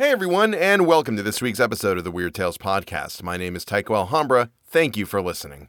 Hey 0.00 0.12
everyone, 0.12 0.54
and 0.54 0.86
welcome 0.86 1.14
to 1.18 1.22
this 1.22 1.42
week's 1.42 1.60
episode 1.60 1.98
of 1.98 2.04
the 2.04 2.10
Weird 2.10 2.34
Tales 2.34 2.56
Podcast. 2.56 3.22
My 3.22 3.36
name 3.36 3.54
is 3.54 3.66
Tycho 3.66 3.94
Alhambra. 3.94 4.48
Thank 4.64 4.96
you 4.96 5.04
for 5.04 5.20
listening. 5.20 5.68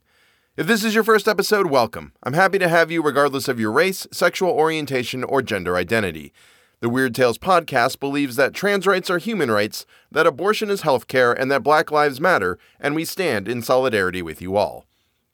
If 0.55 0.67
this 0.67 0.85
is 0.85 0.95
your 0.95 1.03
first 1.03 1.27
episode, 1.27 1.69
welcome. 1.69 2.13
I'm 2.23 2.31
happy 2.31 2.57
to 2.59 2.69
have 2.69 2.89
you 2.89 3.03
regardless 3.03 3.49
of 3.49 3.59
your 3.59 3.73
race, 3.73 4.07
sexual 4.13 4.51
orientation, 4.51 5.25
or 5.25 5.41
gender 5.41 5.75
identity. 5.75 6.31
The 6.79 6.87
Weird 6.87 7.13
Tales 7.13 7.37
Podcast 7.37 7.99
believes 7.99 8.37
that 8.37 8.53
trans 8.53 8.87
rights 8.87 9.09
are 9.09 9.17
human 9.17 9.51
rights, 9.51 9.85
that 10.09 10.25
abortion 10.25 10.69
is 10.69 10.83
healthcare, 10.83 11.37
and 11.37 11.51
that 11.51 11.61
Black 11.61 11.91
Lives 11.91 12.21
Matter, 12.21 12.57
and 12.79 12.95
we 12.95 13.03
stand 13.03 13.49
in 13.49 13.61
solidarity 13.61 14.21
with 14.21 14.41
you 14.41 14.55
all. 14.55 14.85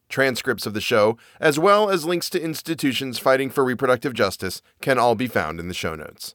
Transcripts 0.10 0.66
of 0.66 0.74
the 0.74 0.82
show, 0.82 1.20
as 1.40 1.60
well 1.60 1.92
as 1.92 2.06
links 2.06 2.32
to 2.32 2.42
institutions 2.42 3.20
fighting 3.20 3.52
for 3.52 3.64
reproductive 3.64 4.16
justice, 4.16 4.64
can 4.82 4.98
all 4.98 5.14
be 5.14 5.28
found 5.28 5.60
in 5.60 5.68
the 5.68 5.76
show 5.76 5.94
notes. 5.94 6.34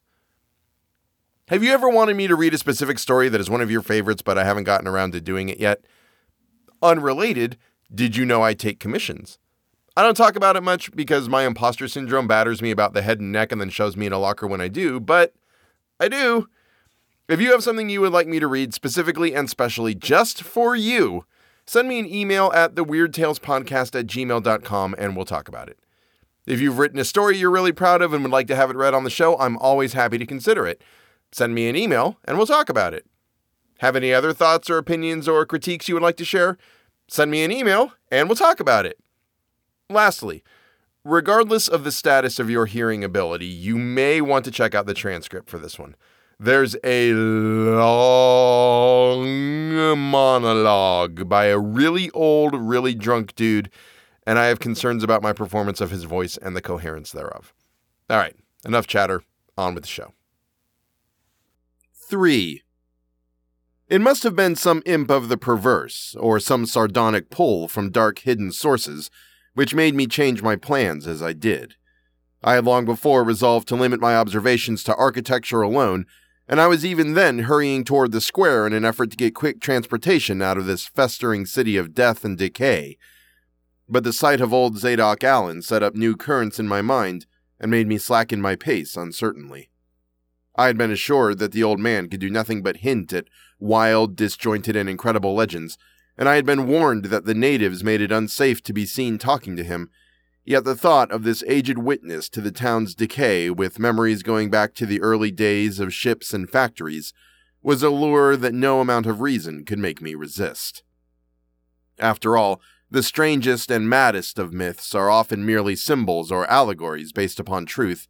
Have 1.53 1.63
you 1.63 1.71
ever 1.71 1.87
wanted 1.87 2.15
me 2.15 2.25
to 2.25 2.35
read 2.35 2.55
a 2.55 2.57
specific 2.57 2.97
story 2.97 3.29
that 3.29 3.39
is 3.39 3.47
one 3.47 3.61
of 3.61 3.69
your 3.69 3.83
favorites, 3.83 4.23
but 4.23 4.39
I 4.39 4.43
haven't 4.43 4.63
gotten 4.63 4.87
around 4.87 5.11
to 5.11 5.21
doing 5.21 5.49
it 5.49 5.59
yet? 5.59 5.85
Unrelated, 6.81 7.59
did 7.93 8.17
you 8.17 8.25
know 8.25 8.41
I 8.41 8.55
take 8.55 8.79
commissions? 8.79 9.37
I 9.95 10.01
don't 10.01 10.17
talk 10.17 10.35
about 10.35 10.55
it 10.55 10.63
much 10.63 10.91
because 10.95 11.29
my 11.29 11.45
imposter 11.45 11.87
syndrome 11.87 12.27
batters 12.27 12.63
me 12.63 12.71
about 12.71 12.95
the 12.95 13.03
head 13.03 13.19
and 13.19 13.31
neck 13.31 13.51
and 13.51 13.61
then 13.61 13.69
shoves 13.69 13.95
me 13.95 14.07
in 14.07 14.13
a 14.13 14.17
locker 14.17 14.47
when 14.47 14.61
I 14.61 14.67
do, 14.67 14.99
but 14.99 15.35
I 15.99 16.07
do. 16.07 16.49
If 17.29 17.39
you 17.39 17.51
have 17.51 17.61
something 17.61 17.87
you 17.87 18.01
would 18.01 18.13
like 18.13 18.27
me 18.27 18.39
to 18.39 18.47
read 18.47 18.73
specifically 18.73 19.35
and 19.35 19.47
specially 19.47 19.93
just 19.93 20.41
for 20.41 20.75
you, 20.75 21.23
send 21.67 21.87
me 21.87 21.99
an 21.99 22.11
email 22.11 22.51
at 22.55 22.73
theweirdtalespodcast 22.73 23.99
at 23.99 24.07
gmail.com 24.07 24.95
and 24.97 25.15
we'll 25.15 25.25
talk 25.25 25.47
about 25.47 25.69
it. 25.69 25.77
If 26.47 26.59
you've 26.59 26.79
written 26.79 26.97
a 26.97 27.05
story 27.05 27.37
you're 27.37 27.51
really 27.51 27.71
proud 27.71 28.01
of 28.01 28.11
and 28.11 28.23
would 28.23 28.31
like 28.31 28.47
to 28.47 28.55
have 28.55 28.71
it 28.71 28.75
read 28.75 28.95
on 28.95 29.03
the 29.03 29.11
show, 29.11 29.37
I'm 29.37 29.55
always 29.59 29.93
happy 29.93 30.17
to 30.17 30.25
consider 30.25 30.65
it 30.65 30.81
send 31.33 31.55
me 31.55 31.67
an 31.67 31.75
email 31.75 32.17
and 32.25 32.37
we'll 32.37 32.47
talk 32.47 32.69
about 32.69 32.93
it. 32.93 33.05
Have 33.79 33.95
any 33.95 34.13
other 34.13 34.33
thoughts 34.33 34.69
or 34.69 34.77
opinions 34.77 35.27
or 35.27 35.45
critiques 35.45 35.89
you 35.89 35.95
would 35.95 36.03
like 36.03 36.17
to 36.17 36.25
share? 36.25 36.57
Send 37.07 37.31
me 37.31 37.43
an 37.43 37.51
email 37.51 37.93
and 38.11 38.29
we'll 38.29 38.35
talk 38.35 38.59
about 38.59 38.85
it. 38.85 38.99
Lastly, 39.89 40.43
regardless 41.03 41.67
of 41.67 41.83
the 41.83 41.91
status 41.91 42.39
of 42.39 42.49
your 42.49 42.65
hearing 42.65 43.03
ability, 43.03 43.45
you 43.45 43.77
may 43.77 44.21
want 44.21 44.45
to 44.45 44.51
check 44.51 44.73
out 44.73 44.85
the 44.85 44.93
transcript 44.93 45.49
for 45.49 45.57
this 45.57 45.77
one. 45.77 45.95
There's 46.39 46.77
a 46.83 47.13
long 47.13 47.67
monologue 49.97 51.29
by 51.29 51.45
a 51.45 51.59
really 51.59 52.09
old, 52.11 52.55
really 52.55 52.95
drunk 52.95 53.35
dude, 53.35 53.69
and 54.25 54.39
I 54.39 54.45
have 54.45 54.59
concerns 54.59 55.03
about 55.03 55.21
my 55.21 55.33
performance 55.33 55.79
of 55.79 55.91
his 55.91 56.05
voice 56.05 56.37
and 56.37 56.55
the 56.55 56.61
coherence 56.61 57.11
thereof. 57.11 57.53
All 58.09 58.17
right, 58.17 58.35
enough 58.65 58.87
chatter. 58.87 59.21
On 59.55 59.75
with 59.75 59.83
the 59.83 59.89
show. 59.89 60.13
3. 62.13 62.61
It 63.89 63.99
must 63.99 64.21
have 64.21 64.35
been 64.35 64.55
some 64.55 64.83
imp 64.85 65.09
of 65.09 65.29
the 65.29 65.35
perverse, 65.35 66.15
or 66.19 66.39
some 66.39 66.67
sardonic 66.67 67.31
pull 67.31 67.67
from 67.67 67.89
dark 67.89 68.19
hidden 68.19 68.51
sources, 68.51 69.09
which 69.55 69.73
made 69.73 69.95
me 69.95 70.05
change 70.05 70.43
my 70.43 70.55
plans 70.55 71.07
as 71.07 71.23
I 71.23 71.33
did. 71.33 71.73
I 72.43 72.53
had 72.53 72.65
long 72.65 72.85
before 72.85 73.23
resolved 73.23 73.67
to 73.69 73.75
limit 73.75 73.99
my 73.99 74.15
observations 74.15 74.83
to 74.83 74.95
architecture 74.95 75.63
alone, 75.63 76.05
and 76.47 76.61
I 76.61 76.67
was 76.67 76.85
even 76.85 77.15
then 77.15 77.39
hurrying 77.39 77.83
toward 77.83 78.11
the 78.11 78.21
square 78.21 78.67
in 78.67 78.73
an 78.73 78.85
effort 78.85 79.09
to 79.09 79.17
get 79.17 79.33
quick 79.33 79.59
transportation 79.59 80.39
out 80.39 80.59
of 80.59 80.67
this 80.67 80.85
festering 80.85 81.47
city 81.47 81.77
of 81.77 81.95
death 81.95 82.23
and 82.23 82.37
decay. 82.37 82.95
But 83.89 84.03
the 84.03 84.13
sight 84.13 84.39
of 84.39 84.53
old 84.53 84.77
Zadok 84.77 85.23
Allen 85.23 85.63
set 85.63 85.81
up 85.81 85.95
new 85.95 86.15
currents 86.15 86.59
in 86.59 86.67
my 86.67 86.83
mind 86.83 87.25
and 87.59 87.71
made 87.71 87.87
me 87.87 87.97
slacken 87.97 88.39
my 88.39 88.55
pace 88.55 88.95
uncertainly. 88.95 89.71
I 90.55 90.67
had 90.67 90.77
been 90.77 90.91
assured 90.91 91.39
that 91.39 91.51
the 91.51 91.63
old 91.63 91.79
man 91.79 92.09
could 92.09 92.19
do 92.19 92.29
nothing 92.29 92.61
but 92.61 92.77
hint 92.77 93.11
at 93.13 93.25
wild, 93.59 94.15
disjointed, 94.15 94.75
and 94.75 94.89
incredible 94.89 95.33
legends, 95.33 95.77
and 96.17 96.29
I 96.29 96.35
had 96.35 96.45
been 96.45 96.67
warned 96.67 97.05
that 97.05 97.25
the 97.25 97.33
natives 97.33 97.83
made 97.83 98.01
it 98.01 98.11
unsafe 98.11 98.61
to 98.63 98.73
be 98.73 98.85
seen 98.85 99.17
talking 99.17 99.55
to 99.55 99.63
him. 99.63 99.89
Yet 100.45 100.63
the 100.63 100.75
thought 100.75 101.11
of 101.11 101.23
this 101.23 101.43
aged 101.47 101.77
witness 101.77 102.29
to 102.29 102.41
the 102.41 102.51
town's 102.51 102.93
decay, 102.93 103.49
with 103.49 103.79
memories 103.79 104.21
going 104.23 104.49
back 104.49 104.75
to 104.75 104.85
the 104.85 105.01
early 105.01 105.31
days 105.31 105.79
of 105.79 105.93
ships 105.93 106.33
and 106.33 106.49
factories, 106.49 107.13
was 107.63 107.81
a 107.81 107.89
lure 107.89 108.35
that 108.35 108.53
no 108.53 108.81
amount 108.81 109.05
of 109.05 109.21
reason 109.21 109.63
could 109.63 109.79
make 109.79 110.01
me 110.01 110.13
resist. 110.15 110.83
After 111.97 112.35
all, 112.35 112.61
the 112.91 113.01
strangest 113.01 113.71
and 113.71 113.89
maddest 113.89 114.37
of 114.37 114.53
myths 114.53 114.93
are 114.93 115.09
often 115.09 115.45
merely 115.45 115.75
symbols 115.75 116.31
or 116.31 116.45
allegories 116.47 117.11
based 117.11 117.39
upon 117.39 117.65
truth, 117.65 118.07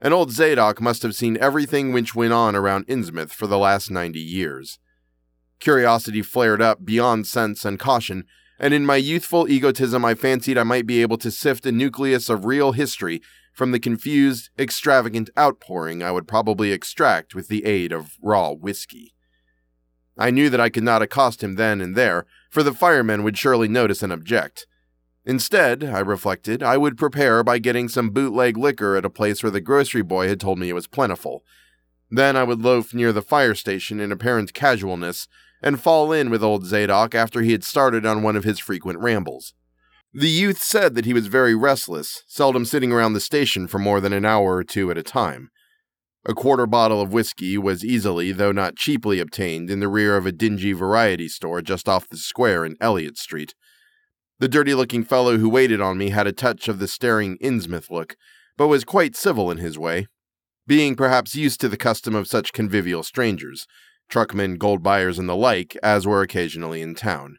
and 0.00 0.14
old 0.14 0.30
Zadok 0.30 0.80
must 0.80 1.02
have 1.02 1.14
seen 1.14 1.36
everything 1.38 1.92
which 1.92 2.14
went 2.14 2.32
on 2.32 2.54
around 2.54 2.86
Innsmouth 2.86 3.30
for 3.30 3.46
the 3.46 3.58
last 3.58 3.90
ninety 3.90 4.20
years. 4.20 4.78
Curiosity 5.60 6.22
flared 6.22 6.62
up 6.62 6.84
beyond 6.84 7.26
sense 7.26 7.64
and 7.64 7.78
caution, 7.78 8.24
and 8.60 8.72
in 8.72 8.86
my 8.86 8.96
youthful 8.96 9.48
egotism, 9.48 10.04
I 10.04 10.14
fancied 10.14 10.58
I 10.58 10.62
might 10.62 10.86
be 10.86 11.02
able 11.02 11.18
to 11.18 11.30
sift 11.30 11.66
a 11.66 11.72
nucleus 11.72 12.28
of 12.28 12.44
real 12.44 12.72
history 12.72 13.20
from 13.52 13.72
the 13.72 13.80
confused, 13.80 14.50
extravagant 14.56 15.30
outpouring 15.36 16.02
I 16.02 16.12
would 16.12 16.28
probably 16.28 16.70
extract 16.70 17.34
with 17.34 17.48
the 17.48 17.64
aid 17.64 17.92
of 17.92 18.16
raw 18.22 18.52
whiskey. 18.52 19.14
I 20.16 20.30
knew 20.30 20.48
that 20.50 20.60
I 20.60 20.68
could 20.68 20.84
not 20.84 21.02
accost 21.02 21.42
him 21.42 21.56
then 21.56 21.80
and 21.80 21.96
there, 21.96 22.24
for 22.50 22.62
the 22.62 22.72
firemen 22.72 23.24
would 23.24 23.36
surely 23.36 23.68
notice 23.68 24.02
and 24.02 24.12
object. 24.12 24.66
Instead, 25.28 25.84
I 25.84 25.98
reflected, 25.98 26.62
I 26.62 26.78
would 26.78 26.96
prepare 26.96 27.44
by 27.44 27.58
getting 27.58 27.90
some 27.90 28.08
bootleg 28.08 28.56
liquor 28.56 28.96
at 28.96 29.04
a 29.04 29.10
place 29.10 29.42
where 29.42 29.52
the 29.52 29.60
grocery 29.60 30.00
boy 30.00 30.26
had 30.26 30.40
told 30.40 30.58
me 30.58 30.70
it 30.70 30.74
was 30.74 30.86
plentiful. 30.86 31.44
Then 32.10 32.34
I 32.34 32.44
would 32.44 32.62
loaf 32.62 32.94
near 32.94 33.12
the 33.12 33.20
fire 33.20 33.54
station 33.54 34.00
in 34.00 34.10
apparent 34.10 34.54
casualness 34.54 35.28
and 35.62 35.78
fall 35.78 36.12
in 36.12 36.30
with 36.30 36.42
old 36.42 36.64
Zadok 36.64 37.14
after 37.14 37.42
he 37.42 37.52
had 37.52 37.62
started 37.62 38.06
on 38.06 38.22
one 38.22 38.36
of 38.36 38.44
his 38.44 38.58
frequent 38.58 39.00
rambles. 39.00 39.52
The 40.14 40.30
youth 40.30 40.62
said 40.62 40.94
that 40.94 41.04
he 41.04 41.12
was 41.12 41.26
very 41.26 41.54
restless, 41.54 42.24
seldom 42.26 42.64
sitting 42.64 42.90
around 42.90 43.12
the 43.12 43.20
station 43.20 43.68
for 43.68 43.78
more 43.78 44.00
than 44.00 44.14
an 44.14 44.24
hour 44.24 44.56
or 44.56 44.64
two 44.64 44.90
at 44.90 44.96
a 44.96 45.02
time. 45.02 45.50
A 46.24 46.32
quarter 46.32 46.66
bottle 46.66 47.02
of 47.02 47.12
whiskey 47.12 47.58
was 47.58 47.84
easily, 47.84 48.32
though 48.32 48.52
not 48.52 48.76
cheaply, 48.76 49.20
obtained 49.20 49.68
in 49.68 49.80
the 49.80 49.88
rear 49.88 50.16
of 50.16 50.24
a 50.24 50.32
dingy 50.32 50.72
variety 50.72 51.28
store 51.28 51.60
just 51.60 51.86
off 51.86 52.08
the 52.08 52.16
square 52.16 52.64
in 52.64 52.76
Elliott 52.80 53.18
Street. 53.18 53.54
The 54.40 54.48
dirty 54.48 54.72
looking 54.72 55.02
fellow 55.02 55.38
who 55.38 55.48
waited 55.48 55.80
on 55.80 55.98
me 55.98 56.10
had 56.10 56.28
a 56.28 56.32
touch 56.32 56.68
of 56.68 56.78
the 56.78 56.86
staring 56.86 57.38
Innsmouth 57.38 57.90
look, 57.90 58.16
but 58.56 58.68
was 58.68 58.84
quite 58.84 59.16
civil 59.16 59.50
in 59.50 59.58
his 59.58 59.76
way, 59.76 60.06
being 60.64 60.94
perhaps 60.94 61.34
used 61.34 61.60
to 61.60 61.68
the 61.68 61.76
custom 61.76 62.14
of 62.14 62.28
such 62.28 62.52
convivial 62.52 63.02
strangers, 63.02 63.66
truckmen, 64.08 64.56
gold 64.56 64.80
buyers, 64.80 65.18
and 65.18 65.28
the 65.28 65.34
like, 65.34 65.76
as 65.82 66.06
were 66.06 66.22
occasionally 66.22 66.82
in 66.82 66.94
town. 66.94 67.38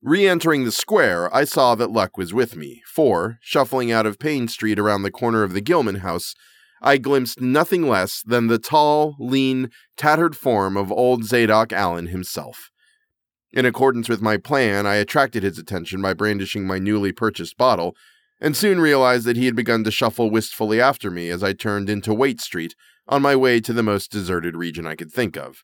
Re 0.00 0.26
entering 0.26 0.64
the 0.64 0.72
square, 0.72 1.34
I 1.34 1.44
saw 1.44 1.74
that 1.74 1.90
luck 1.90 2.16
was 2.16 2.32
with 2.32 2.56
me, 2.56 2.82
for, 2.86 3.38
shuffling 3.42 3.92
out 3.92 4.06
of 4.06 4.18
Payne 4.18 4.48
Street 4.48 4.78
around 4.78 5.02
the 5.02 5.10
corner 5.10 5.42
of 5.42 5.52
the 5.52 5.60
Gilman 5.60 5.96
house, 5.96 6.34
I 6.80 6.98
glimpsed 6.98 7.40
nothing 7.40 7.88
less 7.88 8.22
than 8.22 8.46
the 8.46 8.58
tall, 8.58 9.16
lean, 9.18 9.70
tattered 9.96 10.36
form 10.36 10.76
of 10.76 10.92
old 10.92 11.24
Zadok 11.24 11.72
Allen 11.72 12.06
himself. 12.08 12.70
In 13.54 13.64
accordance 13.64 14.08
with 14.08 14.20
my 14.20 14.36
plan, 14.36 14.84
I 14.84 14.96
attracted 14.96 15.44
his 15.44 15.58
attention 15.58 16.02
by 16.02 16.12
brandishing 16.12 16.66
my 16.66 16.80
newly 16.80 17.12
purchased 17.12 17.56
bottle, 17.56 17.94
and 18.40 18.56
soon 18.56 18.80
realized 18.80 19.24
that 19.26 19.36
he 19.36 19.46
had 19.46 19.54
begun 19.54 19.84
to 19.84 19.92
shuffle 19.92 20.28
wistfully 20.28 20.80
after 20.80 21.08
me 21.08 21.28
as 21.28 21.44
I 21.44 21.52
turned 21.52 21.88
into 21.88 22.12
Waite 22.12 22.40
Street 22.40 22.74
on 23.06 23.22
my 23.22 23.36
way 23.36 23.60
to 23.60 23.72
the 23.72 23.84
most 23.84 24.10
deserted 24.10 24.56
region 24.56 24.88
I 24.88 24.96
could 24.96 25.12
think 25.12 25.36
of. 25.36 25.62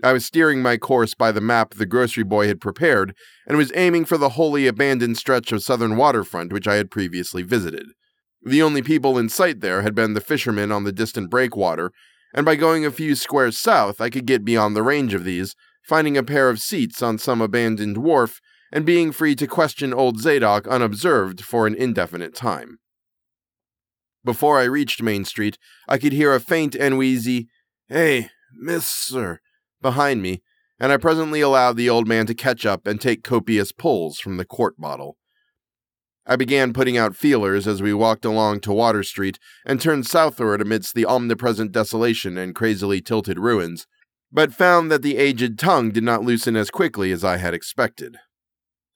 I 0.00 0.12
was 0.12 0.24
steering 0.24 0.62
my 0.62 0.76
course 0.76 1.14
by 1.14 1.32
the 1.32 1.40
map 1.40 1.74
the 1.74 1.86
grocery 1.86 2.22
boy 2.22 2.46
had 2.46 2.60
prepared 2.60 3.16
and 3.48 3.58
was 3.58 3.72
aiming 3.74 4.04
for 4.04 4.16
the 4.16 4.30
wholly 4.30 4.68
abandoned 4.68 5.18
stretch 5.18 5.50
of 5.50 5.64
southern 5.64 5.96
waterfront 5.96 6.52
which 6.52 6.68
I 6.68 6.76
had 6.76 6.88
previously 6.88 7.42
visited. 7.42 7.86
The 8.40 8.62
only 8.62 8.80
people 8.80 9.18
in 9.18 9.28
sight 9.28 9.60
there 9.60 9.82
had 9.82 9.96
been 9.96 10.14
the 10.14 10.20
fishermen 10.20 10.70
on 10.70 10.84
the 10.84 10.92
distant 10.92 11.30
breakwater, 11.30 11.90
and 12.32 12.46
by 12.46 12.54
going 12.54 12.86
a 12.86 12.92
few 12.92 13.16
squares 13.16 13.58
south 13.58 14.00
I 14.00 14.08
could 14.08 14.24
get 14.24 14.44
beyond 14.44 14.76
the 14.76 14.84
range 14.84 15.14
of 15.14 15.24
these 15.24 15.56
finding 15.88 16.18
a 16.18 16.22
pair 16.22 16.50
of 16.50 16.60
seats 16.60 17.00
on 17.00 17.16
some 17.16 17.40
abandoned 17.40 17.96
wharf, 17.96 18.42
and 18.70 18.84
being 18.84 19.10
free 19.10 19.34
to 19.34 19.46
question 19.46 19.94
old 19.94 20.20
Zadok 20.20 20.68
unobserved 20.68 21.42
for 21.42 21.66
an 21.66 21.74
indefinite 21.74 22.34
time. 22.34 22.78
Before 24.22 24.58
I 24.58 24.64
reached 24.64 25.02
Main 25.02 25.24
Street, 25.24 25.56
I 25.88 25.96
could 25.96 26.12
hear 26.12 26.34
a 26.34 26.40
faint 26.40 26.74
and 26.74 26.98
wheezy, 26.98 27.48
Hey, 27.88 28.28
miss, 28.54 28.86
sir, 28.86 29.40
behind 29.80 30.20
me, 30.20 30.42
and 30.78 30.92
I 30.92 30.98
presently 30.98 31.40
allowed 31.40 31.78
the 31.78 31.88
old 31.88 32.06
man 32.06 32.26
to 32.26 32.34
catch 32.34 32.66
up 32.66 32.86
and 32.86 33.00
take 33.00 33.24
copious 33.24 33.72
pulls 33.72 34.18
from 34.20 34.36
the 34.36 34.44
quart 34.44 34.78
bottle. 34.78 35.16
I 36.26 36.36
began 36.36 36.74
putting 36.74 36.98
out 36.98 37.16
feelers 37.16 37.66
as 37.66 37.80
we 37.80 37.94
walked 37.94 38.26
along 38.26 38.60
to 38.60 38.72
Water 38.74 39.02
Street 39.02 39.38
and 39.64 39.80
turned 39.80 40.06
southward 40.06 40.60
amidst 40.60 40.94
the 40.94 41.06
omnipresent 41.06 41.72
desolation 41.72 42.36
and 42.36 42.54
crazily 42.54 43.00
tilted 43.00 43.38
ruins, 43.38 43.86
but 44.30 44.54
found 44.54 44.90
that 44.90 45.02
the 45.02 45.16
aged 45.16 45.58
tongue 45.58 45.90
did 45.90 46.04
not 46.04 46.22
loosen 46.22 46.56
as 46.56 46.70
quickly 46.70 47.12
as 47.12 47.24
I 47.24 47.38
had 47.38 47.54
expected. 47.54 48.18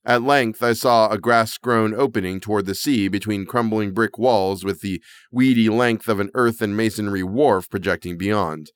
At 0.05 0.23
length, 0.23 0.63
I 0.63 0.73
saw 0.73 1.09
a 1.09 1.19
grass 1.19 1.57
grown 1.59 1.95
opening 1.95 2.41
toward 2.41 2.67
the 2.67 2.75
sea 2.75 3.07
between 3.07 3.47
crumbling 3.47 3.93
brick 3.93 4.19
walls 4.19 4.65
with 4.65 4.81
the 4.81 5.01
weedy 5.31 5.69
length 5.69 6.09
of 6.09 6.19
an 6.19 6.31
earth 6.35 6.61
and 6.61 6.77
masonry 6.77 7.23
wharf 7.23 7.71
projecting 7.71 8.19
beyond. 8.19 8.73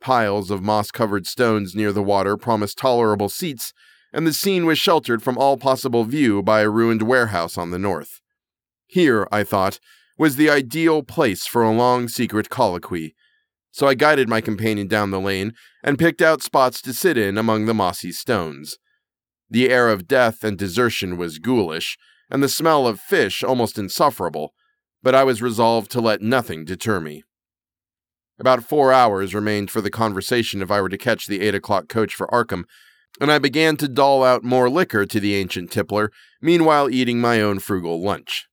Piles 0.00 0.50
of 0.50 0.62
moss 0.62 0.90
covered 0.90 1.26
stones 1.26 1.74
near 1.74 1.92
the 1.92 2.02
water 2.02 2.36
promised 2.36 2.78
tolerable 2.78 3.28
seats, 3.28 3.72
and 4.12 4.26
the 4.26 4.32
scene 4.32 4.66
was 4.66 4.78
sheltered 4.78 5.22
from 5.22 5.38
all 5.38 5.56
possible 5.56 6.04
view 6.04 6.42
by 6.42 6.62
a 6.62 6.70
ruined 6.70 7.02
warehouse 7.02 7.56
on 7.56 7.70
the 7.70 7.78
north. 7.78 8.20
Here, 8.86 9.28
I 9.30 9.44
thought, 9.44 9.78
was 10.16 10.36
the 10.36 10.50
ideal 10.50 11.02
place 11.02 11.46
for 11.46 11.62
a 11.62 11.72
long 11.72 12.08
secret 12.08 12.48
colloquy, 12.48 13.14
so 13.78 13.86
I 13.86 13.94
guided 13.94 14.28
my 14.28 14.40
companion 14.40 14.88
down 14.88 15.12
the 15.12 15.20
lane 15.20 15.52
and 15.84 16.00
picked 16.00 16.20
out 16.20 16.42
spots 16.42 16.82
to 16.82 16.92
sit 16.92 17.16
in 17.16 17.38
among 17.38 17.66
the 17.66 17.74
mossy 17.74 18.10
stones. 18.10 18.76
The 19.48 19.70
air 19.70 19.88
of 19.88 20.08
death 20.08 20.42
and 20.42 20.58
desertion 20.58 21.16
was 21.16 21.38
ghoulish, 21.38 21.96
and 22.28 22.42
the 22.42 22.48
smell 22.48 22.88
of 22.88 22.98
fish 22.98 23.44
almost 23.44 23.78
insufferable, 23.78 24.52
but 25.00 25.14
I 25.14 25.22
was 25.22 25.40
resolved 25.40 25.92
to 25.92 26.00
let 26.00 26.20
nothing 26.20 26.64
deter 26.64 26.98
me. 26.98 27.22
About 28.40 28.64
four 28.64 28.92
hours 28.92 29.32
remained 29.32 29.70
for 29.70 29.80
the 29.80 29.92
conversation 29.92 30.60
if 30.60 30.72
I 30.72 30.80
were 30.80 30.88
to 30.88 30.98
catch 30.98 31.28
the 31.28 31.40
eight 31.40 31.54
o'clock 31.54 31.88
coach 31.88 32.16
for 32.16 32.26
Arkham, 32.32 32.64
and 33.20 33.30
I 33.30 33.38
began 33.38 33.76
to 33.76 33.86
doll 33.86 34.24
out 34.24 34.42
more 34.42 34.68
liquor 34.68 35.06
to 35.06 35.20
the 35.20 35.36
ancient 35.36 35.70
tippler, 35.70 36.10
meanwhile 36.42 36.90
eating 36.90 37.20
my 37.20 37.40
own 37.40 37.60
frugal 37.60 38.02
lunch. 38.02 38.48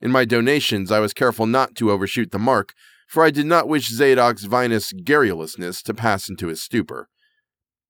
In 0.00 0.12
my 0.12 0.24
donations, 0.24 0.92
I 0.92 1.00
was 1.00 1.12
careful 1.12 1.46
not 1.46 1.74
to 1.74 1.90
overshoot 1.90 2.30
the 2.30 2.38
mark, 2.38 2.74
for 3.08 3.24
I 3.24 3.30
did 3.30 3.46
not 3.46 3.68
wish 3.68 3.90
Zadok's 3.90 4.44
vinous 4.44 4.92
garrulousness 4.92 5.82
to 5.82 5.94
pass 5.94 6.28
into 6.28 6.48
his 6.48 6.62
stupor. 6.62 7.08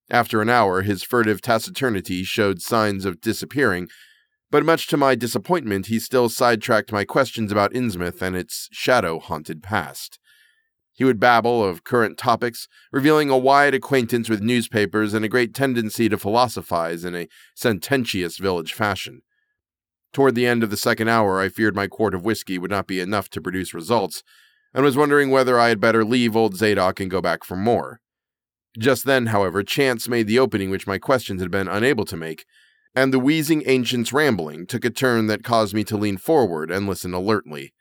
After 0.08 0.40
an 0.40 0.48
hour, 0.48 0.82
his 0.82 1.02
furtive 1.02 1.42
taciturnity 1.42 2.24
showed 2.24 2.62
signs 2.62 3.04
of 3.04 3.20
disappearing, 3.20 3.88
but 4.50 4.64
much 4.64 4.86
to 4.86 4.96
my 4.96 5.14
disappointment, 5.14 5.86
he 5.86 5.98
still 5.98 6.30
sidetracked 6.30 6.92
my 6.92 7.04
questions 7.04 7.52
about 7.52 7.74
Innsmouth 7.74 8.22
and 8.22 8.34
its 8.34 8.68
shadow 8.72 9.18
haunted 9.18 9.62
past. 9.62 10.18
He 10.94 11.04
would 11.04 11.20
babble 11.20 11.62
of 11.62 11.84
current 11.84 12.16
topics, 12.16 12.66
revealing 12.90 13.28
a 13.28 13.36
wide 13.36 13.74
acquaintance 13.74 14.28
with 14.28 14.40
newspapers 14.40 15.14
and 15.14 15.24
a 15.24 15.28
great 15.28 15.54
tendency 15.54 16.08
to 16.08 16.16
philosophize 16.16 17.04
in 17.04 17.14
a 17.14 17.28
sententious 17.54 18.38
village 18.38 18.72
fashion. 18.72 19.22
Toward 20.12 20.34
the 20.34 20.46
end 20.46 20.62
of 20.62 20.70
the 20.70 20.76
second 20.76 21.08
hour, 21.08 21.40
I 21.40 21.50
feared 21.50 21.76
my 21.76 21.86
quart 21.86 22.14
of 22.14 22.24
whiskey 22.24 22.56
would 22.56 22.70
not 22.70 22.86
be 22.86 22.98
enough 22.98 23.28
to 23.30 23.42
produce 23.42 23.74
results, 23.74 24.22
and 24.74 24.84
was 24.84 24.96
wondering 24.96 25.30
whether 25.30 25.58
I 25.58 25.68
had 25.68 25.80
better 25.80 26.04
leave 26.04 26.36
old 26.36 26.56
Zadok 26.56 27.00
and 27.00 27.10
go 27.10 27.20
back 27.20 27.44
for 27.44 27.56
more. 27.56 28.00
Just 28.78 29.04
then, 29.04 29.26
however, 29.26 29.62
chance 29.62 30.08
made 30.08 30.26
the 30.26 30.38
opening 30.38 30.70
which 30.70 30.86
my 30.86 30.98
questions 30.98 31.40
had 31.40 31.50
been 31.50 31.68
unable 31.68 32.04
to 32.04 32.16
make, 32.16 32.44
and 32.94 33.12
the 33.12 33.18
wheezing 33.18 33.62
ancient's 33.66 34.12
rambling 34.12 34.66
took 34.66 34.84
a 34.84 34.90
turn 34.90 35.26
that 35.26 35.44
caused 35.44 35.74
me 35.74 35.84
to 35.84 35.96
lean 35.96 36.16
forward 36.16 36.70
and 36.70 36.86
listen 36.86 37.14
alertly. 37.14 37.72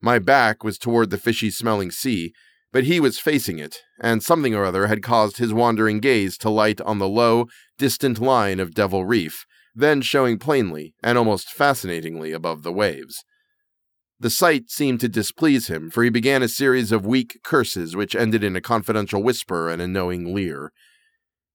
My 0.00 0.18
back 0.18 0.64
was 0.64 0.78
toward 0.78 1.10
the 1.10 1.18
fishy 1.18 1.50
smelling 1.50 1.90
sea, 1.90 2.32
but 2.72 2.84
he 2.84 2.98
was 2.98 3.18
facing 3.18 3.58
it, 3.58 3.80
and 4.00 4.22
something 4.22 4.54
or 4.54 4.64
other 4.64 4.86
had 4.86 5.02
caused 5.02 5.36
his 5.36 5.52
wandering 5.52 6.00
gaze 6.00 6.38
to 6.38 6.50
light 6.50 6.80
on 6.80 6.98
the 6.98 7.08
low, 7.08 7.46
distant 7.78 8.18
line 8.18 8.58
of 8.58 8.74
Devil 8.74 9.04
Reef, 9.04 9.44
then 9.74 10.00
showing 10.00 10.38
plainly 10.38 10.94
and 11.02 11.18
almost 11.18 11.50
fascinatingly 11.50 12.32
above 12.32 12.62
the 12.62 12.72
waves. 12.72 13.24
The 14.22 14.30
sight 14.30 14.70
seemed 14.70 15.00
to 15.00 15.08
displease 15.08 15.66
him, 15.66 15.90
for 15.90 16.04
he 16.04 16.08
began 16.08 16.44
a 16.44 16.48
series 16.48 16.92
of 16.92 17.04
weak 17.04 17.40
curses 17.42 17.96
which 17.96 18.14
ended 18.14 18.44
in 18.44 18.54
a 18.54 18.60
confidential 18.60 19.20
whisper 19.20 19.68
and 19.68 19.82
a 19.82 19.88
knowing 19.88 20.32
leer. 20.32 20.70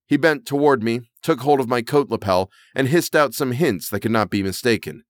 He 0.06 0.18
bent 0.18 0.46
toward 0.46 0.84
me, 0.84 1.10
took 1.22 1.40
hold 1.40 1.62
of 1.62 1.70
my 1.70 1.82
coat 1.82 2.10
lapel, 2.10 2.52
and 2.76 2.90
hissed 2.90 3.16
out 3.16 3.34
some 3.34 3.54
hints 3.54 3.88
that 3.90 4.02
could 4.02 4.12
not 4.12 4.30
be 4.30 4.44
mistaken. 4.44 5.06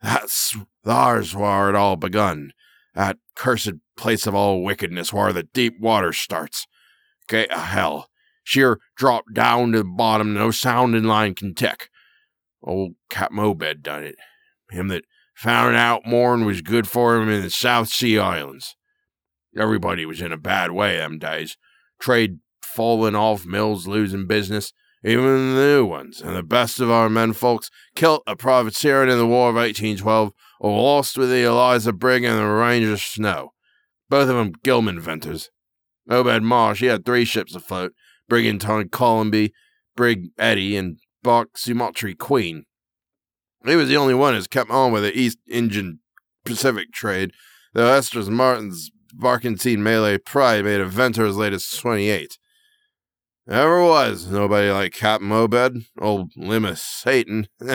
That's 0.00 0.56
thar's 0.82 1.36
whar 1.36 1.68
it 1.68 1.74
all 1.74 1.96
begun. 1.96 2.52
That 2.94 3.18
cursed 3.36 3.74
place 3.98 4.26
of 4.26 4.34
all 4.34 4.62
wickedness 4.62 5.12
whar 5.12 5.34
the 5.34 5.42
deep 5.42 5.78
water 5.78 6.14
starts. 6.14 6.66
Gate 7.28 7.52
of 7.52 7.60
hell. 7.60 8.08
Sheer 8.44 8.80
drop 8.96 9.24
down 9.34 9.72
to 9.72 9.78
the 9.78 9.84
bottom, 9.84 10.32
no 10.32 10.50
sounding 10.50 11.04
line 11.04 11.34
can 11.34 11.54
tick. 11.54 11.90
Old 12.62 12.92
Cap'n 13.10 13.38
Obed 13.38 13.82
done 13.82 14.04
it. 14.04 14.16
Him 14.70 14.88
that 14.88 15.04
found 15.42 15.74
out 15.74 16.06
more'n 16.06 16.44
was 16.44 16.62
good 16.62 16.86
for 16.86 17.16
him 17.16 17.28
in 17.28 17.42
the 17.42 17.50
South 17.50 17.88
Sea 17.88 18.16
Islands. 18.16 18.76
Everybody 19.58 20.06
was 20.06 20.20
in 20.20 20.30
a 20.30 20.36
bad 20.36 20.70
way 20.70 20.98
them 20.98 21.18
days. 21.18 21.56
Trade 21.98 22.38
falling 22.62 23.16
off, 23.16 23.44
mills 23.44 23.88
losing 23.88 24.28
business, 24.28 24.72
even 25.02 25.24
the 25.24 25.60
new 25.60 25.84
ones, 25.84 26.20
and 26.22 26.36
the 26.36 26.44
best 26.44 26.78
of 26.78 26.92
our 26.92 27.08
men 27.08 27.32
folks 27.32 27.72
killed 27.96 28.22
a 28.24 28.36
privateer 28.36 29.02
in 29.02 29.18
the 29.18 29.26
War 29.26 29.48
of 29.48 29.56
1812 29.56 30.32
or 30.60 30.80
lost 30.80 31.18
with 31.18 31.28
the 31.28 31.42
Eliza 31.42 31.92
Brig 31.92 32.22
and 32.22 32.38
the 32.38 32.46
Ranger 32.46 32.96
Snow. 32.96 33.52
Both 34.08 34.28
of 34.28 34.36
them 34.36 34.52
Gilman 34.62 35.00
venters. 35.00 35.50
Obed 36.08 36.44
Marsh, 36.44 36.78
he 36.78 36.86
had 36.86 37.04
three 37.04 37.24
ships 37.24 37.56
afloat, 37.56 37.94
Brigantine 38.28 38.90
Columby, 38.90 39.52
Brig 39.96 40.28
Hetty, 40.38 40.76
and 40.76 40.98
Bark 41.24 41.54
Sumatry 41.56 42.16
Queen. 42.16 42.64
He 43.64 43.76
was 43.76 43.88
the 43.88 43.96
only 43.96 44.14
one 44.14 44.34
who's 44.34 44.46
kept 44.46 44.70
on 44.70 44.92
with 44.92 45.02
the 45.02 45.16
East 45.16 45.38
Indian 45.48 46.00
Pacific 46.44 46.92
trade, 46.92 47.32
though 47.74 47.92
Esdras 47.92 48.28
Martin's 48.28 48.90
Barkentine 49.14 49.78
Malay 49.78 50.18
Pride 50.18 50.64
made 50.64 50.80
a 50.80 50.86
venter 50.86 51.24
as 51.24 51.36
late 51.36 51.52
as 51.52 51.68
28. 51.70 52.38
Never 53.46 53.84
was 53.84 54.26
nobody 54.26 54.70
like 54.70 54.92
Captain 54.92 55.30
Obed, 55.30 55.84
old 55.98 56.32
Limit 56.36 56.78
Satan. 56.78 57.48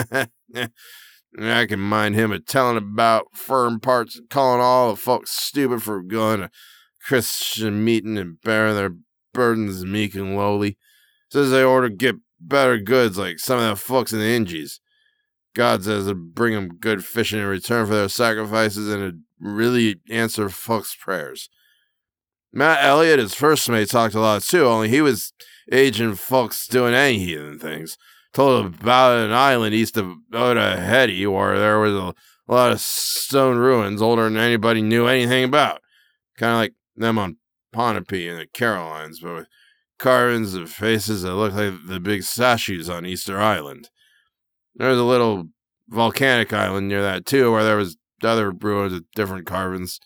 I 1.40 1.66
can 1.66 1.80
mind 1.80 2.14
him 2.14 2.32
a 2.32 2.40
telling 2.40 2.78
about 2.78 3.34
firm 3.34 3.80
parts 3.80 4.16
and 4.18 4.30
calling 4.30 4.60
all 4.60 4.90
the 4.90 4.96
folks 4.96 5.30
stupid 5.30 5.82
for 5.82 6.02
going 6.02 6.40
to 6.40 6.50
Christian 7.06 7.84
meeting 7.84 8.16
and 8.16 8.40
bearing 8.40 8.74
their 8.74 8.94
burdens 9.34 9.84
meek 9.84 10.14
and 10.14 10.36
lowly. 10.36 10.78
Says 11.30 11.50
they 11.50 11.62
ought 11.62 11.82
to 11.82 11.90
get 11.90 12.16
better 12.40 12.78
goods 12.78 13.18
like 13.18 13.38
some 13.38 13.58
of 13.58 13.64
them 13.64 13.76
folks 13.76 14.12
in 14.12 14.18
the 14.20 14.24
Injies. 14.24 14.80
God 15.54 15.84
says 15.84 16.06
to 16.06 16.14
bring 16.14 16.54
them 16.54 16.78
good 16.78 17.04
fishing 17.04 17.40
in 17.40 17.46
return 17.46 17.86
for 17.86 17.94
their 17.94 18.08
sacrifices 18.08 18.88
and 18.88 19.12
to 19.12 19.18
really 19.40 20.00
answer 20.10 20.48
folks' 20.48 20.94
prayers. 20.94 21.48
Matt 22.52 22.82
Elliott, 22.82 23.18
his 23.18 23.34
first 23.34 23.68
mate, 23.68 23.90
talked 23.90 24.14
a 24.14 24.20
lot 24.20 24.42
too, 24.42 24.64
only 24.64 24.88
he 24.88 25.00
was 25.00 25.32
aging 25.70 26.14
folks 26.14 26.66
doing 26.66 26.94
any 26.94 27.18
heathen 27.18 27.58
things. 27.58 27.96
Told 28.32 28.66
about 28.66 29.18
an 29.18 29.32
island 29.32 29.74
east 29.74 29.96
of 29.96 30.06
Otaheite 30.32 31.30
where 31.30 31.58
there 31.58 31.78
was 31.78 31.94
a, 31.94 32.14
lot 32.46 32.72
of 32.72 32.80
stone 32.80 33.58
ruins 33.58 34.00
older 34.00 34.24
than 34.24 34.38
anybody 34.38 34.80
knew 34.80 35.06
anything 35.06 35.44
about. 35.44 35.82
Kind 36.38 36.52
of 36.52 36.58
like 36.58 36.74
them 36.96 37.18
on 37.18 37.36
Ponape 37.74 38.26
in 38.26 38.38
the 38.38 38.46
Carolines, 38.46 39.20
but 39.20 39.34
with 39.34 39.46
carvings 39.98 40.54
of 40.54 40.70
faces 40.70 41.22
that 41.22 41.34
look 41.34 41.52
like 41.52 41.74
the 41.86 42.00
big 42.00 42.22
statues 42.22 42.88
on 42.88 43.04
Easter 43.04 43.38
Island. 43.38 43.90
There 44.78 44.88
was 44.88 44.98
a 44.98 45.04
little 45.04 45.48
volcanic 45.88 46.52
island 46.52 46.88
near 46.88 47.02
that 47.02 47.26
too, 47.26 47.52
where 47.52 47.64
there 47.64 47.76
was 47.76 47.96
other 48.22 48.50
ruins 48.50 48.92
with 48.92 49.10
different 49.14 49.46
carvings. 49.46 50.00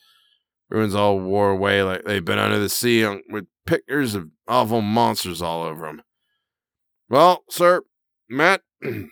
Ruins 0.70 0.94
all 0.94 1.20
wore 1.20 1.50
away 1.50 1.82
like 1.82 2.04
they'd 2.04 2.24
been 2.24 2.38
under 2.38 2.58
the 2.58 2.70
sea 2.70 3.04
um, 3.04 3.20
with 3.28 3.46
pictures 3.66 4.14
of 4.14 4.28
awful 4.48 4.80
monsters 4.80 5.42
all 5.42 5.62
over 5.62 5.86
them. 5.86 6.02
Well, 7.10 7.44
sir, 7.50 7.82
Matt, 8.28 8.62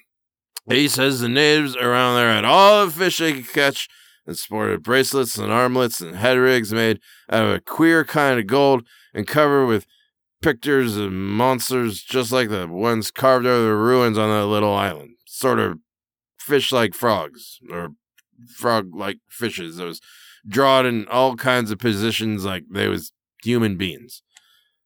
he 0.69 0.89
says 0.89 1.21
the 1.21 1.29
natives 1.29 1.77
around 1.77 2.17
there 2.17 2.33
had 2.33 2.47
all 2.47 2.87
the 2.87 2.93
fish 2.93 3.19
they 3.19 3.35
could 3.35 3.53
catch 3.53 3.89
and 4.27 4.39
sported 4.39 4.83
bracelets 4.83 5.37
and 5.37 5.53
armlets 5.53 6.01
and 6.01 6.17
head 6.17 6.39
rigs 6.39 6.73
made 6.73 7.01
out 7.29 7.45
of 7.45 7.51
a 7.51 7.61
queer 7.61 8.05
kind 8.05 8.39
of 8.39 8.47
gold 8.47 8.87
and 9.13 9.27
covered 9.27 9.67
with 9.67 9.87
pictures 10.41 10.97
of 10.97 11.13
monsters 11.13 12.03
just 12.03 12.33
like 12.33 12.49
the 12.49 12.67
ones 12.67 13.11
carved 13.11 13.45
of 13.45 13.63
the 13.65 13.75
ruins 13.75 14.17
on 14.17 14.31
that 14.31 14.47
little 14.47 14.75
island. 14.75 15.11
Sort 15.41 15.59
of 15.59 15.79
fish 16.39 16.71
like 16.71 16.93
frogs, 16.93 17.61
or 17.71 17.93
frog 18.55 18.95
like 18.95 19.21
fishes. 19.31 19.77
That 19.77 19.87
was 19.87 20.03
drawn 20.47 20.85
in 20.85 21.09
all 21.09 21.35
kinds 21.35 21.71
of 21.71 21.79
positions 21.79 22.45
like 22.45 22.65
they 22.71 22.89
was 22.89 23.13
human 23.43 23.79
beings. 23.79 24.23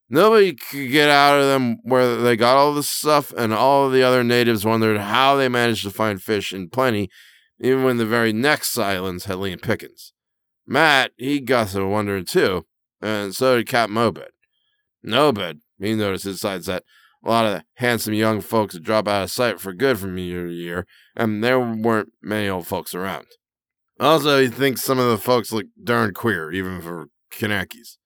Nobody 0.09 0.53
could 0.53 0.91
get 0.91 1.09
out 1.09 1.41
of 1.41 1.47
them 1.47 1.79
where 1.83 2.15
they 2.15 2.37
got 2.37 2.55
all 2.55 2.73
this 2.73 2.87
stuff, 2.87 3.33
and 3.33 3.53
all 3.53 3.89
the 3.89 4.01
other 4.01 4.23
natives 4.23 4.65
wondered 4.65 4.97
how 4.97 5.35
they 5.35 5.49
managed 5.49 5.83
to 5.83 5.91
find 5.91 6.23
fish 6.23 6.53
in 6.53 6.69
plenty, 6.69 7.09
even 7.59 7.83
when 7.83 7.97
the 7.97 8.05
very 8.05 8.31
next 8.31 8.77
islands 8.77 9.25
had 9.25 9.39
lean 9.39 9.59
pickings. 9.59 10.13
Matt, 10.65 11.11
he 11.17 11.41
got 11.41 11.67
to 11.69 11.85
wondering 11.85 12.23
too, 12.23 12.65
and 13.01 13.35
so 13.35 13.57
did 13.57 13.67
Captain 13.67 13.97
Obed. 13.97 14.31
Obed, 15.11 15.59
he 15.79 15.95
noticed 15.95 16.23
besides 16.23 16.67
that 16.67 16.83
a 17.25 17.29
lot 17.29 17.45
of 17.45 17.53
the 17.53 17.63
handsome 17.75 18.13
young 18.13 18.39
folks 18.39 18.77
drop 18.77 19.07
out 19.07 19.23
of 19.23 19.31
sight 19.31 19.59
for 19.59 19.73
good 19.73 19.97
from 19.97 20.17
year 20.17 20.45
to 20.45 20.53
year, 20.53 20.85
and 21.15 21.43
there 21.43 21.59
weren't 21.59 22.13
many 22.21 22.47
old 22.47 22.67
folks 22.67 22.93
around. 22.93 23.25
Also, 23.99 24.41
he 24.41 24.47
thinks 24.47 24.83
some 24.83 24.99
of 24.99 25.09
the 25.09 25.17
folks 25.17 25.51
look 25.51 25.65
darn 25.83 26.13
queer, 26.13 26.51
even 26.51 26.81
for 26.81 27.07
Kanakis. 27.31 27.97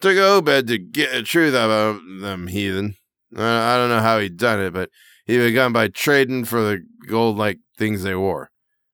Took 0.00 0.16
Obed 0.16 0.66
to 0.68 0.78
get 0.78 1.12
the 1.12 1.22
truth 1.22 1.54
about 1.54 2.00
them 2.20 2.46
heathen. 2.48 2.96
I 3.36 3.76
don't 3.76 3.90
know 3.90 4.00
how 4.00 4.18
he 4.18 4.28
done 4.28 4.60
it, 4.60 4.72
but 4.72 4.90
he 5.26 5.38
begun 5.38 5.72
by 5.72 5.88
trading 5.88 6.44
for 6.44 6.60
the 6.60 6.84
gold-like 7.06 7.58
things 7.76 8.02
they 8.02 8.14
wore. 8.14 8.50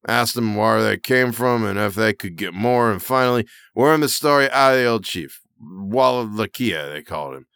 Asked 0.07 0.35
them 0.35 0.57
where 0.57 0.83
they 0.83 0.99
came 0.99 1.33
from 1.33 1.65
and 1.65 1.79
if 1.79 1.95
they 1.95 2.13
could 2.13 2.37
get 2.37 2.53
more, 2.53 2.91
and 2.91 3.03
finally 3.03 3.47
wormed 3.75 4.03
the 4.03 4.09
story 4.09 4.51
out 4.51 4.75
of 4.75 4.79
the 4.79 4.87
old 4.87 5.05
chief. 5.05 5.41
Walakea, 5.63 6.93
they 6.93 7.03
called 7.03 7.37
him. 7.37 7.47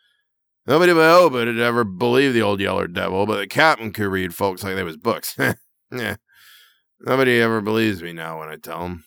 Nobody 0.68 0.92
but 0.92 1.00
Obed 1.00 1.46
had 1.46 1.58
ever 1.58 1.82
believed 1.82 2.34
the 2.34 2.42
old 2.42 2.60
yeller 2.60 2.86
devil, 2.86 3.24
but 3.24 3.38
the 3.38 3.46
captain 3.46 3.90
could 3.90 4.08
read 4.08 4.34
folks 4.34 4.62
like 4.62 4.76
they 4.76 4.82
was 4.82 4.98
books. 4.98 5.34
yeah. 5.90 6.16
Nobody 7.00 7.40
ever 7.40 7.62
believes 7.62 8.02
me 8.02 8.12
now 8.12 8.40
when 8.40 8.50
I 8.50 8.56
tell 8.56 8.76
tell 8.76 8.84
'em. 8.84 9.04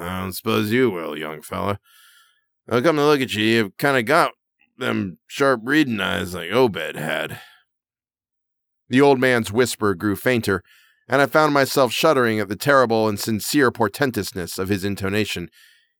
I 0.00 0.20
don't 0.20 0.32
suppose 0.32 0.72
you 0.72 0.90
will, 0.90 1.18
young 1.18 1.42
fella. 1.42 1.78
I'll 2.66 2.80
come 2.80 2.96
to 2.96 3.04
look 3.04 3.20
at 3.20 3.34
you, 3.34 3.44
you've 3.44 3.76
kind 3.76 3.98
of 3.98 4.06
got 4.06 4.32
them 4.78 5.18
sharp 5.26 5.60
reading 5.64 6.00
eyes 6.00 6.34
like 6.34 6.50
Obed 6.50 6.96
had. 6.96 7.38
The 8.88 9.02
old 9.02 9.20
man's 9.20 9.52
whisper 9.52 9.94
grew 9.94 10.16
fainter, 10.16 10.62
and 11.08 11.20
I 11.20 11.26
found 11.26 11.52
myself 11.52 11.92
shuddering 11.92 12.40
at 12.40 12.48
the 12.48 12.56
terrible 12.56 13.06
and 13.06 13.20
sincere 13.20 13.70
portentousness 13.70 14.58
of 14.58 14.70
his 14.70 14.82
intonation, 14.82 15.50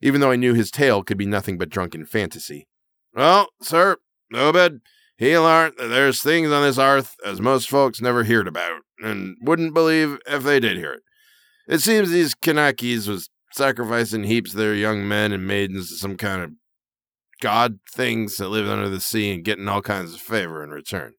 even 0.00 0.22
though 0.22 0.30
I 0.30 0.36
knew 0.36 0.54
his 0.54 0.70
tale 0.70 1.02
could 1.02 1.18
be 1.18 1.26
nothing 1.26 1.58
but 1.58 1.68
drunken 1.68 2.06
fantasy. 2.06 2.66
Well, 3.14 3.48
sir, 3.60 3.98
Obed, 4.32 4.80
He'll 5.18 5.44
that 5.44 5.74
there's 5.76 6.22
things 6.22 6.50
on 6.50 6.62
this 6.62 6.78
earth 6.78 7.14
as 7.24 7.40
most 7.40 7.68
folks 7.68 8.00
never 8.00 8.24
heard 8.24 8.48
about, 8.48 8.80
and 8.98 9.36
wouldn't 9.40 9.74
believe 9.74 10.18
if 10.26 10.42
they 10.42 10.58
did 10.58 10.76
hear 10.78 10.94
it. 10.94 11.02
It 11.68 11.78
seems 11.78 12.10
these 12.10 12.34
Kanakis 12.34 13.06
was 13.06 13.28
sacrificing 13.52 14.24
heaps 14.24 14.52
of 14.52 14.58
their 14.58 14.74
young 14.74 15.06
men 15.06 15.32
and 15.32 15.46
maidens 15.46 15.90
to 15.90 15.96
some 15.96 16.16
kind 16.16 16.42
of 16.42 16.50
god 17.40 17.78
things 17.94 18.36
that 18.36 18.48
lived 18.48 18.68
under 18.68 18.88
the 18.88 19.00
sea 19.00 19.32
and 19.32 19.44
getting 19.44 19.68
all 19.68 19.82
kinds 19.82 20.14
of 20.14 20.20
favor 20.20 20.64
in 20.64 20.70
return. 20.70 21.14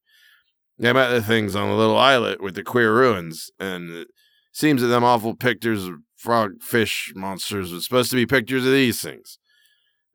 They 0.77 0.91
met 0.91 1.11
the 1.11 1.21
things 1.21 1.55
on 1.55 1.69
the 1.69 1.75
little 1.75 1.97
islet 1.97 2.41
with 2.41 2.55
the 2.55 2.63
queer 2.63 2.93
ruins, 2.93 3.51
and 3.59 3.91
it 3.91 4.07
seems 4.51 4.81
that 4.81 4.87
them 4.87 5.03
awful 5.03 5.35
pictures 5.35 5.85
of 5.85 5.95
frog 6.17 6.61
fish 6.61 7.11
monsters 7.15 7.71
was 7.71 7.83
supposed 7.83 8.09
to 8.09 8.15
be 8.15 8.25
pictures 8.25 8.65
of 8.65 8.71
these 8.71 9.01
things. 9.01 9.37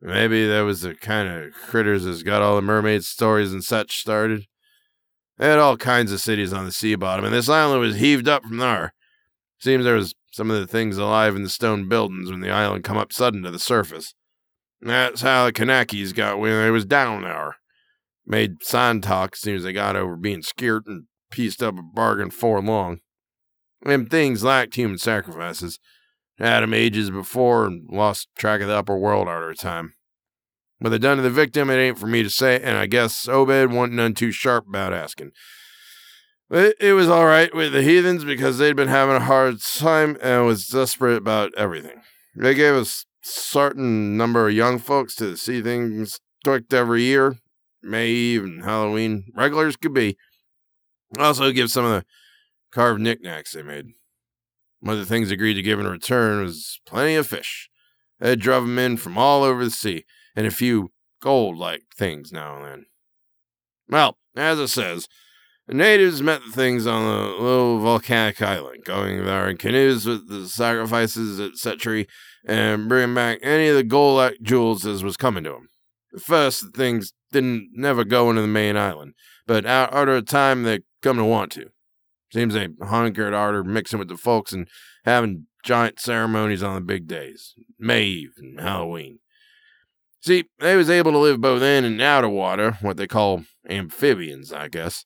Maybe 0.01 0.47
that 0.47 0.61
was 0.61 0.81
the 0.81 0.95
kind 0.95 1.27
of 1.27 1.53
critters 1.53 2.05
that's 2.05 2.23
got 2.23 2.41
all 2.41 2.55
the 2.55 2.61
mermaid 2.61 3.03
stories 3.03 3.51
and 3.51 3.63
such 3.63 3.97
started. 3.97 4.45
They 5.37 5.47
had 5.47 5.59
all 5.59 5.77
kinds 5.77 6.11
of 6.11 6.21
cities 6.21 6.53
on 6.53 6.65
the 6.65 6.71
sea 6.71 6.95
bottom, 6.95 7.25
and 7.25 7.33
this 7.33 7.49
island 7.49 7.81
was 7.81 7.97
heaved 7.97 8.27
up 8.27 8.43
from 8.43 8.57
there. 8.57 8.93
Seems 9.59 9.83
there 9.83 9.95
was 9.95 10.13
some 10.31 10.51
of 10.51 10.59
the 10.59 10.67
things 10.67 10.97
alive 10.97 11.35
in 11.35 11.43
the 11.43 11.49
stone 11.49 11.89
buildings 11.89 12.29
when 12.29 12.39
the 12.39 12.51
island 12.51 12.83
come 12.83 12.97
up 12.97 13.11
sudden 13.11 13.43
to 13.43 13.51
the 13.51 13.59
surface. 13.59 14.13
That's 14.81 15.21
how 15.21 15.45
the 15.45 15.53
Kanakis 15.53 16.15
got 16.15 16.39
when 16.39 16.51
they 16.51 16.71
was 16.71 16.85
down 16.85 17.23
there. 17.23 17.57
Made 18.25 18.63
sign 18.63 19.01
talk 19.01 19.31
as 19.33 19.39
soon 19.39 19.55
as 19.55 19.63
they 19.63 19.73
got 19.73 19.95
over 19.95 20.15
being 20.15 20.41
scared 20.41 20.83
and 20.87 21.05
pieced 21.31 21.61
up 21.61 21.77
a 21.77 21.81
bargain 21.81 22.29
for 22.29 22.61
long. 22.61 22.99
Them 23.81 24.05
things 24.05 24.43
lacked 24.43 24.75
human 24.75 24.97
sacrifices. 24.97 25.79
Had 26.39 26.63
him 26.63 26.73
ages 26.73 27.11
before 27.11 27.65
and 27.65 27.87
lost 27.91 28.29
track 28.37 28.61
of 28.61 28.67
the 28.67 28.75
upper 28.75 28.97
world 28.97 29.27
a 29.27 29.53
time. 29.55 29.93
What 30.79 30.91
they 30.91 30.97
done 30.97 31.17
to 31.17 31.23
the 31.23 31.29
victim, 31.29 31.69
it 31.69 31.75
ain't 31.75 31.99
for 31.99 32.07
me 32.07 32.23
to 32.23 32.29
say, 32.29 32.61
and 32.61 32.77
I 32.77 32.85
guess 32.85 33.27
Obed 33.27 33.71
wasn't 33.71 33.93
none 33.93 34.13
too 34.13 34.31
sharp 34.31 34.65
about 34.67 34.93
asking. 34.93 35.31
It, 36.49 36.77
it 36.79 36.93
was 36.93 37.09
all 37.09 37.25
right 37.25 37.53
with 37.53 37.73
the 37.73 37.83
heathens 37.83 38.23
because 38.23 38.57
they'd 38.57 38.75
been 38.75 38.87
having 38.87 39.17
a 39.17 39.25
hard 39.25 39.61
time 39.61 40.17
and 40.21 40.45
was 40.45 40.67
desperate 40.67 41.17
about 41.17 41.53
everything. 41.57 42.01
They 42.35 42.53
gave 42.53 42.75
us 42.75 43.05
certain 43.21 44.15
number 44.15 44.47
of 44.47 44.55
young 44.55 44.79
folks 44.79 45.15
to 45.15 45.35
see 45.35 45.61
things 45.61 46.21
tweaked 46.45 46.73
every 46.73 47.03
year, 47.03 47.37
May 47.83 48.07
Eve 48.07 48.43
and 48.43 48.63
Halloween, 48.63 49.25
regulars 49.35 49.75
could 49.75 49.93
be. 49.93 50.17
Also 51.17 51.51
give 51.51 51.69
some 51.69 51.85
of 51.85 51.91
the 51.91 52.05
carved 52.71 53.01
knickknacks 53.01 53.51
they 53.51 53.63
made. 53.63 53.87
One 54.79 54.93
of 54.93 54.99
the 54.99 55.05
things 55.05 55.31
agreed 55.31 55.55
to 55.55 55.61
give 55.61 55.79
in 55.79 55.87
return 55.87 56.41
was 56.41 56.79
plenty 56.85 57.15
of 57.15 57.27
fish. 57.27 57.69
They 58.19 58.35
drove 58.35 58.63
'em 58.63 58.79
in 58.79 58.97
from 58.97 59.17
all 59.17 59.43
over 59.43 59.63
the 59.63 59.71
sea, 59.71 60.05
and 60.35 60.47
a 60.47 60.51
few 60.51 60.91
gold 61.21 61.57
like 61.57 61.83
things 61.95 62.31
now 62.31 62.55
and 62.57 62.65
then. 62.65 62.85
Well, 63.89 64.17
as 64.35 64.59
it 64.59 64.67
says, 64.69 65.07
the 65.67 65.73
natives 65.73 66.21
met 66.21 66.41
the 66.43 66.51
things 66.51 66.87
on 66.87 67.05
the 67.05 67.27
little 67.43 67.79
volcanic 67.79 68.41
island, 68.41 68.85
going 68.85 69.25
there 69.25 69.49
in 69.49 69.57
canoes 69.57 70.05
with 70.05 70.27
the 70.29 70.47
sacrifices, 70.47 71.39
etc., 71.39 72.05
and 72.45 72.87
bringing 72.87 73.15
back 73.15 73.39
any 73.41 73.67
of 73.67 73.75
the 73.75 73.83
gold 73.83 74.17
like 74.17 74.41
jewels 74.41 74.85
as 74.85 75.03
was 75.03 75.17
coming 75.17 75.43
to 75.43 75.55
'em. 75.55 75.69
At 76.13 76.21
first, 76.21 76.61
the 76.61 76.71
things 76.77 77.13
didn't 77.31 77.69
never 77.73 78.03
go 78.03 78.29
into 78.29 78.41
the 78.41 78.47
main 78.47 78.77
island, 78.77 79.13
but 79.45 79.65
after 79.65 80.15
a 80.15 80.21
time 80.21 80.63
they 80.63 80.79
come 81.01 81.17
to 81.17 81.23
want 81.23 81.51
to. 81.53 81.71
Seems 82.31 82.53
they 82.53 82.67
hunkered 82.81 83.33
harder 83.33 83.63
mixing 83.63 83.99
with 83.99 84.07
the 84.07 84.17
folks 84.17 84.53
and 84.53 84.67
having 85.05 85.47
giant 85.63 85.99
ceremonies 85.99 86.63
on 86.63 86.75
the 86.75 86.81
big 86.81 87.07
days, 87.07 87.55
May 87.79 88.03
Eve 88.03 88.33
and 88.37 88.59
Halloween. 88.59 89.19
See, 90.21 90.45
they 90.59 90.75
was 90.75 90.89
able 90.89 91.11
to 91.13 91.17
live 91.17 91.41
both 91.41 91.61
in 91.61 91.85
and 91.85 92.01
out 92.01 92.23
of 92.23 92.31
water, 92.31 92.77
what 92.81 92.97
they 92.97 93.07
call 93.07 93.43
amphibians, 93.69 94.51
I 94.51 94.67
guess. 94.67 95.05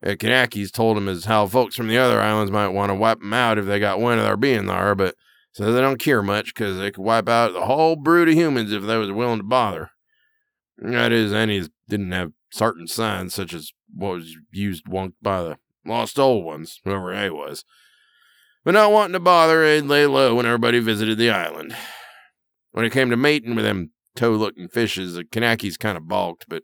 The 0.00 0.16
Kanakis 0.16 0.70
told 0.70 0.96
them 0.96 1.08
as 1.08 1.24
how 1.24 1.46
folks 1.46 1.74
from 1.74 1.88
the 1.88 1.98
other 1.98 2.20
islands 2.20 2.52
might 2.52 2.68
want 2.68 2.90
to 2.90 2.94
wipe 2.94 3.20
'em 3.22 3.32
out 3.32 3.58
if 3.58 3.66
they 3.66 3.80
got 3.80 4.00
wind 4.00 4.20
of 4.20 4.26
their 4.26 4.36
being 4.36 4.66
there, 4.66 4.94
but 4.94 5.16
so 5.52 5.72
they 5.72 5.80
don't 5.80 5.98
care 5.98 6.22
much 6.22 6.52
because 6.54 6.78
they 6.78 6.90
could 6.90 7.04
wipe 7.04 7.28
out 7.28 7.52
the 7.52 7.66
whole 7.66 7.96
brood 7.96 8.28
of 8.28 8.34
humans 8.34 8.72
if 8.72 8.82
they 8.82 8.96
was 8.96 9.10
willing 9.10 9.38
to 9.38 9.44
bother. 9.44 9.90
That 10.78 11.12
is, 11.12 11.32
any 11.32 11.68
didn't 11.88 12.12
have 12.12 12.32
certain 12.50 12.86
signs 12.86 13.34
such 13.34 13.54
as 13.54 13.72
what 13.94 14.14
was 14.14 14.36
used 14.52 14.88
once 14.88 15.14
by 15.22 15.42
the 15.42 15.58
Lost 15.86 16.18
old 16.18 16.44
ones, 16.44 16.80
whoever 16.84 17.14
they 17.14 17.30
was. 17.30 17.64
But 18.64 18.72
not 18.72 18.92
wanting 18.92 19.12
to 19.12 19.20
bother, 19.20 19.62
they'd 19.64 19.82
lay 19.82 20.06
low 20.06 20.34
when 20.34 20.46
everybody 20.46 20.78
visited 20.78 21.18
the 21.18 21.30
island. 21.30 21.76
When 22.72 22.84
it 22.84 22.92
came 22.92 23.10
to 23.10 23.16
mating 23.16 23.54
with 23.54 23.64
them 23.64 23.90
toe-looking 24.16 24.68
fishes, 24.68 25.14
the 25.14 25.24
Kanakis 25.24 25.78
kind 25.78 25.98
of 25.98 26.08
balked, 26.08 26.46
but 26.48 26.62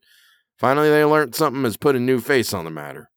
finally 0.57 0.89
they 0.89 1.05
learnt 1.05 1.35
something 1.35 1.65
as 1.65 1.77
put 1.77 1.97
a 1.97 2.01
new 2.01 2.21
face 2.21 2.55
on 2.55 2.65
the 2.65 2.71
matter. 2.71 3.11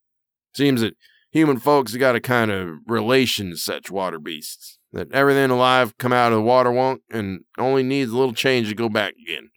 Seems 0.54 0.82
that 0.82 0.96
human 1.32 1.58
folks 1.58 1.96
got 1.96 2.16
a 2.16 2.20
kind 2.20 2.52
of 2.52 2.78
relation 2.86 3.52
to 3.52 3.58
such 3.58 3.90
water 3.90 4.20
beasts, 4.20 4.80
that 4.92 5.12
everything 5.14 5.50
alive 5.50 5.98
come 5.98 6.14
out 6.14 6.32
of 6.32 6.38
the 6.38 6.44
water 6.44 6.72
won't 6.72 7.02
and 7.10 7.42
only 7.58 7.84
needs 7.84 8.12
a 8.12 8.18
little 8.18 8.34
change 8.34 8.68
to 8.70 8.76
go 8.76 8.90
back 8.90 9.14
again. 9.24 9.50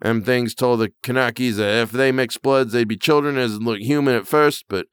Them 0.00 0.22
things 0.22 0.54
told 0.54 0.80
the 0.80 0.92
Kanakis 1.02 1.56
that 1.56 1.82
if 1.82 1.90
they 1.90 2.12
mixed 2.12 2.40
bloods, 2.40 2.72
they'd 2.72 2.86
be 2.86 2.96
children 2.96 3.36
as 3.36 3.60
look 3.60 3.80
human 3.80 4.14
at 4.14 4.28
first, 4.28 4.64
but 4.68 4.86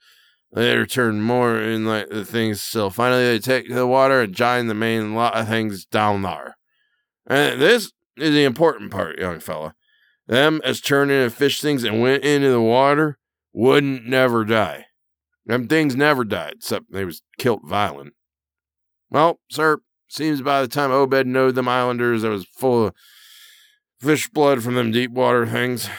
they 0.56 0.78
return 0.78 1.22
more 1.22 1.60
in 1.60 1.86
like 1.86 2.10
the 2.10 2.24
things 2.24 2.62
still. 2.62 2.90
Finally, 2.90 3.26
they 3.26 3.40
take 3.40 3.70
the 3.70 3.86
water 3.86 4.22
and 4.22 4.34
join 4.34 4.68
the 4.68 4.74
main 4.74 5.14
lot 5.14 5.36
of 5.36 5.48
things 5.48 5.86
down 5.86 6.22
there. 6.22 6.58
And 7.28 7.62
this 7.62 7.92
is 8.18 8.34
the 8.34 8.46
important 8.46 8.92
part, 8.92 9.20
young 9.20 9.40
fella. 9.40 9.76
Them 10.28 10.62
as 10.64 10.80
turned 10.80 11.12
into 11.12 11.30
fish 11.30 11.62
things 11.62 11.84
and 11.84 12.02
went 12.02 12.24
into 12.24 12.50
the 12.50 12.62
water 12.62 13.20
wouldn't 13.54 14.06
never 14.06 14.46
die. 14.46 14.86
Them 15.46 15.68
things 15.68 15.96
never 15.96 16.24
died, 16.24 16.54
except 16.58 16.92
they 16.92 17.06
was 17.06 17.22
killed 17.38 17.62
violent. 17.66 18.14
Well, 19.10 19.40
sir, 19.52 19.80
seems 20.08 20.42
by 20.42 20.62
the 20.62 20.68
time 20.68 20.92
Obed 20.92 21.28
knowed 21.28 21.56
them 21.56 21.68
islanders, 21.68 22.22
that 22.22 22.30
was 22.30 22.46
full 22.46 22.88
of 22.88 22.94
fish 24.00 24.30
blood 24.30 24.64
from 24.64 24.76
them 24.76 24.92
deep 24.92 25.12
water 25.12 25.46
things. 25.46 25.90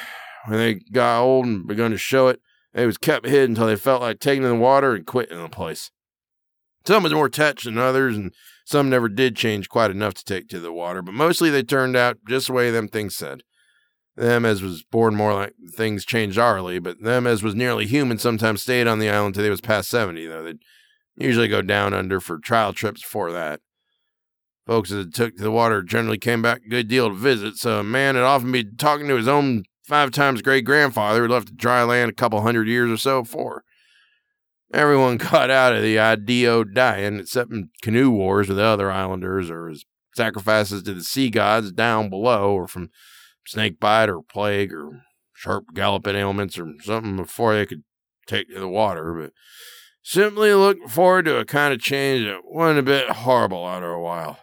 When 0.46 0.58
they 0.58 0.74
got 0.74 1.22
old 1.22 1.44
and 1.44 1.66
begun 1.66 1.90
to 1.90 1.98
show 1.98 2.28
it, 2.28 2.40
they 2.76 2.84
was 2.84 2.98
kept 2.98 3.26
hid 3.26 3.48
until 3.48 3.66
they 3.66 3.74
felt 3.74 4.02
like 4.02 4.20
taking 4.20 4.42
in 4.42 4.50
the 4.50 4.54
water 4.54 4.94
and 4.94 5.06
quitting 5.06 5.40
the 5.40 5.48
place. 5.48 5.90
Some 6.86 7.02
was 7.02 7.14
more 7.14 7.30
touched 7.30 7.64
than 7.64 7.78
others, 7.78 8.16
and 8.16 8.32
some 8.66 8.90
never 8.90 9.08
did 9.08 9.34
change 9.34 9.70
quite 9.70 9.90
enough 9.90 10.12
to 10.14 10.24
take 10.24 10.48
to 10.48 10.60
the 10.60 10.72
water, 10.72 11.00
but 11.00 11.14
mostly 11.14 11.48
they 11.48 11.62
turned 11.62 11.96
out 11.96 12.18
just 12.28 12.48
the 12.48 12.52
way 12.52 12.70
them 12.70 12.86
things 12.86 13.16
said. 13.16 13.42
Them 14.14 14.44
as 14.44 14.62
was 14.62 14.84
born 14.84 15.16
more 15.16 15.32
like 15.32 15.54
things 15.74 16.04
changed 16.04 16.38
hourly, 16.38 16.78
but 16.78 17.00
them 17.00 17.26
as 17.26 17.42
was 17.42 17.54
nearly 17.54 17.86
human 17.86 18.18
sometimes 18.18 18.62
stayed 18.62 18.86
on 18.86 18.98
the 18.98 19.08
island 19.08 19.34
till 19.34 19.42
they 19.42 19.50
was 19.50 19.62
past 19.62 19.88
70, 19.88 20.26
though 20.26 20.42
they'd 20.42 20.62
usually 21.16 21.48
go 21.48 21.62
down 21.62 21.94
under 21.94 22.20
for 22.20 22.38
trial 22.38 22.74
trips 22.74 23.00
before 23.00 23.32
that. 23.32 23.60
Folks 24.66 24.90
that 24.90 25.14
took 25.14 25.36
to 25.36 25.42
the 25.42 25.50
water 25.50 25.82
generally 25.82 26.18
came 26.18 26.42
back 26.42 26.60
a 26.66 26.68
good 26.68 26.88
deal 26.88 27.08
to 27.08 27.14
visit, 27.14 27.56
so 27.56 27.80
a 27.80 27.84
man 27.84 28.16
would 28.16 28.24
often 28.24 28.52
be 28.52 28.64
talking 28.64 29.08
to 29.08 29.16
his 29.16 29.28
own 29.28 29.64
five 29.86 30.10
times 30.10 30.42
great 30.42 30.64
grandfather 30.64 31.22
who 31.22 31.32
left 31.32 31.46
the 31.46 31.54
dry 31.54 31.82
land 31.84 32.10
a 32.10 32.14
couple 32.14 32.40
hundred 32.40 32.66
years 32.66 32.90
or 32.90 32.96
so 32.96 33.22
before. 33.22 33.64
Everyone 34.74 35.16
got 35.16 35.50
out 35.50 35.74
of 35.74 35.82
the 35.82 35.98
idea 35.98 36.64
dying, 36.64 37.20
except 37.20 37.52
in 37.52 37.70
canoe 37.82 38.10
wars 38.10 38.48
with 38.48 38.56
the 38.56 38.64
other 38.64 38.90
islanders 38.90 39.48
or 39.48 39.68
as 39.68 39.84
sacrifices 40.14 40.82
to 40.82 40.94
the 40.94 41.04
sea 41.04 41.30
gods 41.30 41.72
down 41.72 42.10
below, 42.10 42.52
or 42.52 42.66
from 42.66 42.90
snake 43.46 43.78
bite 43.78 44.08
or 44.08 44.22
plague 44.22 44.72
or 44.72 45.02
sharp 45.34 45.66
galloping 45.74 46.16
ailments 46.16 46.58
or 46.58 46.72
something 46.82 47.16
before 47.16 47.54
they 47.54 47.66
could 47.66 47.84
take 48.26 48.48
to 48.48 48.58
the 48.58 48.68
water. 48.68 49.14
But 49.14 49.32
simply 50.02 50.52
looking 50.52 50.88
forward 50.88 51.26
to 51.26 51.38
a 51.38 51.44
kind 51.44 51.72
of 51.72 51.80
change 51.80 52.24
that 52.24 52.40
wasn't 52.44 52.80
a 52.80 52.82
bit 52.82 53.08
horrible 53.10 53.68
after 53.68 53.92
a 53.92 54.02
while. 54.02 54.38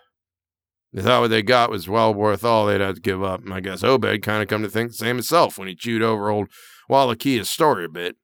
They 0.93 1.01
thought 1.01 1.21
what 1.21 1.29
they 1.29 1.41
got 1.41 1.71
was 1.71 1.89
well 1.89 2.13
worth 2.13 2.45
all 2.45 2.67
they'd 2.67 2.79
have 2.79 2.95
to 2.95 3.01
give 3.01 3.23
up, 3.23 3.43
and 3.43 3.53
I 3.53 3.61
guess 3.61 3.83
Obed 3.83 4.21
kind 4.21 4.43
of 4.43 4.47
come 4.47 4.61
to 4.61 4.69
think 4.69 4.91
the 4.91 4.97
same 4.97 5.15
himself 5.15 5.57
when 5.57 5.67
he 5.67 5.75
chewed 5.75 6.03
over 6.03 6.29
old 6.29 6.49
Walakea's 6.89 7.49
story 7.49 7.85
a 7.85 7.89
bit. 7.89 8.15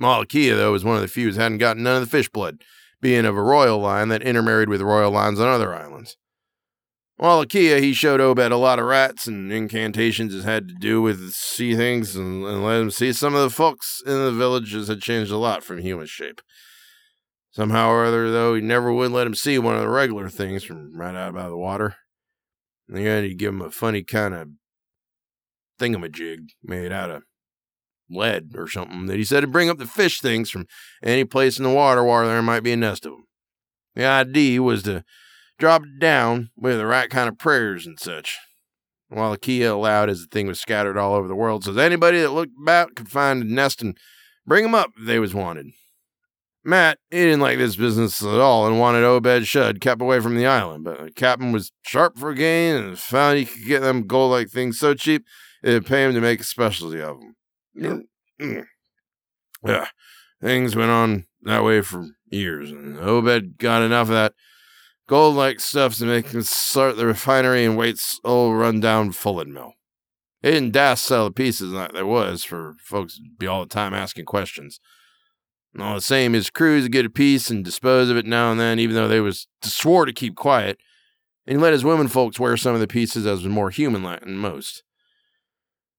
Walakea, 0.00 0.56
though, 0.56 0.72
was 0.72 0.84
one 0.84 0.96
of 0.96 1.02
the 1.02 1.08
few 1.08 1.32
hadn't 1.32 1.58
gotten 1.58 1.82
none 1.82 1.96
of 1.96 2.02
the 2.02 2.10
fish 2.10 2.28
blood, 2.28 2.62
being 3.00 3.24
of 3.24 3.36
a 3.36 3.42
royal 3.42 3.78
line 3.78 4.08
that 4.08 4.22
intermarried 4.22 4.68
with 4.68 4.82
royal 4.82 5.10
lines 5.10 5.40
on 5.40 5.48
other 5.48 5.74
islands. 5.74 6.16
Walakea, 7.18 7.80
he 7.80 7.94
showed 7.94 8.20
Obed 8.20 8.40
a 8.40 8.56
lot 8.56 8.80
of 8.80 8.86
rats 8.86 9.28
and 9.28 9.52
incantations 9.52 10.34
that 10.34 10.44
had 10.44 10.68
to 10.68 10.74
do 10.74 11.00
with 11.00 11.32
sea 11.32 11.76
things 11.76 12.16
and, 12.16 12.44
and 12.44 12.64
let 12.64 12.80
him 12.80 12.90
see 12.90 13.12
some 13.12 13.34
of 13.34 13.42
the 13.42 13.50
folks 13.50 14.02
in 14.04 14.12
the 14.12 14.32
villages 14.32 14.88
had 14.88 15.00
changed 15.00 15.30
a 15.30 15.36
lot 15.36 15.62
from 15.62 15.78
human 15.78 16.06
shape. 16.06 16.40
Somehow 17.54 17.88
or 17.90 18.04
other, 18.04 18.32
though, 18.32 18.56
he 18.56 18.60
never 18.60 18.92
would 18.92 19.12
let 19.12 19.28
him 19.28 19.34
see 19.36 19.60
one 19.60 19.76
of 19.76 19.80
the 19.80 19.88
regular 19.88 20.28
things 20.28 20.64
from 20.64 20.92
right 20.96 21.14
out 21.14 21.34
by 21.34 21.48
the 21.48 21.56
water. 21.56 21.94
And 22.88 22.96
then 22.98 23.22
he'd 23.22 23.38
give 23.38 23.54
him 23.54 23.62
a 23.62 23.70
funny 23.70 24.02
kind 24.02 24.34
of 24.34 24.48
thingamajig 25.78 26.48
made 26.64 26.90
out 26.90 27.10
of 27.10 27.22
lead 28.10 28.50
or 28.56 28.66
something 28.66 29.06
that 29.06 29.18
he 29.18 29.24
said 29.24 29.42
to 29.42 29.46
bring 29.46 29.70
up 29.70 29.78
the 29.78 29.86
fish 29.86 30.20
things 30.20 30.50
from 30.50 30.66
any 31.00 31.24
place 31.24 31.56
in 31.56 31.62
the 31.62 31.70
water 31.70 32.02
where 32.02 32.26
there 32.26 32.42
might 32.42 32.64
be 32.64 32.72
a 32.72 32.76
nest 32.76 33.06
of 33.06 33.12
them. 33.12 33.26
The 33.94 34.04
idea 34.04 34.60
was 34.60 34.82
to 34.82 35.04
drop 35.56 35.82
it 35.82 36.00
down 36.00 36.50
with 36.56 36.76
the 36.76 36.86
right 36.86 37.08
kind 37.08 37.28
of 37.28 37.38
prayers 37.38 37.86
and 37.86 38.00
such. 38.00 38.36
Walakea 39.12 39.70
allowed 39.70 40.10
as 40.10 40.22
the 40.22 40.26
thing 40.26 40.48
was 40.48 40.60
scattered 40.60 40.98
all 40.98 41.14
over 41.14 41.28
the 41.28 41.36
world, 41.36 41.62
so 41.62 41.72
that 41.72 41.84
anybody 41.84 42.20
that 42.20 42.32
looked 42.32 42.54
about 42.60 42.96
could 42.96 43.08
find 43.08 43.44
a 43.44 43.46
nest 43.46 43.80
and 43.80 43.96
bring 44.44 44.64
'em 44.64 44.74
up 44.74 44.90
if 44.98 45.06
they 45.06 45.20
was 45.20 45.34
wanted. 45.34 45.68
Matt, 46.64 46.98
he 47.10 47.18
didn't 47.18 47.40
like 47.40 47.58
this 47.58 47.76
business 47.76 48.22
at 48.22 48.40
all 48.40 48.66
and 48.66 48.80
wanted 48.80 49.04
Obed 49.04 49.46
Shud 49.46 49.80
kept 49.80 50.00
away 50.00 50.20
from 50.20 50.34
the 50.34 50.46
island, 50.46 50.84
but 50.84 50.98
the 50.98 51.10
captain 51.10 51.52
was 51.52 51.72
sharp 51.82 52.18
for 52.18 52.32
gain 52.32 52.76
and 52.76 52.98
found 52.98 53.38
he 53.38 53.44
could 53.44 53.66
get 53.66 53.80
them 53.80 54.06
gold-like 54.06 54.48
things 54.48 54.78
so 54.78 54.94
cheap 54.94 55.26
it'd 55.62 55.86
pay 55.86 56.04
him 56.04 56.14
to 56.14 56.20
make 56.20 56.40
a 56.40 56.44
specialty 56.44 57.00
of 57.00 57.18
them. 57.20 58.06
Mm-hmm. 58.40 58.60
Yeah, 59.68 59.88
things 60.40 60.74
went 60.74 60.90
on 60.90 61.26
that 61.42 61.64
way 61.64 61.82
for 61.82 62.06
years, 62.30 62.70
and 62.70 62.98
Obed 62.98 63.58
got 63.58 63.82
enough 63.82 64.08
of 64.08 64.14
that 64.14 64.34
gold 65.06 65.36
like 65.36 65.60
stuff 65.60 65.96
to 65.98 66.06
make 66.06 66.28
him 66.28 66.42
start 66.42 66.96
the 66.96 67.06
refinery 67.06 67.64
and 67.64 67.76
Waite's 67.76 68.18
old 68.24 68.56
run-down 68.56 69.12
Fullen 69.12 69.52
mill. 69.52 69.74
He 70.40 70.50
didn't 70.50 70.72
dash 70.72 71.00
sell 71.00 71.26
the 71.26 71.30
pieces 71.30 71.72
like 71.72 71.92
there 71.92 72.06
was 72.06 72.42
for 72.44 72.76
folks 72.80 73.16
to 73.16 73.22
be 73.38 73.46
all 73.46 73.60
the 73.60 73.68
time 73.68 73.92
asking 73.92 74.24
questions. 74.24 74.80
All 75.78 75.96
the 75.96 76.00
same, 76.00 76.34
his 76.34 76.50
crews 76.50 76.88
get 76.88 77.06
a 77.06 77.10
piece 77.10 77.50
and 77.50 77.64
dispose 77.64 78.08
of 78.08 78.16
it 78.16 78.26
now 78.26 78.52
and 78.52 78.60
then, 78.60 78.78
even 78.78 78.94
though 78.94 79.08
they 79.08 79.20
was 79.20 79.48
swore 79.62 80.06
to 80.06 80.12
keep 80.12 80.36
quiet. 80.36 80.78
And 81.46 81.58
he 81.58 81.62
let 81.62 81.72
his 81.72 81.84
women 81.84 82.08
folks 82.08 82.38
wear 82.38 82.56
some 82.56 82.74
of 82.74 82.80
the 82.80 82.86
pieces 82.86 83.26
as 83.26 83.42
was 83.42 83.48
more 83.48 83.70
human-like 83.70 84.20
than 84.20 84.36
most. 84.36 84.82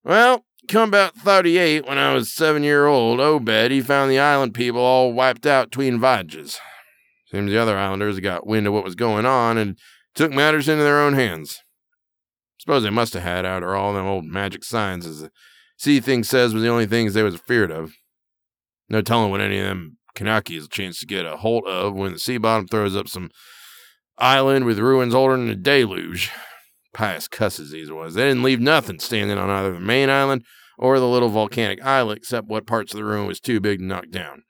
Well, 0.03 0.45
come 0.67 0.89
about 0.89 1.15
38, 1.15 1.85
when 1.85 1.97
I 1.97 2.13
was 2.13 2.31
seven 2.31 2.63
year 2.63 2.85
old, 2.85 3.19
oh, 3.19 3.35
Obed, 3.35 3.71
he 3.71 3.81
found 3.81 4.09
the 4.09 4.19
island 4.19 4.53
people 4.53 4.81
all 4.81 5.11
wiped 5.11 5.45
out 5.45 5.71
between 5.71 5.99
villages. 5.99 6.59
Seems 7.31 7.51
the 7.51 7.57
other 7.57 7.77
islanders 7.77 8.19
got 8.19 8.47
wind 8.47 8.67
of 8.67 8.73
what 8.73 8.83
was 8.83 8.95
going 8.95 9.25
on 9.25 9.57
and 9.57 9.77
took 10.13 10.31
matters 10.31 10.69
into 10.69 10.83
their 10.83 11.01
own 11.01 11.13
hands. 11.13 11.61
Suppose 12.59 12.83
they 12.83 12.89
must 12.89 13.13
have 13.13 13.23
had 13.23 13.45
after 13.45 13.75
all 13.75 13.93
them 13.93 14.07
old 14.07 14.25
magic 14.25 14.63
signs, 14.63 15.05
as 15.05 15.21
the 15.21 15.31
sea 15.77 15.99
thing 15.99 16.23
says 16.23 16.53
was 16.53 16.63
the 16.63 16.69
only 16.69 16.85
things 16.85 17.13
they 17.13 17.23
was 17.23 17.35
afeared 17.35 17.71
of. 17.71 17.93
No 18.89 19.01
telling 19.01 19.31
what 19.31 19.41
any 19.41 19.59
of 19.59 19.65
them 19.65 19.97
Kanaki's 20.15 20.67
chance 20.67 20.99
to 20.99 21.05
get 21.05 21.25
a 21.25 21.37
hold 21.37 21.65
of 21.65 21.93
when 21.93 22.13
the 22.13 22.19
sea 22.19 22.37
bottom 22.37 22.67
throws 22.67 22.95
up 22.95 23.07
some 23.07 23.29
island 24.17 24.65
with 24.65 24.79
ruins 24.79 25.13
older 25.13 25.37
than 25.37 25.49
a 25.49 25.55
deluge. 25.55 26.31
Pious 26.93 27.27
cusses 27.27 27.71
these 27.71 27.91
was. 27.91 28.13
They 28.13 28.23
didn't 28.23 28.43
leave 28.43 28.61
nothing 28.61 28.99
standing 28.99 29.37
on 29.37 29.49
either 29.49 29.73
the 29.73 29.79
main 29.79 30.09
island 30.09 30.45
or 30.77 30.99
the 30.99 31.07
little 31.07 31.29
volcanic 31.29 31.83
islet, 31.83 32.19
except 32.19 32.47
what 32.47 32.67
parts 32.67 32.93
of 32.93 32.97
the 32.97 33.03
ruin 33.03 33.27
was 33.27 33.39
too 33.39 33.59
big 33.59 33.79
to 33.79 33.85
knock 33.85 34.09
down. 34.09 34.43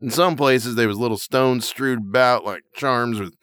In 0.00 0.10
some 0.10 0.36
places, 0.36 0.74
there 0.74 0.88
was 0.88 0.98
little 0.98 1.18
stones 1.18 1.66
strewed 1.66 1.98
about 1.98 2.44
like 2.44 2.62
charms 2.74 3.20
with 3.20 3.34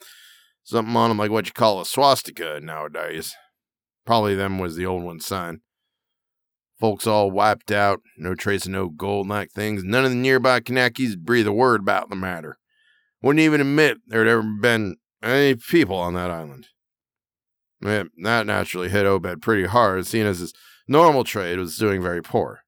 something 0.62 0.94
on 0.94 1.10
them 1.10 1.18
like 1.18 1.30
what 1.30 1.46
you 1.46 1.52
call 1.52 1.80
a 1.80 1.86
swastika 1.86 2.60
nowadays. 2.60 3.34
Probably 4.06 4.34
them 4.34 4.58
was 4.58 4.76
the 4.76 4.86
old 4.86 5.02
one's 5.02 5.26
sign. 5.26 5.60
Folks 6.80 7.06
all 7.06 7.30
wiped 7.30 7.70
out, 7.70 8.00
no 8.16 8.34
trace 8.34 8.64
of 8.64 8.72
no 8.72 8.88
gold 8.88 9.28
like 9.28 9.50
things. 9.50 9.84
None 9.84 10.04
of 10.04 10.10
the 10.10 10.16
nearby 10.16 10.60
Kanakis 10.60 11.16
breathe 11.16 11.46
a 11.46 11.52
word 11.52 11.82
about 11.82 12.08
the 12.08 12.16
matter. 12.16 12.58
Wouldn't 13.22 13.40
even 13.40 13.60
admit 13.60 13.98
there'd 14.06 14.26
ever 14.26 14.42
been 14.42 14.96
any 15.22 15.54
people 15.54 15.96
on 15.96 16.14
that 16.14 16.30
island. 16.30 16.68
That 17.82 18.08
naturally 18.46 18.88
hit 18.88 19.06
Obed 19.06 19.42
pretty 19.42 19.66
hard, 19.66 20.06
seeing 20.06 20.26
as 20.26 20.38
his 20.38 20.54
normal 20.88 21.24
trade 21.24 21.58
was 21.58 21.76
doing 21.76 22.02
very 22.02 22.22
poor 22.22 22.62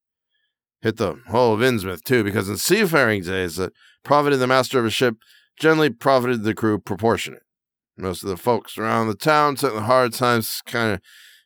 hit 0.82 0.96
the 0.96 1.20
whole 1.28 1.54
of 1.54 1.60
Innsmouth 1.60 2.02
too, 2.02 2.22
because 2.22 2.48
in 2.48 2.56
seafaring 2.56 3.22
days, 3.22 3.56
the 3.56 3.72
profited 4.04 4.40
the 4.40 4.46
master 4.46 4.80
of 4.80 4.84
a 4.84 4.90
ship 4.90 5.16
generally 5.58 5.90
profited 5.90 6.42
the 6.42 6.54
crew 6.54 6.78
proportionate. 6.78 7.42
Most 7.96 8.22
of 8.22 8.28
the 8.28 8.37
folks 8.37 8.76
around 8.76 9.06
the 9.06 9.14
town 9.14 9.54
took 9.54 9.74
the 9.74 9.82
hard 9.82 10.12
times 10.12 10.60
kind 10.66 10.94
of 10.94 11.00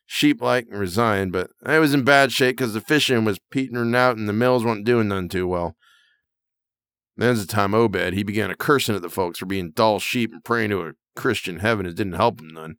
sheep 0.07 0.41
like 0.41 0.65
and 0.71 0.79
resigned, 0.79 1.31
but 1.31 1.51
I 1.63 1.77
was 1.77 1.93
in 1.93 2.03
bad 2.03 2.31
shape 2.31 2.57
because 2.57 2.73
the 2.73 2.81
fishing 2.81 3.25
was 3.25 3.39
petering 3.51 3.93
out 3.93 4.17
and 4.17 4.27
the 4.27 4.33
mills 4.33 4.65
weren't 4.65 4.85
doing 4.85 5.09
none 5.09 5.29
too 5.29 5.47
well. 5.47 5.75
Then's 7.15 7.45
the 7.45 7.51
time 7.51 7.75
Obed, 7.75 8.13
he 8.13 8.23
began 8.23 8.49
a 8.49 8.55
cursing 8.55 8.95
at 8.95 9.01
the 9.01 9.09
folks 9.09 9.39
for 9.39 9.45
being 9.45 9.71
dull 9.71 9.99
sheep 9.99 10.31
and 10.31 10.43
praying 10.43 10.69
to 10.69 10.81
a 10.81 10.93
Christian 11.15 11.59
heaven 11.59 11.85
it 11.85 11.95
didn't 11.95 12.13
help 12.13 12.39
him 12.39 12.49
none. 12.49 12.77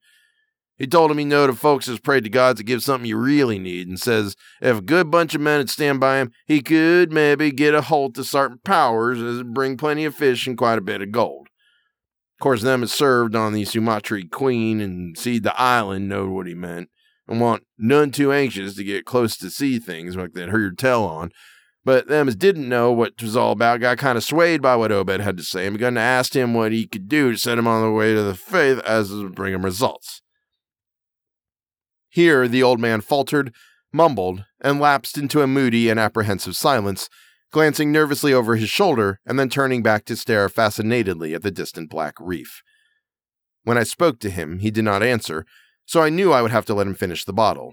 He 0.78 0.86
told 0.86 1.10
him 1.10 1.18
he 1.18 1.24
knowed 1.24 1.50
if 1.50 1.58
folks 1.58 1.86
has 1.86 1.98
prayed 1.98 2.22
to 2.22 2.30
God 2.30 2.56
to 2.56 2.62
give 2.62 2.84
something 2.84 3.08
you 3.08 3.16
really 3.16 3.58
need, 3.58 3.88
and 3.88 4.00
says 4.00 4.36
if 4.62 4.78
a 4.78 4.82
good 4.82 5.10
bunch 5.10 5.34
of 5.34 5.40
men 5.40 5.58
would 5.58 5.70
stand 5.70 5.98
by 5.98 6.18
him, 6.18 6.30
he 6.46 6.62
could 6.62 7.12
maybe 7.12 7.50
get 7.50 7.74
a 7.74 7.82
hold 7.82 8.14
to 8.14 8.22
certain 8.22 8.60
powers 8.64 9.20
as 9.20 9.42
bring 9.42 9.76
plenty 9.76 10.04
of 10.04 10.14
fish 10.14 10.46
and 10.46 10.56
quite 10.56 10.78
a 10.78 10.82
bit 10.82 11.02
of 11.02 11.10
gold. 11.10 11.48
Of 12.38 12.42
course, 12.44 12.62
them 12.62 12.82
that 12.82 12.88
served 12.88 13.34
on 13.34 13.52
the 13.52 13.64
Sumatry 13.64 14.30
Queen 14.30 14.80
and 14.80 15.18
seed 15.18 15.42
the 15.42 15.60
island 15.60 16.08
knowed 16.08 16.30
what 16.30 16.46
he 16.46 16.54
meant, 16.54 16.90
and 17.28 17.40
want 17.40 17.64
none 17.76 18.10
too 18.10 18.32
anxious 18.32 18.74
to 18.74 18.84
get 18.84 19.04
close 19.04 19.36
to 19.36 19.50
see 19.50 19.78
things 19.78 20.16
like 20.16 20.32
they'd 20.32 20.48
heard 20.48 20.78
tell 20.78 21.04
on. 21.04 21.30
But 21.84 22.08
them 22.08 22.28
as 22.28 22.36
didn't 22.36 22.68
know 22.68 22.92
what 22.92 23.20
was 23.22 23.36
all 23.36 23.52
about 23.52 23.80
got 23.80 23.98
kind 23.98 24.18
of 24.18 24.24
swayed 24.24 24.60
by 24.60 24.76
what 24.76 24.92
Obed 24.92 25.20
had 25.20 25.36
to 25.36 25.42
say 25.42 25.66
and 25.66 25.74
begun 25.74 25.94
to 25.94 26.00
ask 26.00 26.34
him 26.34 26.54
what 26.54 26.72
he 26.72 26.86
could 26.86 27.08
do 27.08 27.32
to 27.32 27.38
set 27.38 27.58
him 27.58 27.66
on 27.66 27.82
the 27.82 27.90
way 27.90 28.14
to 28.14 28.22
the 28.22 28.34
faith 28.34 28.78
as 28.80 29.12
would 29.12 29.34
bring 29.34 29.54
him 29.54 29.64
results. 29.64 30.22
Here 32.08 32.48
the 32.48 32.62
old 32.62 32.80
man 32.80 33.00
faltered, 33.00 33.54
mumbled, 33.92 34.44
and 34.60 34.80
lapsed 34.80 35.16
into 35.16 35.40
a 35.40 35.46
moody 35.46 35.88
and 35.88 36.00
apprehensive 36.00 36.56
silence, 36.56 37.08
glancing 37.52 37.92
nervously 37.92 38.32
over 38.32 38.56
his 38.56 38.68
shoulder 38.68 39.20
and 39.24 39.38
then 39.38 39.48
turning 39.48 39.82
back 39.82 40.04
to 40.06 40.16
stare 40.16 40.48
fascinatedly 40.48 41.32
at 41.32 41.42
the 41.42 41.50
distant 41.50 41.90
black 41.90 42.14
reef. 42.18 42.62
When 43.64 43.78
I 43.78 43.84
spoke 43.84 44.18
to 44.20 44.30
him, 44.30 44.58
he 44.58 44.70
did 44.70 44.84
not 44.84 45.02
answer, 45.02 45.46
so 45.88 46.02
I 46.02 46.10
knew 46.10 46.32
I 46.32 46.42
would 46.42 46.50
have 46.50 46.66
to 46.66 46.74
let 46.74 46.86
him 46.86 46.94
finish 46.94 47.24
the 47.24 47.32
bottle. 47.32 47.72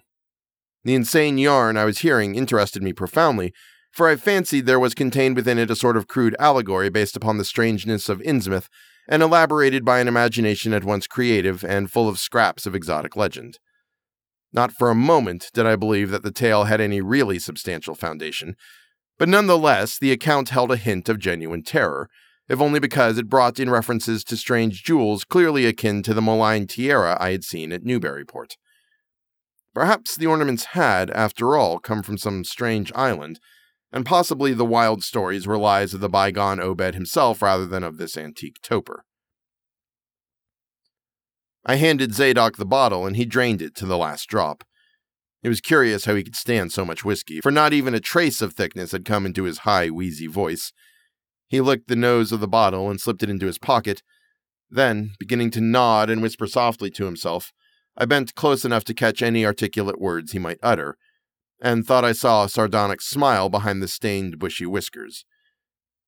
The 0.86 0.96
insane 0.96 1.38
yarn 1.38 1.76
I 1.76 1.84
was 1.84 2.00
hearing 2.00 2.36
interested 2.36 2.82
me 2.82 2.94
profoundly, 2.94 3.54
for 3.92 4.08
I 4.08 4.16
fancied 4.16 4.66
there 4.66 4.80
was 4.80 4.94
contained 4.94 5.36
within 5.36 5.58
it 5.58 5.70
a 5.70 5.76
sort 5.76 5.98
of 5.98 6.08
crude 6.08 6.34
allegory 6.40 6.90
based 6.90 7.18
upon 7.18 7.38
the 7.38 7.44
strangeness 7.44 8.08
of 8.08 8.22
Innsmouth 8.22 8.70
and 9.10 9.22
elaborated 9.22 9.84
by 9.84 10.00
an 10.00 10.08
imagination 10.08 10.74
at 10.74 10.86
once 10.86 11.08
creative 11.08 11.66
and 11.66 11.92
full 11.92 12.08
of 12.08 12.18
scraps 12.18 12.66
of 12.66 12.74
exotic 12.74 13.18
legend. 13.18 13.60
Not 14.54 14.72
for 14.72 14.90
a 14.90 14.96
moment 14.96 15.52
did 15.54 15.66
I 15.66 15.76
believe 15.76 16.10
that 16.12 16.24
the 16.24 16.32
tale 16.32 16.64
had 16.64 16.80
any 16.80 17.02
really 17.02 17.38
substantial 17.38 17.96
foundation, 17.96 18.56
but 19.20 19.28
nonetheless, 19.28 20.00
the 20.00 20.14
account 20.14 20.50
held 20.50 20.72
a 20.72 20.78
hint 20.78 21.10
of 21.10 21.20
genuine 21.20 21.64
terror, 21.64 22.10
if 22.48 22.62
only 22.62 22.80
because 22.80 23.18
it 23.18 23.30
brought 23.30 23.60
in 23.60 23.70
references 23.70 24.24
to 24.24 24.38
strange 24.38 24.84
jewels 24.84 25.24
clearly 25.24 25.66
akin 25.66 26.04
to 26.04 26.14
the 26.14 26.22
malign 26.22 26.68
tiara 26.68 27.18
I 27.20 27.32
had 27.32 27.44
seen 27.44 27.72
at 27.72 27.84
Newburyport. 27.84 28.58
Perhaps 29.74 30.16
the 30.16 30.28
ornaments 30.28 30.66
had, 30.66 31.10
after 31.12 31.58
all, 31.58 31.80
come 31.80 32.02
from 32.02 32.18
some 32.18 32.46
strange 32.46 32.92
island, 32.96 33.40
and 33.92 34.06
possibly 34.06 34.54
the 34.54 34.66
wild 34.66 35.04
stories 35.04 35.46
were 35.46 35.58
lies 35.58 35.94
of 35.94 36.00
the 36.00 36.10
bygone 36.10 36.60
Obed 36.60 36.94
himself 36.94 37.42
rather 37.42 37.66
than 37.66 37.84
of 37.84 37.98
this 37.98 38.18
antique 38.18 38.62
toper. 38.62 39.04
I 41.66 41.76
handed 41.76 42.14
Zadok 42.14 42.58
the 42.58 42.66
bottle, 42.66 43.06
and 43.06 43.16
he 43.16 43.26
drained 43.26 43.62
it 43.62 43.76
to 43.76 43.86
the 43.86 43.98
last 43.98 44.30
drop. 44.30 44.64
It 45.42 45.50
was 45.50 45.62
curious 45.62 46.06
how 46.06 46.16
he 46.16 46.24
could 46.24 46.36
stand 46.36 46.72
so 46.72 46.86
much 46.86 47.04
whiskey, 47.04 47.42
for 47.42 47.52
not 47.52 47.74
even 47.74 47.94
a 47.94 48.00
trace 48.00 48.42
of 48.42 48.54
thickness 48.54 48.92
had 48.92 49.04
come 49.04 49.26
into 49.26 49.44
his 49.44 49.60
high, 49.60 49.90
wheezy 49.90 50.28
voice. 50.28 50.72
He 51.56 51.62
licked 51.62 51.88
the 51.88 51.96
nose 51.96 52.34
of 52.34 52.42
the 52.42 52.50
bottle 52.50 52.90
and 52.90 53.00
slipped 53.00 53.24
it 53.24 53.30
into 53.30 53.46
his 53.46 53.58
pocket. 53.58 54.04
Then, 54.70 55.14
beginning 55.18 55.52
to 55.52 55.62
nod 55.62 56.10
and 56.10 56.22
whisper 56.22 56.48
softly 56.48 56.90
to 56.90 57.06
himself, 57.06 57.54
I 57.96 58.04
bent 58.04 58.36
close 58.36 58.66
enough 58.66 58.84
to 58.84 58.94
catch 58.94 59.22
any 59.22 59.46
articulate 59.46 60.02
words 60.02 60.34
he 60.34 60.38
might 60.38 60.60
utter, 60.62 60.98
and 61.62 61.88
thought 61.88 62.04
I 62.04 62.12
saw 62.12 62.44
a 62.44 62.50
sardonic 62.50 63.00
smile 63.00 63.48
behind 63.48 63.82
the 63.82 63.88
stained, 63.88 64.38
bushy 64.38 64.66
whiskers. 64.66 65.24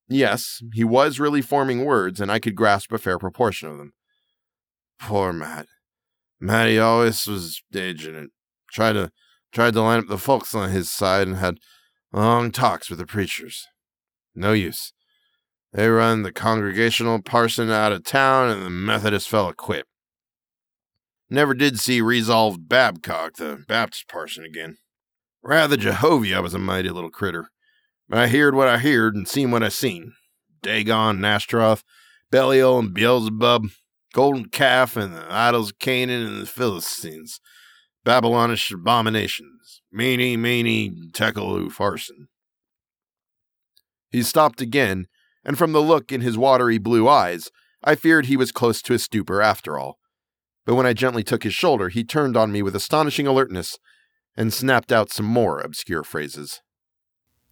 Yes, 0.09 0.61
he 0.73 0.83
was 0.83 1.17
really 1.17 1.41
forming 1.41 1.85
words, 1.85 2.19
and 2.19 2.29
I 2.29 2.39
could 2.39 2.55
grasp 2.55 2.91
a 2.91 2.97
fair 2.97 3.17
proportion 3.17 3.69
of 3.69 3.77
them. 3.77 3.93
Poor 4.99 5.31
Matt. 5.31 5.67
Matty 6.41 6.77
always 6.77 7.25
was 7.25 7.61
staging 7.71 8.15
it. 8.15 8.31
Tried 8.69 8.93
to 8.93 9.13
tried 9.53 9.75
to 9.75 9.81
line 9.81 9.99
up 9.99 10.07
the 10.07 10.17
folks 10.17 10.53
on 10.53 10.71
his 10.71 10.91
side 10.91 11.25
and 11.25 11.37
had 11.37 11.59
long 12.11 12.51
talks 12.51 12.89
with 12.89 12.99
the 12.99 13.05
preachers. 13.05 13.65
No 14.35 14.51
use. 14.51 14.91
They 15.77 15.89
run 15.89 16.23
the 16.23 16.31
congregational 16.31 17.21
parson 17.21 17.69
out 17.69 17.91
of 17.91 18.03
town 18.03 18.49
and 18.49 18.65
the 18.65 18.69
Methodist 18.71 19.29
fellow 19.29 19.53
quit. 19.53 19.85
Never 21.29 21.53
did 21.53 21.79
see 21.79 22.01
Resolved 22.01 22.67
Babcock, 22.67 23.35
the 23.35 23.63
Baptist 23.67 24.07
parson, 24.07 24.43
again. 24.43 24.77
Rather 25.43 25.77
Jehovah 25.77 26.41
was 26.41 26.55
a 26.55 26.57
mighty 26.57 26.89
little 26.89 27.11
critter. 27.11 27.51
But 28.09 28.17
I 28.17 28.27
heard 28.27 28.55
what 28.55 28.67
I 28.67 28.79
heard 28.79 29.13
and 29.13 29.27
seen 29.27 29.51
what 29.51 29.61
I 29.61 29.69
seen. 29.69 30.13
Dagon 30.63 31.17
and 31.17 31.25
Ashtaroth, 31.27 31.83
Belial 32.31 32.79
and 32.79 32.91
Beelzebub, 32.91 33.67
Golden 34.15 34.49
Calf 34.49 34.97
and 34.97 35.13
the 35.13 35.31
idols 35.31 35.69
of 35.69 35.77
Canaan 35.77 36.25
and 36.25 36.41
the 36.41 36.47
Philistines, 36.47 37.39
Babylonish 38.03 38.71
abominations, 38.71 39.83
Mene, 39.91 40.41
mene, 40.41 41.11
Tekel 41.13 41.69
Upharsin. 41.69 42.29
He 44.09 44.23
stopped 44.23 44.59
again, 44.59 45.05
and 45.47 45.57
from 45.57 45.71
the 45.71 45.81
look 45.81 46.11
in 46.11 46.21
his 46.21 46.37
watery 46.37 46.77
blue 46.77 47.07
eyes, 47.07 47.49
I 47.83 47.95
feared 47.95 48.25
he 48.25 48.37
was 48.37 48.51
close 48.51 48.81
to 48.83 48.93
a 48.93 48.99
stupor 48.99 49.41
after 49.41 49.79
all. 49.79 49.97
But 50.65 50.75
when 50.75 50.85
I 50.85 50.91
gently 50.91 51.23
took 51.23 51.43
his 51.43 51.53
shoulder, 51.53 51.87
he 51.87 52.03
turned 52.03 52.35
on 52.35 52.51
me 52.51 52.61
with 52.61 52.75
astonishing 52.75 53.25
alertness 53.25 53.79
and 54.35 54.53
snapped 54.53 54.91
out 54.91 55.09
some 55.09 55.25
more 55.25 55.61
obscure 55.61 56.03
phrases. 56.03 56.61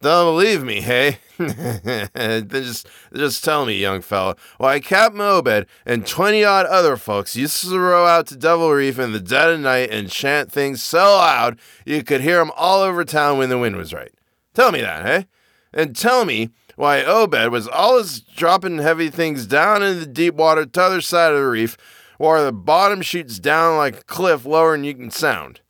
Don't 0.02 0.26
believe 0.26 0.62
me, 0.62 0.82
hey? 0.82 1.20
just, 1.38 2.86
just 3.14 3.42
tell 3.42 3.64
me, 3.64 3.78
young 3.78 4.02
fella. 4.02 4.36
Why, 4.58 4.78
Captain 4.78 5.22
Obed 5.22 5.66
and 5.86 6.06
20 6.06 6.44
odd 6.44 6.66
other 6.66 6.98
folks 6.98 7.34
used 7.34 7.64
to 7.64 7.78
row 7.78 8.04
out 8.04 8.26
to 8.26 8.36
Devil 8.36 8.70
Reef 8.70 8.98
in 8.98 9.12
the 9.12 9.20
dead 9.20 9.48
of 9.48 9.60
night 9.60 9.90
and 9.90 10.10
chant 10.10 10.52
things 10.52 10.82
so 10.82 10.98
loud 10.98 11.58
you 11.86 12.02
could 12.02 12.20
hear 12.20 12.40
'em 12.40 12.50
all 12.56 12.82
over 12.82 13.06
town 13.06 13.38
when 13.38 13.48
the 13.48 13.58
wind 13.58 13.76
was 13.76 13.94
right. 13.94 14.12
Tell 14.52 14.70
me 14.70 14.82
that, 14.82 15.06
hey? 15.06 15.26
And 15.72 15.96
tell 15.96 16.26
me 16.26 16.50
why 16.76 17.02
Obed 17.02 17.50
was 17.50 17.66
always 17.66 18.20
dropping 18.20 18.78
heavy 18.78 19.10
things 19.10 19.46
down 19.46 19.82
in 19.82 19.98
the 19.98 20.06
deep 20.06 20.34
water 20.34 20.64
to 20.64 20.82
other 20.82 21.00
side 21.00 21.32
of 21.32 21.38
the 21.38 21.46
reef 21.46 21.76
where 22.18 22.44
the 22.44 22.52
bottom 22.52 23.02
shoots 23.02 23.38
down 23.38 23.76
like 23.76 24.00
a 24.00 24.04
cliff 24.04 24.44
lower 24.44 24.72
than 24.72 24.84
you 24.84 24.94
can 24.94 25.10
sound. 25.10 25.60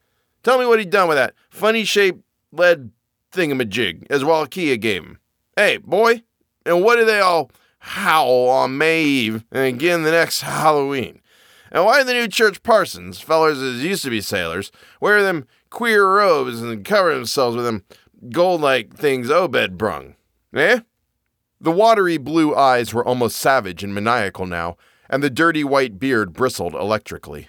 Tell 0.42 0.58
me 0.58 0.66
what 0.66 0.78
he 0.78 0.84
done 0.84 1.08
with 1.08 1.16
that 1.16 1.34
funny 1.48 1.84
shaped 1.84 2.22
lead 2.52 2.90
thingamajig 3.32 4.06
as 4.10 4.22
Walakea 4.22 4.80
gave 4.80 5.02
him. 5.02 5.18
Hey, 5.56 5.78
boy, 5.78 6.22
and 6.64 6.82
what 6.82 6.96
do 6.96 7.04
they 7.04 7.20
all 7.20 7.50
howl 7.78 8.48
on 8.48 8.78
May 8.78 9.02
Eve 9.02 9.44
and 9.50 9.64
again 9.64 10.02
the 10.02 10.10
next 10.10 10.42
Halloween? 10.42 11.20
And 11.70 11.84
why 11.84 12.02
the 12.02 12.12
new 12.12 12.28
church 12.28 12.62
parsons, 12.62 13.20
fellers 13.20 13.60
as 13.60 13.82
used 13.82 14.04
to 14.04 14.10
be 14.10 14.20
sailors, 14.20 14.70
wear 15.00 15.22
them 15.22 15.46
queer 15.70 16.06
robes 16.06 16.62
and 16.62 16.84
cover 16.84 17.14
themselves 17.14 17.56
with 17.56 17.64
them 17.64 17.84
gold 18.30 18.60
like 18.60 18.94
things 18.94 19.30
Obed 19.30 19.76
brung? 19.76 20.14
Eh? 20.54 20.80
The 21.60 21.72
watery 21.72 22.18
blue 22.18 22.54
eyes 22.54 22.92
were 22.92 23.06
almost 23.06 23.36
savage 23.36 23.82
and 23.82 23.94
maniacal 23.94 24.46
now, 24.46 24.76
and 25.08 25.22
the 25.22 25.30
dirty 25.30 25.64
white 25.64 25.98
beard 25.98 26.32
bristled 26.32 26.74
electrically. 26.74 27.48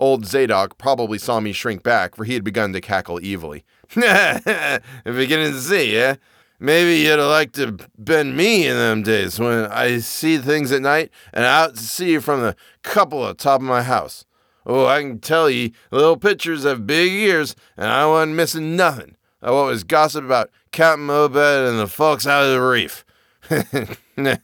Old 0.00 0.26
Zadok 0.26 0.78
probably 0.78 1.18
saw 1.18 1.40
me 1.40 1.52
shrink 1.52 1.82
back, 1.82 2.16
for 2.16 2.24
he 2.24 2.34
had 2.34 2.44
begun 2.44 2.72
to 2.72 2.80
cackle 2.80 3.20
evilly. 3.22 3.64
Beginning 3.94 5.52
to 5.52 5.60
see, 5.60 5.96
eh? 5.96 6.16
Maybe 6.58 7.00
you'd 7.00 7.20
liked 7.20 7.56
to 7.56 7.76
been 8.02 8.34
me 8.36 8.66
in 8.66 8.76
them 8.76 9.02
days 9.02 9.38
when 9.38 9.66
I 9.66 9.98
see 9.98 10.38
things 10.38 10.72
at 10.72 10.82
night 10.82 11.10
and 11.32 11.44
out 11.44 11.76
to 11.76 11.82
sea 11.82 12.18
from 12.18 12.40
the 12.40 12.56
cupola 12.82 13.34
top 13.34 13.60
of 13.60 13.66
my 13.66 13.82
house. 13.82 14.24
Oh, 14.64 14.86
I 14.86 15.00
can 15.02 15.18
tell 15.18 15.50
ye, 15.50 15.74
little 15.90 16.16
pitchers 16.16 16.64
have 16.64 16.86
big 16.86 17.12
ears, 17.12 17.54
and 17.76 17.90
I 17.90 18.06
wasn't 18.06 18.36
missing 18.36 18.76
nothing 18.76 19.16
of 19.42 19.54
what 19.54 19.66
was 19.66 19.84
gossip 19.84 20.24
about 20.24 20.50
Captain 20.72 21.10
Obed 21.10 21.36
and 21.36 21.78
the 21.78 21.86
folks 21.86 22.26
out 22.26 22.44
of 22.44 22.50
the 22.50 22.60
reef. 22.60 23.03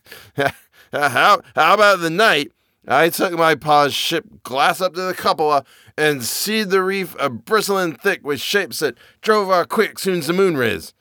how, 0.92 1.40
how 1.54 1.74
about 1.74 2.00
the 2.00 2.10
night 2.10 2.52
I 2.86 3.08
took 3.08 3.32
my 3.34 3.54
pa's 3.54 3.94
ship 3.94 4.24
glass 4.42 4.80
up 4.80 4.94
to 4.94 5.02
the 5.02 5.14
cupola 5.14 5.64
and 5.96 6.24
seed 6.24 6.70
the 6.70 6.82
reef 6.82 7.14
a 7.20 7.28
bristling 7.30 7.94
thick 7.94 8.24
with 8.24 8.40
shapes 8.40 8.78
that 8.80 8.96
drove 9.20 9.50
our 9.50 9.64
quick 9.64 9.98
soon's 9.98 10.26
the 10.26 10.32
moon 10.32 10.56
riz. 10.56 10.94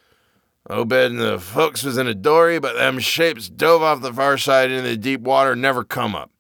Obed 0.70 0.94
and 0.94 1.20
the 1.20 1.40
folks 1.40 1.84
was 1.84 1.98
in 1.98 2.06
a 2.06 2.14
dory, 2.14 2.60
but 2.60 2.76
them 2.76 3.00
shapes 3.00 3.50
dove 3.50 3.82
off 3.82 4.02
the 4.02 4.14
far 4.14 4.38
side 4.38 4.70
into 4.70 4.90
the 4.90 4.98
deep 4.98 5.22
water 5.22 5.54
and 5.54 5.62
never 5.62 5.84
come 5.84 6.14
up. 6.14 6.32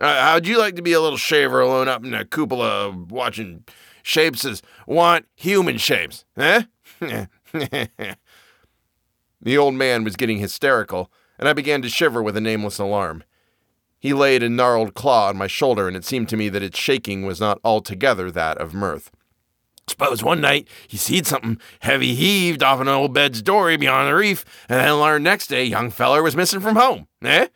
Uh, 0.00 0.20
how'd 0.20 0.46
you 0.46 0.58
like 0.58 0.74
to 0.74 0.82
be 0.82 0.94
a 0.94 1.00
little 1.00 1.18
shaver 1.18 1.60
alone 1.60 1.86
up 1.86 2.04
in 2.04 2.12
a 2.12 2.24
cupola 2.24 2.90
watching 2.90 3.64
shapes 4.02 4.44
as 4.44 4.62
want 4.86 5.26
human 5.36 5.78
shapes, 5.78 6.24
eh? 6.36 6.64
the 9.42 9.58
old 9.58 9.74
man 9.74 10.04
was 10.04 10.16
getting 10.16 10.38
hysterical, 10.38 11.10
and 11.38 11.48
I 11.48 11.52
began 11.52 11.82
to 11.82 11.88
shiver 11.88 12.22
with 12.22 12.36
a 12.36 12.40
nameless 12.40 12.78
alarm. 12.78 13.24
He 13.98 14.12
laid 14.12 14.42
a 14.42 14.48
gnarled 14.48 14.94
claw 14.94 15.28
on 15.28 15.36
my 15.36 15.46
shoulder, 15.46 15.86
and 15.86 15.96
it 15.96 16.04
seemed 16.04 16.28
to 16.30 16.36
me 16.36 16.48
that 16.48 16.62
its 16.62 16.78
shaking 16.78 17.24
was 17.24 17.40
not 17.40 17.60
altogether 17.64 18.30
that 18.30 18.58
of 18.58 18.74
mirth. 18.74 19.10
Suppose 19.88 20.22
one 20.22 20.40
night 20.40 20.68
he 20.86 20.96
seed 20.96 21.26
something 21.26 21.60
heavy 21.80 22.14
heaved 22.14 22.62
off 22.62 22.80
an 22.80 22.88
Obed's 22.88 23.42
dory 23.42 23.76
beyond 23.76 24.08
the 24.08 24.14
reef, 24.14 24.44
and 24.68 24.80
then 24.80 24.94
learned 24.94 25.24
next 25.24 25.48
day 25.48 25.64
young 25.64 25.90
feller 25.90 26.22
was 26.22 26.36
missing 26.36 26.60
from 26.60 26.76
home. 26.76 27.08
Eh? 27.22 27.48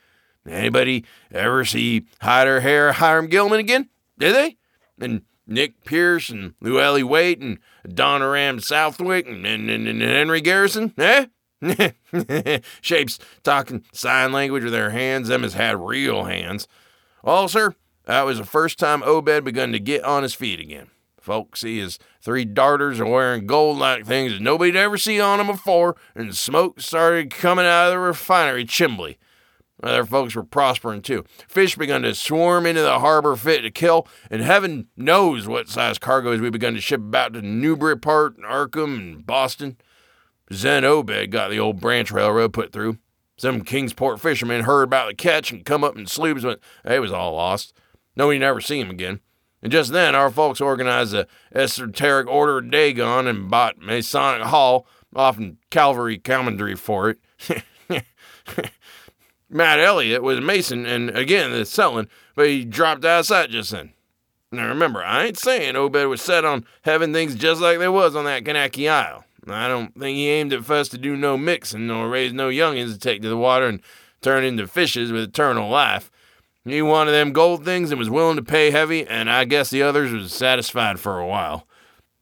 Anybody 0.48 1.04
ever 1.32 1.64
see 1.64 2.06
Hyder 2.20 2.60
Hare 2.60 2.92
Hiram 2.92 3.28
Gilman 3.28 3.60
again? 3.60 3.88
Did 4.18 4.34
they? 4.34 4.56
And 5.00 5.22
Nick 5.46 5.84
Pierce 5.84 6.28
and 6.28 6.54
Llewellyn 6.60 7.08
Waite 7.08 7.40
and 7.40 7.58
Adoniram 7.84 8.60
Southwick 8.60 9.26
and, 9.26 9.46
and, 9.46 9.70
and, 9.70 9.86
and 9.88 10.02
Henry 10.02 10.40
Garrison? 10.40 10.92
Eh? 10.98 11.26
Shapes 12.80 13.18
talking 13.42 13.84
sign 13.92 14.32
language 14.32 14.64
with 14.64 14.72
their 14.72 14.90
hands, 14.90 15.28
them 15.28 15.42
has 15.42 15.54
had 15.54 15.78
real 15.78 16.24
hands. 16.24 16.68
Well, 17.22 17.48
sir, 17.48 17.74
that 18.04 18.22
was 18.22 18.38
the 18.38 18.44
first 18.44 18.78
time 18.78 19.02
Obed 19.02 19.44
begun 19.44 19.72
to 19.72 19.78
get 19.78 20.04
on 20.04 20.22
his 20.22 20.34
feet 20.34 20.60
again. 20.60 20.88
Folks 21.20 21.62
see 21.62 21.78
his 21.78 21.98
three 22.20 22.44
darters 22.44 23.00
are 23.00 23.06
wearing 23.06 23.46
gold 23.46 23.78
like 23.78 24.06
things 24.06 24.32
that 24.32 24.40
nobody'd 24.40 24.76
ever 24.76 24.96
seen 24.96 25.20
on 25.20 25.40
'em 25.40 25.48
before, 25.48 25.96
and 26.14 26.36
smoke 26.36 26.80
started 26.80 27.30
coming 27.30 27.66
out 27.66 27.88
of 27.88 27.92
the 27.94 27.98
refinery 27.98 28.64
chimbley. 28.64 29.16
Other 29.82 30.04
folks 30.04 30.34
were 30.34 30.44
prospering 30.44 31.02
too. 31.02 31.24
Fish 31.48 31.76
begun 31.76 32.02
to 32.02 32.14
swarm 32.14 32.64
into 32.64 32.80
the 32.80 33.00
harbor 33.00 33.36
fit 33.36 33.62
to 33.62 33.70
kill, 33.70 34.06
and 34.30 34.40
heaven 34.40 34.86
knows 34.96 35.48
what 35.48 35.68
size 35.68 35.98
cargoes 35.98 36.40
we 36.40 36.48
begun 36.48 36.74
to 36.74 36.80
ship 36.80 37.00
about 37.00 37.34
to 37.34 37.42
Newburyport, 37.42 38.38
Arkham, 38.38 38.96
and 38.96 39.26
Boston. 39.26 39.76
Zen 40.52 40.84
Obed 40.84 41.30
got 41.30 41.50
the 41.50 41.58
old 41.58 41.80
branch 41.80 42.10
railroad 42.10 42.52
put 42.52 42.72
through. 42.72 42.98
Some 43.36 43.62
Kingsport 43.62 44.20
fishermen 44.20 44.64
heard 44.64 44.84
about 44.84 45.08
the 45.08 45.14
catch 45.14 45.52
and 45.52 45.64
come 45.64 45.84
up 45.84 45.96
in 45.96 46.06
sloops 46.06 46.42
but 46.42 46.60
they 46.84 46.98
was 46.98 47.12
all 47.12 47.34
lost. 47.34 47.74
Nobody 48.16 48.38
never 48.38 48.60
see 48.60 48.80
him 48.80 48.90
again. 48.90 49.20
And 49.62 49.72
just 49.72 49.92
then, 49.92 50.14
our 50.14 50.30
folks 50.30 50.60
organized 50.60 51.14
a 51.14 51.26
esoteric 51.54 52.28
order 52.28 52.58
of 52.58 52.70
Dagon 52.70 53.26
and 53.26 53.50
bought 53.50 53.78
Masonic 53.78 54.46
Hall 54.46 54.86
off 55.14 55.38
in 55.38 55.58
Calvary 55.70 56.18
Commandery 56.18 56.76
for 56.76 57.10
it. 57.10 57.18
Matt 59.50 59.78
Elliott 59.78 60.22
was 60.22 60.38
a 60.38 60.42
Mason 60.42 60.86
and 60.86 61.10
again 61.10 61.50
the 61.50 61.64
selling, 61.66 62.08
but 62.34 62.48
he 62.48 62.64
dropped 62.64 63.04
out 63.04 63.20
of 63.20 63.26
sight 63.26 63.50
just 63.50 63.70
then. 63.70 63.92
Now 64.50 64.68
remember, 64.68 65.02
I 65.02 65.26
ain't 65.26 65.38
saying 65.38 65.76
Obed 65.76 66.06
was 66.06 66.22
set 66.22 66.44
on 66.44 66.64
having 66.82 67.12
things 67.12 67.34
just 67.34 67.60
like 67.60 67.78
they 67.78 67.88
was 67.88 68.16
on 68.16 68.24
that 68.24 68.44
Kanaki 68.44 68.88
Isle. 68.88 69.25
I 69.46 69.68
don't 69.68 69.98
think 69.98 70.16
he 70.16 70.28
aimed 70.28 70.52
at 70.52 70.64
first 70.64 70.90
to 70.90 70.98
do 70.98 71.16
no 71.16 71.36
mixing 71.36 71.86
nor 71.86 72.08
raise 72.08 72.32
no 72.32 72.48
youngins 72.48 72.92
to 72.92 72.98
take 72.98 73.22
to 73.22 73.28
the 73.28 73.36
water 73.36 73.66
and 73.66 73.80
turn 74.20 74.44
into 74.44 74.66
fishes 74.66 75.12
with 75.12 75.22
eternal 75.22 75.68
life. 75.68 76.10
He 76.64 76.82
wanted 76.82 77.12
them 77.12 77.32
gold 77.32 77.64
things 77.64 77.92
and 77.92 77.98
was 77.98 78.10
willing 78.10 78.36
to 78.36 78.42
pay 78.42 78.72
heavy, 78.72 79.06
and 79.06 79.30
I 79.30 79.44
guess 79.44 79.70
the 79.70 79.82
others 79.82 80.12
was 80.12 80.32
satisfied 80.32 80.98
for 80.98 81.20
a 81.20 81.26
while. 81.26 81.66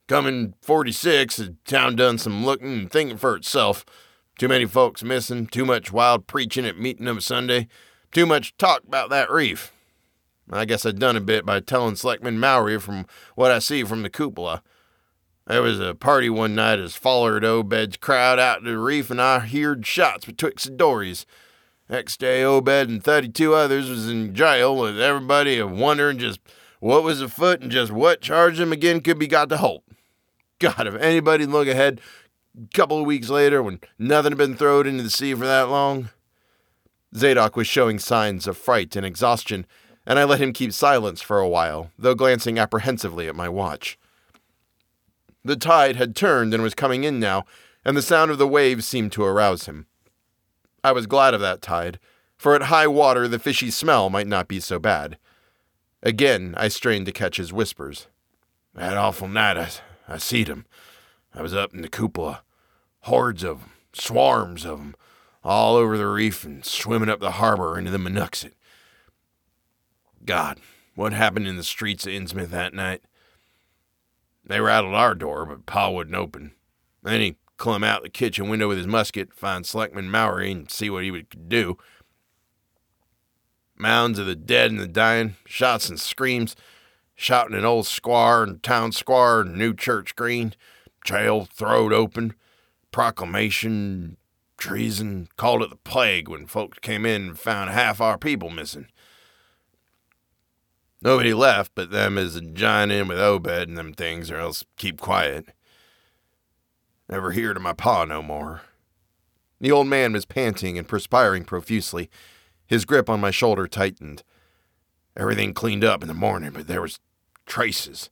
Coming 0.07 0.53
46, 0.61 1.37
the 1.37 1.57
town 1.65 1.97
done 1.97 2.19
some 2.19 2.45
looking 2.45 2.73
and 2.75 2.91
thinking 2.91 3.17
for 3.17 3.37
itself. 3.37 3.87
Too 4.39 4.49
many 4.49 4.67
folks 4.67 5.03
missing, 5.03 5.47
too 5.47 5.65
much 5.65 5.93
wild 5.93 6.27
preaching 6.27 6.67
at 6.67 6.79
meeting 6.79 7.09
of 7.09 7.25
Sunday, 7.25 7.69
too 8.13 8.27
much 8.27 8.55
talk 8.59 8.83
about 8.87 9.09
that 9.11 9.31
reef. 9.31 9.73
I 10.51 10.67
guess 10.67 10.85
I 10.85 10.91
done 10.91 11.17
a 11.17 11.23
bit 11.23 11.47
by 11.47 11.61
telling 11.61 11.97
Selectman 11.97 12.39
Mowry 12.39 12.79
from 12.79 13.07
what 13.35 13.51
I 13.51 13.61
see 13.61 13.83
from 13.83 14.03
the 14.03 14.11
cupola. 14.11 14.63
There 15.47 15.61
was 15.61 15.79
a 15.79 15.95
party 15.95 16.31
one 16.31 16.55
night 16.55 16.79
as 16.79 16.97
follered 16.97 17.45
Obed's 17.45 17.99
crowd 17.99 18.39
out 18.39 18.65
to 18.65 18.71
the 18.71 18.79
reef, 18.79 19.11
and 19.11 19.21
I 19.21 19.41
heard 19.41 19.85
shots 19.85 20.25
betwixt 20.25 20.65
the 20.65 20.71
dories. 20.71 21.27
Next 21.87 22.19
day, 22.19 22.43
Obed 22.43 22.89
and 22.89 23.05
32 23.05 23.55
others 23.55 23.91
was 23.91 24.09
in 24.09 24.35
jail, 24.35 24.75
with 24.75 24.99
everybody 24.99 25.59
a 25.59 25.67
wondering 25.67 26.17
just 26.17 26.41
what 26.81 27.03
was 27.03 27.21
afoot 27.21 27.61
and 27.61 27.71
just 27.71 27.93
what 27.93 28.23
charge 28.23 28.57
them 28.57 28.73
again 28.73 29.03
could 29.03 29.19
be 29.19 29.27
got 29.27 29.51
to 29.51 29.59
Holt. 29.59 29.85
God, 30.59 30.87
if 30.87 30.95
anybody'd 30.95 31.47
look 31.47 31.69
ahead 31.69 32.01
a 32.57 32.67
couple 32.75 32.99
of 32.99 33.07
weeks 33.07 33.29
later 33.29 33.63
when 33.63 33.81
nothing 33.99 34.33
had 34.33 34.39
been 34.39 34.57
thrown 34.57 34.87
into 34.87 35.03
the 35.03 35.11
sea 35.11 35.35
for 35.35 35.45
that 35.45 35.69
long. 35.69 36.09
Zadok 37.15 37.55
was 37.55 37.67
showing 37.67 37.99
signs 37.99 38.47
of 38.47 38.57
fright 38.57 38.97
and 38.97 39.05
exhaustion, 39.05 39.67
and 40.07 40.19
I 40.19 40.25
let 40.25 40.41
him 40.41 40.55
keep 40.55 40.73
silence 40.73 41.21
for 41.21 41.39
a 41.39 41.49
while, 41.49 41.91
though 41.99 42.15
glancing 42.15 42.59
apprehensively 42.59 43.29
at 43.29 43.37
my 43.37 43.49
watch. 43.49 43.99
The 45.45 45.57
tide 45.57 45.97
had 45.97 46.17
turned 46.17 46.55
and 46.55 46.63
was 46.63 46.75
coming 46.75 47.05
in 47.05 47.21
now, 47.21 47.45
and 47.85 47.97
the 47.97 48.03
sound 48.03 48.31
of 48.31 48.39
the 48.39 48.49
waves 48.49 48.87
seemed 48.87 49.13
to 49.13 49.25
arouse 49.25 49.67
him. 49.67 49.87
I 50.83 50.93
was 50.93 51.07
glad 51.07 51.35
of 51.35 51.41
that 51.41 51.61
tide, 51.61 51.99
for 52.37 52.55
at 52.55 52.63
high 52.63 52.87
water 52.87 53.29
the 53.29 53.39
fishy 53.39 53.71
smell 53.71 54.09
might 54.09 54.27
not 54.27 54.49
be 54.49 54.59
so 54.61 54.79
bad. 54.79 55.19
Again, 56.03 56.55
I 56.57 56.69
strained 56.69 57.07
to 57.07 57.13
catch 57.13 57.37
his 57.37 57.53
whispers. 57.53 58.09
That 58.75 58.97
awful 58.97 59.29
night, 59.29 59.57
I, 59.57 59.71
I 60.09 60.19
seed 60.19 60.49
'em. 60.51 60.67
I 61.35 61.43
was 61.43 61.55
up 61.55 61.75
in 61.75 61.83
the 61.83 61.89
cupola. 61.89 62.43
Hordes 63.01 63.45
of 63.45 63.63
'em, 63.63 63.71
swarms 63.93 64.65
of 64.65 64.81
'em, 64.81 64.95
all 65.43 65.77
over 65.77 65.99
the 65.99 66.07
reef 66.07 66.45
and 66.45 66.65
swimming 66.65 67.09
up 67.09 67.21
the 67.21 67.33
harbor 67.33 67.79
into 67.79 67.91
the 67.91 67.99
Manuxet. 67.99 68.55
God, 70.25 70.59
what 70.95 71.13
happened 71.13 71.47
in 71.47 71.57
the 71.57 71.65
streets 71.65 72.07
of 72.07 72.13
Innsmouth 72.13 72.49
that 72.49 72.73
night? 72.73 73.03
They 74.47 74.61
rattled 74.61 74.95
our 74.95 75.15
door, 75.15 75.47
but 75.47 75.67
Pa 75.67 75.91
wouldn't 75.91 76.17
open. 76.17 76.53
Then 77.03 77.21
he 77.21 77.37
clum 77.57 77.85
out 77.85 78.03
the 78.03 78.09
kitchen 78.09 78.49
window 78.49 78.69
with 78.69 78.79
his 78.79 78.87
musket, 78.87 79.33
find 79.33 79.65
Selectman 79.65 80.11
Mowry, 80.11 80.53
and 80.53 80.71
see 80.71 80.91
what 80.91 81.05
he 81.05 81.11
could 81.11 81.49
do. 81.49 81.79
Mounds 83.77 84.19
of 84.19 84.27
the 84.27 84.37
dead 84.37 84.71
and 84.71 84.81
the 84.81 84.87
dying, 84.87 85.37
shots 85.47 85.89
and 85.89 85.99
screams, 85.99 86.55
shouting 87.15 87.57
an 87.57 87.65
old 87.65 87.87
squire 87.87 88.43
and 88.43 88.63
town 88.63 88.93
squire 88.93 89.41
and 89.41 89.57
new 89.57 89.75
church 89.75 90.15
green, 90.15 90.55
jail 91.05 91.45
throwed 91.45 91.93
open, 91.93 92.35
proclamation, 92.91 94.17
treason, 94.57 95.29
called 95.37 95.63
it 95.63 95.71
the 95.71 95.77
plague 95.77 96.29
when 96.29 96.47
folks 96.47 96.79
came 96.79 97.05
in 97.05 97.29
and 97.29 97.39
found 97.39 97.71
half 97.71 98.01
our 98.01 98.19
people 98.19 98.51
missing. 98.51 98.87
Nobody 101.05 101.35
left 101.35 101.73
but 101.75 101.90
them 101.90 102.17
as 102.17 102.35
a 102.35 102.40
join 102.40 102.90
in 102.90 103.09
with 103.09 103.19
Obed 103.19 103.69
and 103.69 103.77
them 103.77 103.93
things, 103.93 104.31
or 104.31 104.38
else 104.38 104.64
keep 104.79 104.99
quiet. 104.99 105.51
Never 107.11 107.33
hear 107.33 107.53
to 107.53 107.61
my 107.61 107.75
pa 107.75 108.07
no 108.07 108.23
more. 108.23 108.62
The 109.61 109.71
old 109.71 109.87
man 109.87 110.14
was 110.14 110.25
panting 110.25 110.79
and 110.79 110.88
perspiring 110.88 111.45
profusely. 111.45 112.09
His 112.67 112.87
grip 112.87 113.11
on 113.11 113.21
my 113.21 113.31
shoulder 113.31 113.69
tightened. 113.69 114.23
Everything 115.14 115.53
cleaned 115.53 115.85
up 115.85 116.01
in 116.01 116.09
the 116.09 116.14
morning, 116.14 116.53
but 116.55 116.67
there 116.67 116.81
was 116.81 116.99
traces. 117.45 118.09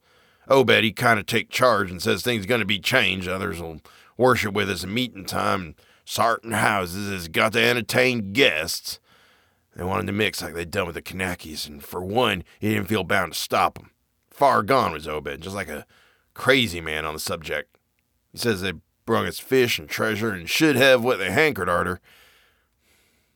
Obed, 0.49 0.85
he 0.85 0.93
kind 0.93 1.19
of 1.19 1.25
take 1.25 1.49
charge 1.49 1.91
and 1.91 2.03
says 2.03 2.23
things 2.23 2.45
going 2.45 2.61
to 2.61 2.67
be 2.67 2.79
changed. 2.79 3.27
Others'll 3.27 3.81
worship 4.19 4.53
with 4.53 4.69
us 4.69 4.85
at 4.85 4.91
meeting 4.91 5.25
time. 5.25 5.77
Sartin 6.05 6.53
houses 6.53 7.11
has 7.11 7.29
got 7.29 7.55
to 7.55 7.63
entertain 7.63 8.35
guests. 8.35 9.01
They 9.75 9.85
wanted 9.85 10.07
to 10.07 10.13
mix 10.13 10.43
like 10.43 10.55
they'd 10.55 10.71
done 10.71 10.87
with 10.87 10.95
the 10.95 11.03
Kanakis, 11.03 11.67
and 11.67 11.83
for 11.83 12.05
one, 12.05 12.45
he 12.59 12.75
didn't 12.75 12.89
feel 12.89 13.05
bound 13.05 13.33
to 13.33 13.39
stop 13.39 13.79
'em. 13.79 13.91
Far 14.31 14.63
gone 14.63 14.93
was 14.93 15.09
Obed, 15.09 15.41
just 15.41 15.57
like 15.57 15.69
a 15.69 15.87
crazy 16.35 16.81
man 16.81 17.05
on 17.05 17.15
the 17.15 17.21
subject. 17.21 17.77
He 18.33 18.39
says 18.39 18.61
they 18.61 18.75
brung 19.05 19.27
us 19.27 19.39
fish 19.39 19.79
and 19.79 19.89
treasure 19.89 20.31
and 20.31 20.49
should 20.49 20.77
have 20.77 21.03
what 21.03 21.19
they 21.19 21.31
hankered 21.31 21.69
arter. 21.69 22.01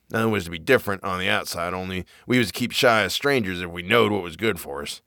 Nothing 0.09 0.31
was 0.31 0.45
to 0.45 0.51
be 0.51 0.59
different 0.59 1.03
on 1.03 1.19
the 1.19 1.27
outside, 1.29 1.73
only 1.73 2.05
we 2.25 2.37
was 2.37 2.47
to 2.47 2.53
keep 2.53 2.71
shy 2.71 3.01
of 3.01 3.11
strangers 3.11 3.61
if 3.61 3.69
we 3.69 3.81
knowed 3.81 4.11
what 4.11 4.23
was 4.23 4.37
good 4.37 4.59
for 4.59 4.81
us. 4.81 5.01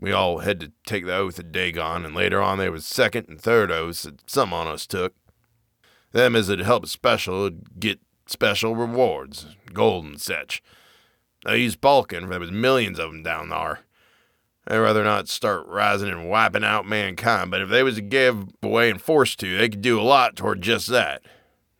We 0.00 0.12
all 0.12 0.38
had 0.38 0.60
to 0.60 0.72
take 0.86 1.06
the 1.06 1.14
oath 1.14 1.38
of 1.38 1.52
Dagon, 1.52 2.04
and 2.04 2.14
later 2.14 2.40
on 2.40 2.58
there 2.58 2.72
was 2.72 2.86
second 2.86 3.28
and 3.28 3.40
third 3.40 3.70
oaths 3.70 4.02
that 4.02 4.28
some 4.28 4.52
on 4.52 4.66
us 4.66 4.86
took. 4.86 5.14
Them 6.12 6.34
as 6.34 6.48
had 6.48 6.60
helped 6.60 6.88
special 6.88 7.42
would 7.42 7.80
get 7.80 8.00
special 8.30 8.76
rewards, 8.76 9.46
gold 9.72 10.04
and 10.04 10.20
such. 10.20 10.62
I 11.46 11.54
used 11.54 11.80
Balkan, 11.80 12.24
for 12.24 12.30
there 12.30 12.40
was 12.40 12.50
millions 12.50 12.98
of 12.98 13.08
of 13.08 13.14
'em 13.14 13.22
down 13.22 13.48
thar. 13.48 13.80
I'd 14.66 14.76
rather 14.76 15.02
not 15.02 15.28
start 15.28 15.66
rising 15.66 16.10
and 16.10 16.28
wiping 16.28 16.64
out 16.64 16.86
mankind, 16.86 17.50
but 17.50 17.62
if 17.62 17.70
they 17.70 17.82
was 17.82 17.94
to 17.94 18.02
give 18.02 18.48
away 18.62 18.90
and 18.90 19.00
forced 19.00 19.40
to, 19.40 19.56
they 19.56 19.70
could 19.70 19.80
do 19.80 19.98
a 19.98 20.02
lot 20.02 20.36
toward 20.36 20.60
just 20.60 20.88
that. 20.88 21.22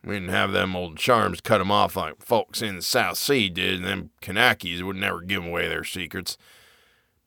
We 0.02 0.14
didn't 0.14 0.30
have 0.30 0.52
them 0.52 0.74
old 0.74 0.96
charms 0.96 1.42
cut 1.42 1.60
'em 1.60 1.70
off 1.70 1.96
like 1.96 2.22
folks 2.22 2.62
in 2.62 2.76
the 2.76 2.82
South 2.82 3.18
Sea 3.18 3.50
did, 3.50 3.80
and 3.80 3.84
them 3.84 4.10
Kanakis 4.22 4.82
would 4.82 4.96
never 4.96 5.20
give 5.20 5.44
away 5.44 5.68
their 5.68 5.84
secrets. 5.84 6.38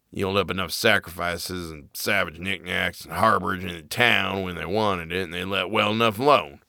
Yield 0.09 0.35
up 0.35 0.49
enough 0.49 0.71
sacrifices 0.71 1.69
and 1.69 1.89
savage 1.93 2.39
knickknacks 2.39 3.05
and 3.05 3.13
harborage 3.13 3.61
in 3.61 3.75
the 3.75 3.83
town 3.83 4.41
when 4.41 4.55
they 4.55 4.65
wanted 4.65 5.11
it, 5.11 5.23
and 5.23 5.33
they 5.33 5.45
let 5.45 5.69
well 5.69 5.91
enough 5.91 6.17
alone. 6.17 6.61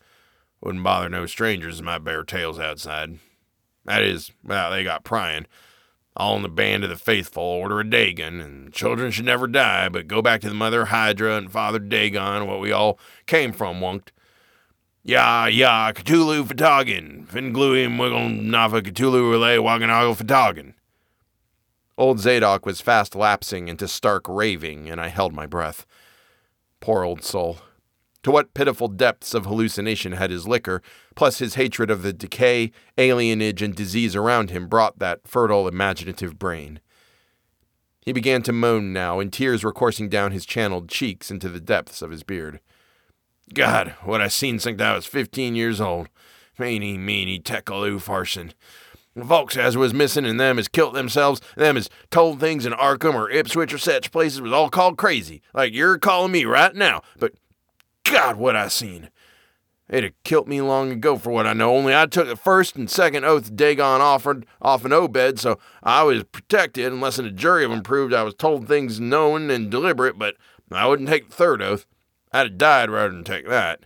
Wouldn't 0.62 0.84
bother 0.84 1.08
no 1.08 1.26
strangers 1.26 1.80
in 1.80 1.84
my 1.84 1.98
bare 1.98 2.22
tails 2.22 2.58
outside. 2.58 3.18
That 3.84 4.02
is, 4.02 4.30
well, 4.44 4.70
they 4.70 4.84
got 4.84 5.04
prying. 5.04 5.46
All 6.14 6.36
in 6.36 6.42
the 6.42 6.48
band 6.48 6.84
of 6.84 6.90
the 6.90 6.96
faithful, 6.96 7.42
order 7.42 7.80
a 7.80 7.88
Dagon, 7.88 8.40
and 8.40 8.72
children 8.72 9.10
should 9.10 9.24
never 9.24 9.46
die, 9.46 9.88
but 9.88 10.06
go 10.06 10.22
back 10.22 10.40
to 10.42 10.48
the 10.48 10.54
mother 10.54 10.86
Hydra 10.86 11.36
and 11.36 11.50
father 11.50 11.78
Dagon, 11.78 12.46
what 12.46 12.60
we 12.60 12.70
all 12.70 12.98
came 13.26 13.52
from, 13.52 13.80
wunked. 13.80 14.08
Ya, 15.02 15.46
ya, 15.46 15.90
Cthulhu 15.92 16.44
Fhtagn, 16.44 17.26
Ph'nglui 17.26 17.88
mglw'nafh 17.88 18.82
Cthulhu 18.82 19.32
R'lyeh 19.32 19.58
wgah'nagl 19.58 20.16
Fhtagn. 20.22 20.74
Old 21.98 22.20
Zadok 22.20 22.64
was 22.64 22.80
fast 22.80 23.16
lapsing 23.16 23.68
into 23.68 23.88
stark 23.88 24.26
raving, 24.28 24.88
and 24.88 25.00
I 25.00 25.08
held 25.08 25.32
my 25.32 25.46
breath. 25.46 25.86
Poor 26.78 27.04
old 27.04 27.24
soul. 27.24 27.58
To 28.22 28.30
what 28.30 28.54
pitiful 28.54 28.88
depths 28.88 29.34
of 29.34 29.46
hallucination 29.46 30.12
had 30.12 30.30
his 30.30 30.46
liquor, 30.46 30.80
plus 31.16 31.38
his 31.38 31.56
hatred 31.56 31.90
of 31.90 32.02
the 32.02 32.12
decay, 32.12 32.70
alienage, 32.96 33.62
and 33.62 33.74
disease 33.74 34.14
around 34.14 34.50
him, 34.50 34.68
brought 34.68 35.00
that 35.00 35.26
fertile, 35.26 35.66
imaginative 35.66 36.38
brain? 36.38 36.80
He 38.00 38.12
began 38.12 38.42
to 38.42 38.52
moan 38.52 38.92
now, 38.92 39.20
and 39.20 39.32
tears 39.32 39.64
were 39.64 39.72
coursing 39.72 40.08
down 40.08 40.32
his 40.32 40.46
channeled 40.46 40.88
cheeks 40.88 41.30
into 41.30 41.48
the 41.48 41.60
depths 41.60 42.02
of 42.02 42.10
his 42.10 42.22
beard. 42.22 42.60
God, 43.54 43.94
what 44.04 44.20
I 44.20 44.28
seen 44.28 44.58
since 44.58 44.80
I 44.80 44.94
was 44.94 45.06
fifteen 45.06 45.54
years 45.54 45.80
old. 45.80 46.08
Mene, 46.58 47.04
mene, 47.04 47.42
Tekel 47.42 47.82
Upharsin. 47.82 48.52
Folks 49.26 49.56
as 49.56 49.76
was 49.76 49.92
missing 49.92 50.24
and 50.24 50.40
them 50.40 50.58
as 50.58 50.68
killed 50.68 50.94
themselves, 50.94 51.40
them 51.56 51.76
as 51.76 51.90
told 52.10 52.40
things 52.40 52.64
in 52.64 52.72
Arkham 52.72 53.14
or 53.14 53.30
Ipswich 53.30 53.74
or 53.74 53.78
such 53.78 54.10
places 54.10 54.40
was 54.40 54.52
all 54.52 54.70
called 54.70 54.96
crazy, 54.96 55.42
like 55.52 55.74
you're 55.74 55.98
calling 55.98 56.32
me 56.32 56.44
right 56.44 56.74
now. 56.74 57.02
But 57.18 57.34
God, 58.04 58.36
what 58.36 58.56
I 58.56 58.68
seen. 58.68 59.10
They'd 59.88 60.04
have 60.04 60.22
killed 60.24 60.48
me 60.48 60.60
long 60.62 60.90
ago 60.90 61.18
for 61.18 61.30
what 61.30 61.46
I 61.46 61.52
know, 61.52 61.76
only 61.76 61.94
I 61.94 62.06
took 62.06 62.26
the 62.26 62.36
first 62.36 62.76
and 62.76 62.88
second 62.88 63.24
oath 63.24 63.54
Dagon 63.54 64.00
offered 64.00 64.46
off 64.60 64.84
an 64.84 64.92
Obed, 64.92 65.38
so 65.38 65.58
I 65.82 66.02
was 66.02 66.24
protected 66.24 66.90
unless 66.90 67.18
a 67.18 67.30
jury 67.30 67.64
of 67.64 67.72
'em 67.72 67.82
proved 67.82 68.14
I 68.14 68.22
was 68.22 68.34
told 68.34 68.66
things 68.66 69.00
knowing 69.00 69.50
and 69.50 69.70
deliberate, 69.70 70.18
but 70.18 70.36
I 70.70 70.86
wouldn't 70.86 71.10
take 71.10 71.28
the 71.28 71.36
third 71.36 71.60
oath. 71.60 71.84
I'd 72.32 72.46
have 72.46 72.58
died 72.58 72.90
rather 72.90 73.10
than 73.12 73.24
take 73.24 73.46
that. 73.48 73.84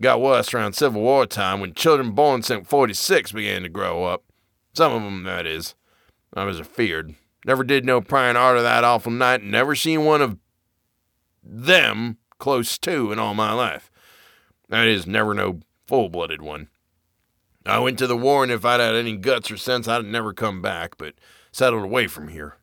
Got 0.00 0.20
worse 0.20 0.54
around 0.54 0.74
Civil 0.74 1.02
War 1.02 1.26
time 1.26 1.60
when 1.60 1.74
children 1.74 2.12
born 2.12 2.42
since 2.42 2.68
46 2.68 3.32
began 3.32 3.62
to 3.62 3.68
grow 3.68 4.04
up. 4.04 4.22
Some 4.72 4.92
of 4.92 5.02
'em, 5.02 5.24
that 5.24 5.46
is. 5.46 5.74
I 6.34 6.44
was 6.44 6.60
afeared. 6.60 7.14
Never 7.44 7.64
did 7.64 7.84
no 7.84 8.00
prying 8.00 8.36
arter 8.36 8.62
that 8.62 8.84
awful 8.84 9.12
night, 9.12 9.40
and 9.42 9.50
never 9.50 9.74
seen 9.74 10.04
one 10.04 10.22
of 10.22 10.38
them 11.42 12.18
close 12.38 12.78
to 12.78 13.12
in 13.12 13.18
all 13.18 13.34
my 13.34 13.52
life. 13.52 13.90
That 14.68 14.86
is, 14.86 15.06
never 15.06 15.34
no 15.34 15.60
full 15.86 16.08
blooded 16.08 16.42
one. 16.42 16.68
I 17.66 17.78
went 17.78 17.98
to 17.98 18.06
the 18.06 18.16
war, 18.16 18.42
and 18.42 18.52
if 18.52 18.64
I'd 18.64 18.80
had 18.80 18.94
any 18.94 19.16
guts 19.16 19.50
or 19.50 19.56
sense, 19.56 19.88
I'd 19.88 20.04
never 20.04 20.32
come 20.32 20.60
back, 20.60 20.96
but 20.98 21.14
settled 21.52 21.84
away 21.84 22.06
from 22.06 22.28
here. 22.28 22.56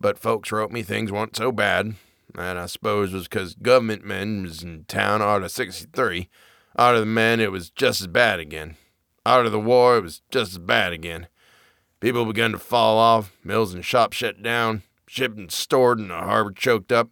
But 0.00 0.18
folks 0.18 0.52
wrote 0.52 0.70
me 0.70 0.82
things 0.82 1.12
weren't 1.12 1.36
so 1.36 1.52
bad. 1.52 1.94
and 2.34 2.58
I 2.58 2.64
suppose 2.64 3.12
was 3.12 3.28
'cause 3.28 3.54
government 3.54 4.04
men 4.04 4.44
was 4.44 4.62
in 4.62 4.86
town 4.86 5.20
out 5.20 5.42
of 5.42 5.50
63. 5.50 6.30
Out 6.78 6.94
of 6.94 7.00
the 7.00 7.06
men, 7.06 7.40
it 7.40 7.52
was 7.52 7.68
just 7.68 8.00
as 8.00 8.06
bad 8.06 8.40
again. 8.40 8.76
Out 9.26 9.44
of 9.44 9.52
the 9.52 9.60
war, 9.60 9.98
it 9.98 10.02
was 10.02 10.22
just 10.30 10.52
as 10.52 10.58
bad 10.58 10.94
again. 10.94 11.28
People 12.00 12.24
begun 12.24 12.52
to 12.52 12.58
fall 12.58 12.96
off, 12.96 13.32
mills 13.44 13.74
and 13.74 13.84
shops 13.84 14.16
shut 14.16 14.42
down, 14.42 14.82
shipping 15.06 15.50
stored 15.50 15.98
and 15.98 16.10
the 16.10 16.14
harbor 16.14 16.52
choked 16.52 16.90
up, 16.90 17.10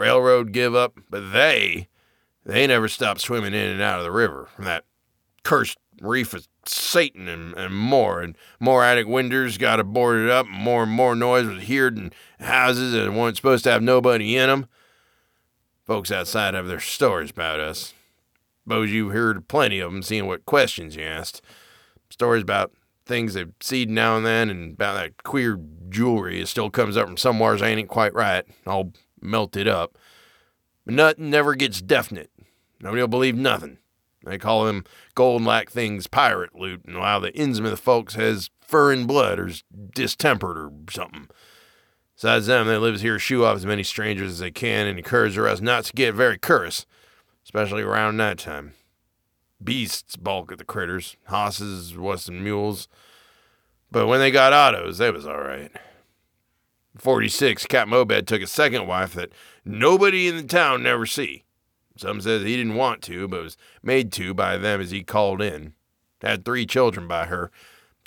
railroad 0.00 0.52
give 0.52 0.74
up, 0.74 0.98
but 1.10 1.32
they, 1.32 1.86
they 2.44 2.66
never 2.66 2.88
stopped 2.88 3.20
swimming 3.20 3.52
in 3.52 3.68
and 3.68 3.82
out 3.82 3.98
of 3.98 4.04
the 4.04 4.10
river 4.10 4.48
from 4.56 4.64
that 4.64 4.84
cursed 5.44 5.78
reef 6.00 6.32
of 6.32 6.48
Satan 6.64 7.28
and, 7.28 7.54
and 7.54 7.74
more, 7.74 8.22
and 8.22 8.34
more 8.58 8.82
attic 8.82 9.06
windows 9.06 9.58
got 9.58 9.84
boarded 9.92 10.30
up, 10.30 10.46
and 10.46 10.54
more 10.54 10.84
and 10.84 10.92
more 10.92 11.14
noise 11.14 11.46
was 11.46 11.68
heard 11.68 11.98
in 11.98 12.12
houses 12.40 12.92
that 12.94 13.12
weren't 13.12 13.36
supposed 13.36 13.64
to 13.64 13.70
have 13.70 13.82
nobody 13.82 14.36
in 14.36 14.48
'em. 14.48 14.66
Folks 15.86 16.10
outside 16.10 16.54
have 16.54 16.66
their 16.66 16.80
stories 16.80 17.30
about 17.30 17.60
us. 17.60 17.92
Suppose 18.64 18.90
you've 18.90 19.12
heard 19.12 19.48
plenty 19.48 19.80
of 19.80 19.92
'em, 19.92 20.02
seeing 20.02 20.26
what 20.26 20.46
questions 20.46 20.96
you 20.96 21.02
asked. 21.02 21.42
Stories 22.08 22.42
about 22.42 22.72
things 23.04 23.34
they've 23.34 23.52
seen 23.60 23.92
now 23.92 24.16
and 24.16 24.24
then, 24.24 24.48
and 24.48 24.74
about 24.74 24.94
that 24.94 25.22
queer 25.24 25.58
jewelry 25.88 26.40
that 26.40 26.46
still 26.46 26.70
comes 26.70 26.96
up 26.96 27.06
from 27.06 27.16
somewheres 27.16 27.60
ain't 27.60 27.88
quite 27.88 28.14
right, 28.14 28.44
all 28.66 28.92
melted 29.22 29.68
up. 29.68 29.96
But 30.84 30.94
nothing 30.94 31.30
never 31.30 31.54
gets 31.54 31.80
definite. 31.80 32.30
Nobody'll 32.80 33.08
believe 33.08 33.36
nothing. 33.36 33.78
They 34.24 34.38
call 34.38 34.64
them 34.64 34.84
golden 35.14 35.46
lack 35.46 35.70
things 35.70 36.06
pirate 36.06 36.54
loot, 36.54 36.84
and 36.84 36.98
while 36.98 37.20
the 37.20 37.32
Innsmouth 37.32 37.78
folks 37.78 38.14
has 38.14 38.50
fur 38.60 38.92
and 38.92 39.06
blood 39.06 39.38
or's 39.38 39.64
distempered 39.94 40.56
or 40.58 40.70
something. 40.90 41.28
Besides 42.16 42.46
them, 42.46 42.66
they 42.66 42.76
lives 42.76 43.00
here 43.00 43.18
shoe 43.18 43.44
off 43.44 43.56
as 43.56 43.64
many 43.64 43.82
strangers 43.82 44.32
as 44.32 44.38
they 44.40 44.50
can 44.50 44.86
and 44.86 44.98
encourage 44.98 45.36
the 45.36 45.42
rest 45.42 45.62
not 45.62 45.84
to 45.84 45.92
get 45.94 46.14
very 46.14 46.38
cur'ous, 46.38 46.84
especially 47.44 47.82
around 47.82 48.18
night 48.18 48.38
time. 48.38 48.74
Beasts 49.62 50.16
balk 50.16 50.52
at 50.52 50.58
the 50.58 50.64
critters, 50.64 51.16
hosses, 51.28 51.96
what's 51.96 52.28
mules. 52.28 52.88
But 53.90 54.06
when 54.06 54.20
they 54.20 54.30
got 54.30 54.52
autos, 54.52 54.98
they 54.98 55.10
was 55.10 55.26
all 55.26 55.40
right. 55.40 55.72
46, 57.00 57.66
Captain 57.66 57.94
Obed 57.94 58.26
took 58.26 58.42
a 58.42 58.46
second 58.46 58.86
wife 58.86 59.14
that 59.14 59.32
nobody 59.64 60.28
in 60.28 60.36
the 60.36 60.42
town 60.42 60.82
never 60.82 61.06
see. 61.06 61.44
Some 61.96 62.20
says 62.20 62.42
he 62.42 62.56
didn't 62.56 62.76
want 62.76 63.02
to, 63.02 63.28
but 63.28 63.42
was 63.42 63.56
made 63.82 64.12
to 64.12 64.32
by 64.32 64.56
them 64.56 64.80
as 64.80 64.90
he 64.90 65.02
called 65.02 65.42
in. 65.42 65.74
Had 66.22 66.44
three 66.44 66.66
children 66.66 67.08
by 67.08 67.26
her. 67.26 67.50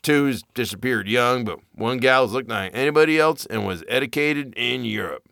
Two's 0.01 0.43
disappeared 0.53 1.07
young, 1.07 1.45
but 1.45 1.59
one 1.73 1.97
gal's 1.97 2.33
looked 2.33 2.49
like 2.49 2.71
anybody 2.73 3.19
else 3.19 3.45
and 3.45 3.65
was 3.65 3.83
educated 3.87 4.53
in 4.55 4.83
Europe. 4.83 5.23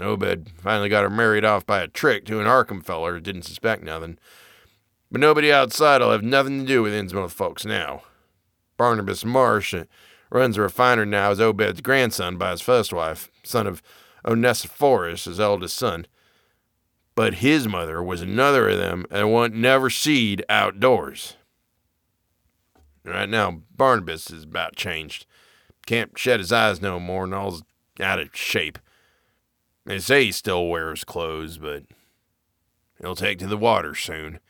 Obed 0.00 0.50
finally 0.56 0.88
got 0.88 1.04
her 1.04 1.10
married 1.10 1.44
off 1.44 1.64
by 1.64 1.80
a 1.80 1.88
trick 1.88 2.24
to 2.26 2.40
an 2.40 2.46
Arkham 2.46 2.84
feller 2.84 3.14
who 3.14 3.20
didn't 3.20 3.42
suspect 3.42 3.82
nothing. 3.82 4.18
But 5.10 5.20
nobody 5.20 5.52
outside'll 5.52 6.12
have 6.12 6.22
nothing 6.22 6.60
to 6.60 6.66
do 6.66 6.82
with 6.82 6.92
Innsmouth 6.92 7.30
folks 7.30 7.64
now. 7.64 8.02
Barnabas 8.76 9.24
Marsh 9.24 9.74
runs 10.36 10.58
a 10.58 10.62
refiner 10.62 11.06
now 11.06 11.30
as 11.30 11.40
Obed's 11.40 11.80
grandson 11.80 12.36
by 12.36 12.50
his 12.50 12.60
first 12.60 12.92
wife, 12.92 13.30
son 13.42 13.66
of 13.66 13.82
Onesiphorus, 14.24 15.24
his 15.24 15.40
eldest 15.40 15.76
son. 15.76 16.06
But 17.14 17.36
his 17.36 17.66
mother 17.66 18.02
was 18.02 18.20
another 18.20 18.68
of 18.68 18.76
them 18.76 19.06
and 19.10 19.32
won't 19.32 19.54
never 19.54 19.88
seed 19.88 20.44
outdoors. 20.50 21.36
Right 23.02 23.28
now, 23.28 23.62
Barnabas 23.74 24.30
is 24.30 24.44
about 24.44 24.76
changed. 24.76 25.24
Can't 25.86 26.18
shed 26.18 26.40
his 26.40 26.52
eyes 26.52 26.82
no 26.82 27.00
more 27.00 27.24
and 27.24 27.34
all's 27.34 27.62
out 27.98 28.20
of 28.20 28.36
shape. 28.36 28.78
They 29.86 29.98
say 30.00 30.24
he 30.24 30.32
still 30.32 30.68
wears 30.68 31.04
clothes, 31.04 31.56
but 31.56 31.84
he'll 33.00 33.14
take 33.14 33.38
to 33.38 33.46
the 33.46 33.56
water 33.56 33.94
soon. 33.94 34.40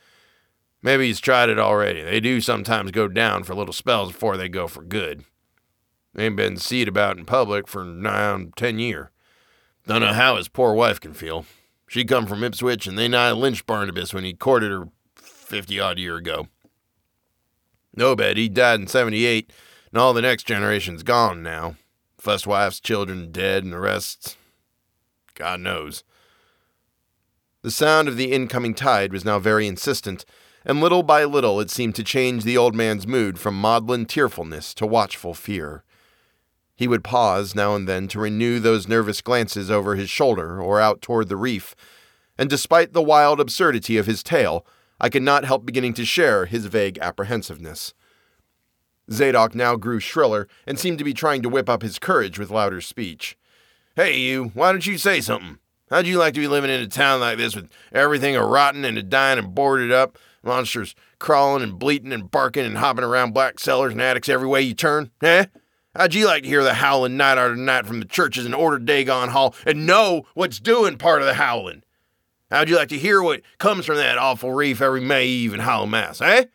Maybe 0.81 1.07
he's 1.07 1.21
tried 1.21 1.49
it 1.49 1.59
already. 1.59 2.01
They 2.01 2.19
do 2.19 2.41
sometimes 2.41 2.91
go 2.91 3.07
down 3.07 3.43
for 3.43 3.55
little 3.55 3.73
spells 3.73 4.11
before 4.11 4.35
they 4.35 4.49
go 4.49 4.67
for 4.67 4.83
good. 4.83 5.23
Ain't 6.17 6.35
been 6.35 6.57
seen 6.57 6.87
about 6.87 7.17
in 7.17 7.25
public 7.25 7.67
for 7.67 7.81
on 7.81 8.53
ten 8.55 8.79
year. 8.79 9.11
Don't 9.85 10.01
know 10.01 10.13
how 10.13 10.35
his 10.35 10.47
poor 10.47 10.73
wife 10.73 10.99
can 10.99 11.13
feel. 11.13 11.45
She 11.87 12.03
come 12.03 12.25
from 12.25 12.43
Ipswich, 12.43 12.87
and 12.87 12.97
they 12.97 13.07
nigh 13.07 13.31
lynched 13.31 13.67
Barnabas 13.67 14.13
when 14.13 14.23
he 14.23 14.33
courted 14.33 14.71
her 14.71 14.89
fifty 15.15 15.79
odd 15.79 15.99
year 15.99 16.17
ago. 16.17 16.47
Obed 17.99 18.35
he 18.35 18.49
died 18.49 18.79
in 18.79 18.87
seventy 18.87 19.25
eight, 19.25 19.53
and 19.91 20.01
all 20.01 20.13
the 20.13 20.21
next 20.21 20.43
generation's 20.45 21.03
gone 21.03 21.43
now. 21.43 21.75
First 22.17 22.47
wife's 22.47 22.79
children 22.79 23.31
dead, 23.31 23.63
and 23.63 23.71
the 23.71 23.79
rest, 23.79 24.37
God 25.35 25.59
knows. 25.59 26.03
The 27.61 27.71
sound 27.71 28.07
of 28.07 28.17
the 28.17 28.31
incoming 28.31 28.73
tide 28.73 29.13
was 29.13 29.23
now 29.23 29.39
very 29.39 29.67
insistent, 29.67 30.25
and 30.65 30.81
little 30.81 31.03
by 31.03 31.23
little 31.25 31.59
it 31.59 31.69
seemed 31.69 31.95
to 31.95 32.03
change 32.03 32.43
the 32.43 32.57
old 32.57 32.73
man's 32.73 33.05
mood 33.05 33.39
from 33.39 33.59
maudlin 33.59 34.05
tearfulness 34.05 34.73
to 34.73 34.87
watchful 34.87 35.33
fear. 35.33 35.83
He 36.77 36.87
would 36.87 37.03
pause 37.03 37.55
now 37.55 37.75
and 37.75 37.89
then 37.89 38.07
to 38.09 38.19
renew 38.19 38.59
those 38.59 38.87
nervous 38.87 39.21
glances 39.21 39.71
over 39.71 39.95
his 39.95 40.11
shoulder 40.11 40.61
or 40.61 40.79
out 40.79 41.01
toward 41.01 41.27
the 41.27 41.35
reef, 41.35 41.75
and 42.37 42.49
despite 42.49 42.93
the 42.93 43.01
wild 43.01 43.39
absurdity 43.39 43.97
of 43.97 44.05
his 44.05 44.21
tale, 44.21 44.65
I 45.01 45.09
could 45.09 45.23
not 45.23 45.43
help 45.43 45.65
beginning 45.65 45.95
to 45.95 46.05
share 46.05 46.45
his 46.45 46.67
vague 46.67 46.99
apprehensiveness. 46.99 47.95
Zadok 49.11 49.55
now 49.55 49.75
grew 49.75 49.99
shriller 49.99 50.47
and 50.67 50.77
seemed 50.77 50.99
to 50.99 51.03
be 51.03 51.15
trying 51.15 51.41
to 51.41 51.49
whip 51.49 51.67
up 51.67 51.81
his 51.81 51.97
courage 51.97 52.37
with 52.37 52.51
louder 52.51 52.81
speech. 52.81 53.37
Hey, 53.95 54.19
you, 54.19 54.51
why 54.53 54.71
don't 54.71 54.85
you 54.85 54.99
say 54.99 55.19
something? 55.19 55.57
How'd 55.89 56.05
you 56.05 56.19
like 56.19 56.35
to 56.35 56.41
be 56.41 56.47
living 56.47 56.69
in 56.69 56.81
a 56.81 56.87
town 56.87 57.21
like 57.21 57.37
this 57.37 57.55
with 57.55 57.71
everything 57.91 58.35
a 58.35 58.45
rotting 58.45 58.85
and 58.85 58.97
a 58.97 59.03
dying 59.03 59.39
and 59.39 59.55
boarded 59.55 59.91
up, 59.91 60.19
monsters 60.43 60.93
crawling 61.17 61.63
and 61.63 61.79
bleating 61.79 62.13
and 62.13 62.29
barking 62.29 62.65
and 62.65 62.77
hopping 62.77 63.05
around 63.05 63.33
black 63.33 63.59
cellars 63.59 63.93
and 63.93 64.01
attics 64.01 64.29
every 64.29 64.47
way 64.47 64.61
you 64.61 64.75
turn? 64.75 65.09
Eh? 65.23 65.45
How'd 65.97 66.13
you 66.13 66.27
like 66.27 66.43
to 66.43 66.49
hear 66.49 66.63
the 66.63 66.75
howling 66.75 67.17
night 67.17 67.39
after 67.39 67.55
night 67.55 67.87
from 67.87 67.99
the 67.99 68.05
churches 68.05 68.45
and 68.45 68.53
order 68.53 68.77
Dagon 68.77 69.29
Hall 69.29 69.55
and 69.65 69.87
know 69.87 70.27
what's 70.35 70.59
doing 70.59 70.95
part 70.95 71.21
of 71.21 71.27
the 71.27 71.33
howling? 71.33 71.81
How'd 72.51 72.69
you 72.69 72.75
like 72.75 72.89
to 72.89 72.99
hear 72.99 73.23
what 73.23 73.41
comes 73.57 73.87
from 73.87 73.95
that 73.95 74.19
awful 74.19 74.53
reef 74.53 74.79
every 74.79 75.01
May 75.01 75.25
Eve 75.25 75.53
and 75.53 75.61
Hallowmass, 75.63 76.21
eh? 76.21 76.45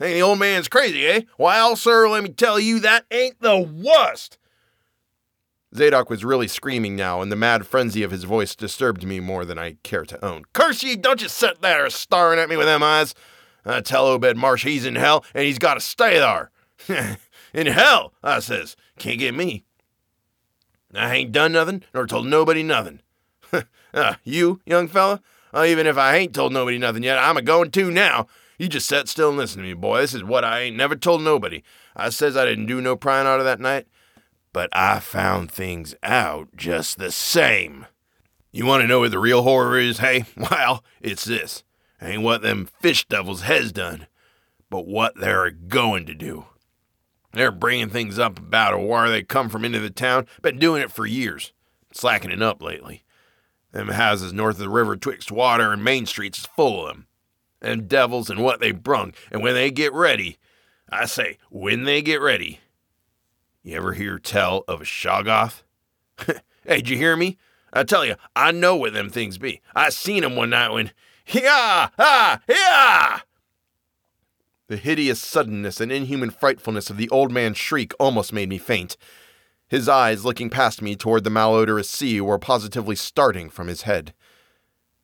Think 0.00 0.14
the 0.14 0.22
old 0.22 0.40
man's 0.40 0.66
crazy, 0.66 1.06
eh? 1.06 1.20
Well, 1.38 1.76
sir, 1.76 2.08
let 2.08 2.24
me 2.24 2.30
tell 2.30 2.58
you, 2.58 2.80
that 2.80 3.04
ain't 3.12 3.40
the 3.40 3.60
worst. 3.60 4.36
Zadok 5.72 6.10
was 6.10 6.24
really 6.24 6.48
screaming 6.48 6.96
now, 6.96 7.20
and 7.20 7.30
the 7.30 7.36
mad 7.36 7.68
frenzy 7.68 8.02
of 8.02 8.10
his 8.10 8.24
voice 8.24 8.56
disturbed 8.56 9.04
me 9.04 9.20
more 9.20 9.44
than 9.44 9.60
I 9.60 9.76
care 9.84 10.06
to 10.06 10.24
own. 10.24 10.42
Curse 10.54 10.82
ye, 10.82 10.96
don't 10.96 11.22
you 11.22 11.28
sit 11.28 11.62
there 11.62 11.88
staring 11.88 12.40
at 12.40 12.48
me 12.48 12.56
with 12.56 12.66
them 12.66 12.82
eyes. 12.82 13.14
I 13.64 13.80
tell 13.80 14.06
Obed 14.06 14.36
Marsh 14.36 14.64
he's 14.64 14.84
in 14.84 14.96
hell, 14.96 15.24
and 15.34 15.44
he's 15.44 15.58
got 15.60 15.74
to 15.74 15.80
stay 15.80 16.18
there. 16.18 16.50
in 17.54 17.66
hell, 17.68 18.12
I 18.22 18.40
says. 18.40 18.76
Can't 18.98 19.18
get 19.18 19.34
me. 19.34 19.64
I 20.94 21.14
ain't 21.14 21.32
done 21.32 21.52
nothing, 21.52 21.82
nor 21.92 22.06
told 22.06 22.26
nobody 22.26 22.62
nothing. 22.62 23.00
uh, 23.94 24.14
you, 24.24 24.60
young 24.64 24.88
fella? 24.88 25.20
Uh, 25.52 25.64
even 25.64 25.86
if 25.86 25.96
I 25.96 26.16
ain't 26.16 26.34
told 26.34 26.52
nobody 26.52 26.78
nothing 26.78 27.02
yet, 27.02 27.18
I'm 27.18 27.36
a 27.36 27.42
going 27.42 27.70
to 27.70 27.90
now. 27.90 28.26
You 28.58 28.68
just 28.68 28.88
set 28.88 29.08
still 29.08 29.28
and 29.28 29.38
listen 29.38 29.62
to 29.62 29.68
me, 29.68 29.74
boy. 29.74 30.00
This 30.00 30.14
is 30.14 30.24
what 30.24 30.44
I 30.44 30.60
ain't 30.60 30.76
never 30.76 30.96
told 30.96 31.22
nobody. 31.22 31.62
I 31.94 32.10
says 32.10 32.36
I 32.36 32.44
didn't 32.44 32.66
do 32.66 32.80
no 32.80 32.96
prying 32.96 33.26
out 33.26 33.38
of 33.38 33.44
that 33.44 33.60
night, 33.60 33.86
but 34.52 34.68
I 34.72 35.00
found 35.00 35.50
things 35.50 35.94
out 36.02 36.48
just 36.56 36.98
the 36.98 37.12
same. 37.12 37.86
You 38.50 38.66
want 38.66 38.82
to 38.82 38.88
know 38.88 39.00
what 39.00 39.10
the 39.10 39.18
real 39.18 39.42
horror 39.42 39.78
is, 39.78 39.98
hey? 39.98 40.24
Well, 40.36 40.82
it's 41.00 41.24
this. 41.24 41.62
Ain't 42.00 42.22
what 42.22 42.42
them 42.42 42.68
fish 42.80 43.06
devils 43.06 43.42
has 43.42 43.72
done, 43.72 44.06
but 44.70 44.86
what 44.86 45.14
they're 45.16 45.50
going 45.50 46.06
to 46.06 46.14
do. 46.14 46.46
They're 47.32 47.52
bringing 47.52 47.90
things 47.90 48.18
up 48.18 48.38
about 48.38 48.74
a 48.74 48.78
where 48.78 49.10
they 49.10 49.22
come 49.22 49.48
from 49.48 49.64
into 49.64 49.80
the 49.80 49.90
town. 49.90 50.26
Been 50.42 50.58
doing 50.58 50.82
it 50.82 50.90
for 50.90 51.06
years. 51.06 51.52
Slacking 51.92 52.30
it 52.30 52.42
up 52.42 52.62
lately. 52.62 53.04
Them 53.72 53.88
houses 53.88 54.32
north 54.32 54.56
of 54.56 54.60
the 54.60 54.68
river 54.68 54.96
twixt 54.96 55.30
water 55.30 55.72
and 55.72 55.84
Main 55.84 56.06
Streets 56.06 56.40
is 56.40 56.46
full 56.46 56.86
of 56.86 56.94
them. 56.94 57.06
Them 57.60 57.86
devils 57.86 58.30
and 58.30 58.42
what 58.42 58.60
they 58.60 58.72
brung. 58.72 59.12
And 59.30 59.42
when 59.42 59.54
they 59.54 59.70
get 59.70 59.92
ready, 59.92 60.38
I 60.90 61.04
say, 61.06 61.38
when 61.50 61.84
they 61.84 62.00
get 62.02 62.20
ready. 62.20 62.60
You 63.62 63.76
ever 63.76 63.92
hear 63.92 64.18
tell 64.18 64.64
of 64.66 64.80
a 64.80 64.84
Shoggoth? 64.84 65.62
hey, 66.26 66.38
did 66.66 66.88
you 66.88 66.96
hear 66.96 67.16
me? 67.16 67.36
I 67.72 67.82
tell 67.84 68.04
you, 68.04 68.14
I 68.34 68.52
know 68.52 68.76
what 68.76 68.94
them 68.94 69.10
things 69.10 69.36
be. 69.36 69.60
I 69.74 69.90
seen 69.90 70.24
'em 70.24 70.36
one 70.36 70.50
night 70.50 70.72
when, 70.72 70.92
yeah, 71.26 71.90
ah, 71.98 72.40
yeah. 72.48 73.20
The 74.68 74.76
hideous 74.76 75.20
suddenness 75.20 75.80
and 75.80 75.90
inhuman 75.90 76.28
frightfulness 76.28 76.90
of 76.90 76.98
the 76.98 77.08
old 77.08 77.32
man's 77.32 77.56
shriek 77.56 77.94
almost 77.98 78.34
made 78.34 78.50
me 78.50 78.58
faint. 78.58 78.98
His 79.66 79.88
eyes, 79.88 80.26
looking 80.26 80.50
past 80.50 80.82
me 80.82 80.94
toward 80.94 81.24
the 81.24 81.30
malodorous 81.30 81.88
sea, 81.88 82.20
were 82.20 82.38
positively 82.38 82.94
starting 82.94 83.48
from 83.48 83.68
his 83.68 83.82
head, 83.82 84.12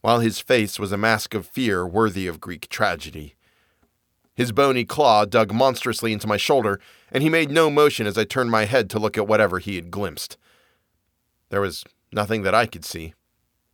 while 0.02 0.20
his 0.20 0.38
face 0.38 0.78
was 0.78 0.92
a 0.92 0.98
mask 0.98 1.32
of 1.32 1.46
fear 1.46 1.86
worthy 1.86 2.26
of 2.26 2.40
Greek 2.40 2.68
tragedy. 2.68 3.36
His 4.34 4.52
bony 4.52 4.84
claw 4.84 5.24
dug 5.24 5.52
monstrously 5.52 6.12
into 6.12 6.26
my 6.26 6.36
shoulder, 6.36 6.78
and 7.10 7.22
he 7.22 7.30
made 7.30 7.50
no 7.50 7.70
motion 7.70 8.06
as 8.06 8.18
I 8.18 8.24
turned 8.24 8.50
my 8.50 8.66
head 8.66 8.90
to 8.90 8.98
look 8.98 9.16
at 9.16 9.28
whatever 9.28 9.60
he 9.60 9.76
had 9.76 9.90
glimpsed. 9.90 10.36
There 11.48 11.62
was 11.62 11.84
nothing 12.12 12.42
that 12.42 12.54
I 12.54 12.66
could 12.66 12.84
see, 12.84 13.14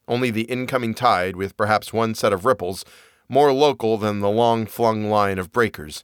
only 0.07 0.31
the 0.31 0.43
incoming 0.43 0.95
tide, 0.95 1.35
with 1.35 1.57
perhaps 1.57 1.93
one 1.93 2.15
set 2.15 2.33
of 2.33 2.45
ripples, 2.45 2.85
more 3.31 3.53
local 3.53 3.97
than 3.97 4.19
the 4.19 4.29
long 4.29 4.67
flung 4.67 5.09
line 5.09 5.39
of 5.39 5.53
breakers. 5.53 6.03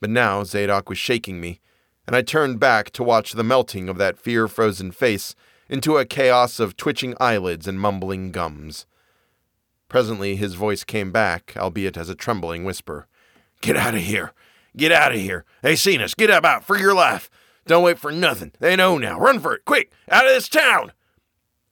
But 0.00 0.08
now 0.08 0.44
Zadok 0.44 0.88
was 0.88 0.98
shaking 0.98 1.40
me, 1.40 1.60
and 2.06 2.14
I 2.14 2.22
turned 2.22 2.60
back 2.60 2.90
to 2.92 3.02
watch 3.02 3.32
the 3.32 3.42
melting 3.42 3.88
of 3.88 3.98
that 3.98 4.16
fear 4.16 4.46
frozen 4.46 4.92
face 4.92 5.34
into 5.68 5.96
a 5.96 6.04
chaos 6.04 6.60
of 6.60 6.76
twitching 6.76 7.16
eyelids 7.18 7.66
and 7.66 7.80
mumbling 7.80 8.30
gums. 8.30 8.86
Presently 9.88 10.36
his 10.36 10.54
voice 10.54 10.84
came 10.84 11.10
back, 11.10 11.54
albeit 11.56 11.96
as 11.96 12.08
a 12.08 12.14
trembling 12.14 12.62
whisper. 12.62 13.08
Get 13.60 13.76
out 13.76 13.94
of 13.94 14.00
here! 14.00 14.32
Get 14.76 14.92
out 14.92 15.12
of 15.12 15.20
here! 15.20 15.44
They 15.62 15.74
seen 15.74 16.00
us! 16.00 16.14
Get 16.14 16.30
up 16.30 16.44
out 16.44 16.62
for 16.62 16.78
your 16.78 16.94
life! 16.94 17.28
Don't 17.66 17.82
wait 17.82 17.98
for 17.98 18.12
nothing! 18.12 18.52
They 18.60 18.76
know 18.76 18.96
now! 18.96 19.18
Run 19.18 19.40
for 19.40 19.54
it! 19.54 19.64
Quick! 19.64 19.90
Out 20.08 20.26
of 20.26 20.32
this 20.32 20.48
town! 20.48 20.92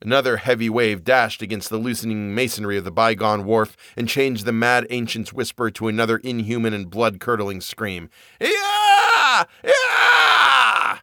Another 0.04 0.36
heavy 0.36 0.68
wave 0.68 1.02
dashed 1.02 1.40
against 1.40 1.70
the 1.70 1.78
loosening 1.78 2.34
masonry 2.34 2.76
of 2.76 2.84
the 2.84 2.92
bygone 2.92 3.46
wharf 3.46 3.74
and 3.96 4.06
changed 4.06 4.44
the 4.44 4.52
mad 4.52 4.86
ancient's 4.90 5.32
whisper 5.32 5.70
to 5.70 5.88
another 5.88 6.18
inhuman 6.18 6.74
and 6.74 6.90
blood 6.90 7.18
curdling 7.18 7.62
scream. 7.62 8.10
Yeah! 8.38 9.44
Yeah! 9.64 10.98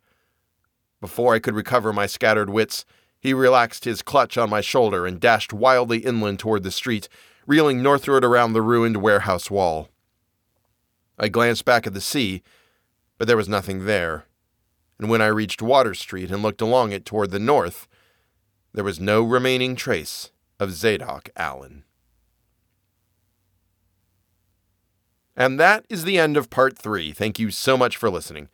Before 1.02 1.34
I 1.34 1.39
could 1.39 1.56
recover 1.56 1.91
my 1.91 2.06
scattered 2.06 2.52
wits, 2.52 2.86
he 3.20 3.34
relaxed 3.34 3.86
his 3.86 4.04
clutch 4.04 4.38
on 4.38 4.52
my 4.52 4.62
shoulder 4.62 5.08
and 5.08 5.20
dashed 5.20 5.52
wildly 5.52 5.97
inland 5.97 6.38
toward 6.38 6.62
the 6.62 6.70
street, 6.70 7.10
reeling 7.47 7.82
northward 7.82 8.24
around 8.24 8.54
the 8.54 8.62
ruined 8.62 8.97
warehouse 8.97 9.49
wall. 9.49 9.89
I 11.18 11.28
glanced 11.28 11.66
back 11.66 11.88
at 11.88 11.95
the 11.95 12.02
sea, 12.02 12.43
but 13.18 13.28
there 13.28 13.38
was 13.38 13.49
nothing 13.49 13.86
there. 13.86 14.26
And 14.99 15.10
when 15.10 15.24
I 15.24 15.28
reached 15.28 15.64
Water 15.64 15.95
Street 15.95 16.30
and 16.30 16.43
looked 16.43 16.62
along 16.62 16.91
it 16.91 17.04
toward 17.04 17.32
the 17.32 17.39
north, 17.39 17.88
there 18.74 18.84
was 18.84 18.99
no 18.99 19.24
remaining 19.24 19.76
trace 19.76 20.32
of 20.59 20.72
Zadok 20.72 21.30
Allen. 21.36 21.84
And 25.36 25.59
that 25.59 25.86
is 25.89 26.03
the 26.03 26.17
end 26.17 26.38
of 26.38 26.49
part 26.49 26.78
three. 26.78 27.11
Thank 27.13 27.39
you 27.39 27.51
so 27.51 27.78
much 27.78 27.97
for 27.97 28.09
listening. 28.09 28.49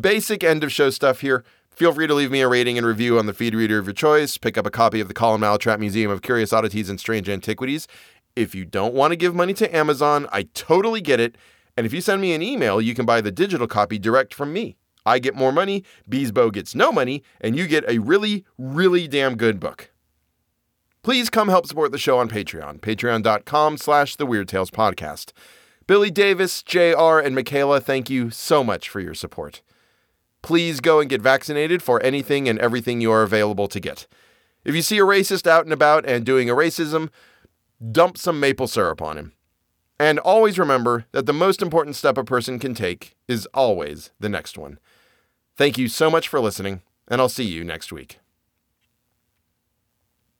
Basic 0.00 0.42
end 0.42 0.64
of 0.64 0.72
show 0.72 0.90
stuff 0.90 1.20
here. 1.20 1.44
Feel 1.70 1.92
free 1.92 2.08
to 2.08 2.14
leave 2.14 2.32
me 2.32 2.40
a 2.40 2.48
rating 2.48 2.76
and 2.76 2.86
review 2.86 3.18
on 3.18 3.26
the 3.26 3.32
feed 3.32 3.54
reader 3.54 3.78
of 3.78 3.86
your 3.86 3.94
choice. 3.94 4.36
Pick 4.36 4.58
up 4.58 4.66
a 4.66 4.70
copy 4.70 5.00
of 5.00 5.06
the 5.06 5.14
Colin 5.14 5.40
Malatrat 5.40 5.78
Museum 5.78 6.10
of 6.10 6.22
Curious 6.22 6.52
Oddities 6.52 6.90
and 6.90 6.98
Strange 6.98 7.28
Antiquities. 7.28 7.86
If 8.34 8.54
you 8.54 8.64
don't 8.64 8.94
want 8.94 9.12
to 9.12 9.16
give 9.16 9.34
money 9.34 9.54
to 9.54 9.76
Amazon, 9.76 10.26
I 10.32 10.44
totally 10.54 11.00
get 11.00 11.20
it. 11.20 11.36
And 11.76 11.86
if 11.86 11.92
you 11.92 12.00
send 12.00 12.20
me 12.20 12.32
an 12.32 12.42
email, 12.42 12.80
you 12.80 12.94
can 12.94 13.06
buy 13.06 13.20
the 13.20 13.30
digital 13.30 13.68
copy 13.68 13.98
direct 13.98 14.34
from 14.34 14.52
me. 14.52 14.77
I 15.06 15.18
get 15.18 15.34
more 15.34 15.52
money, 15.52 15.84
Beesbo 16.08 16.52
gets 16.52 16.74
no 16.74 16.92
money, 16.92 17.22
and 17.40 17.56
you 17.56 17.66
get 17.66 17.88
a 17.88 17.98
really, 17.98 18.44
really 18.58 19.08
damn 19.08 19.36
good 19.36 19.58
book. 19.58 19.90
Please 21.02 21.30
come 21.30 21.48
help 21.48 21.66
support 21.66 21.92
the 21.92 21.98
show 21.98 22.18
on 22.18 22.28
Patreon, 22.28 22.80
patreon.com 22.80 23.78
slash 23.78 24.16
the 24.16 24.26
Weird 24.26 24.48
Tales 24.48 24.70
Podcast. 24.70 25.32
Billy 25.86 26.10
Davis, 26.10 26.62
JR, 26.62 27.18
and 27.18 27.34
Michaela, 27.34 27.80
thank 27.80 28.10
you 28.10 28.28
so 28.28 28.62
much 28.62 28.90
for 28.90 29.00
your 29.00 29.14
support. 29.14 29.62
Please 30.42 30.80
go 30.80 31.00
and 31.00 31.08
get 31.08 31.22
vaccinated 31.22 31.82
for 31.82 32.02
anything 32.02 32.48
and 32.48 32.58
everything 32.58 33.00
you 33.00 33.10
are 33.10 33.22
available 33.22 33.68
to 33.68 33.80
get. 33.80 34.06
If 34.64 34.74
you 34.74 34.82
see 34.82 34.98
a 34.98 35.02
racist 35.02 35.46
out 35.46 35.64
and 35.64 35.72
about 35.72 36.04
and 36.04 36.26
doing 36.26 36.50
a 36.50 36.54
racism, 36.54 37.08
dump 37.90 38.18
some 38.18 38.38
maple 38.38 38.66
syrup 38.66 39.00
on 39.00 39.16
him. 39.16 39.32
And 39.98 40.18
always 40.18 40.58
remember 40.58 41.06
that 41.12 41.26
the 41.26 41.32
most 41.32 41.62
important 41.62 41.96
step 41.96 42.18
a 42.18 42.24
person 42.24 42.58
can 42.58 42.74
take 42.74 43.16
is 43.26 43.46
always 43.54 44.10
the 44.20 44.28
next 44.28 44.58
one. 44.58 44.78
Thank 45.58 45.76
you 45.76 45.88
so 45.88 46.08
much 46.08 46.28
for 46.28 46.38
listening, 46.38 46.82
and 47.08 47.20
I'll 47.20 47.28
see 47.28 47.42
you 47.42 47.64
next 47.64 47.92
week. 47.92 48.20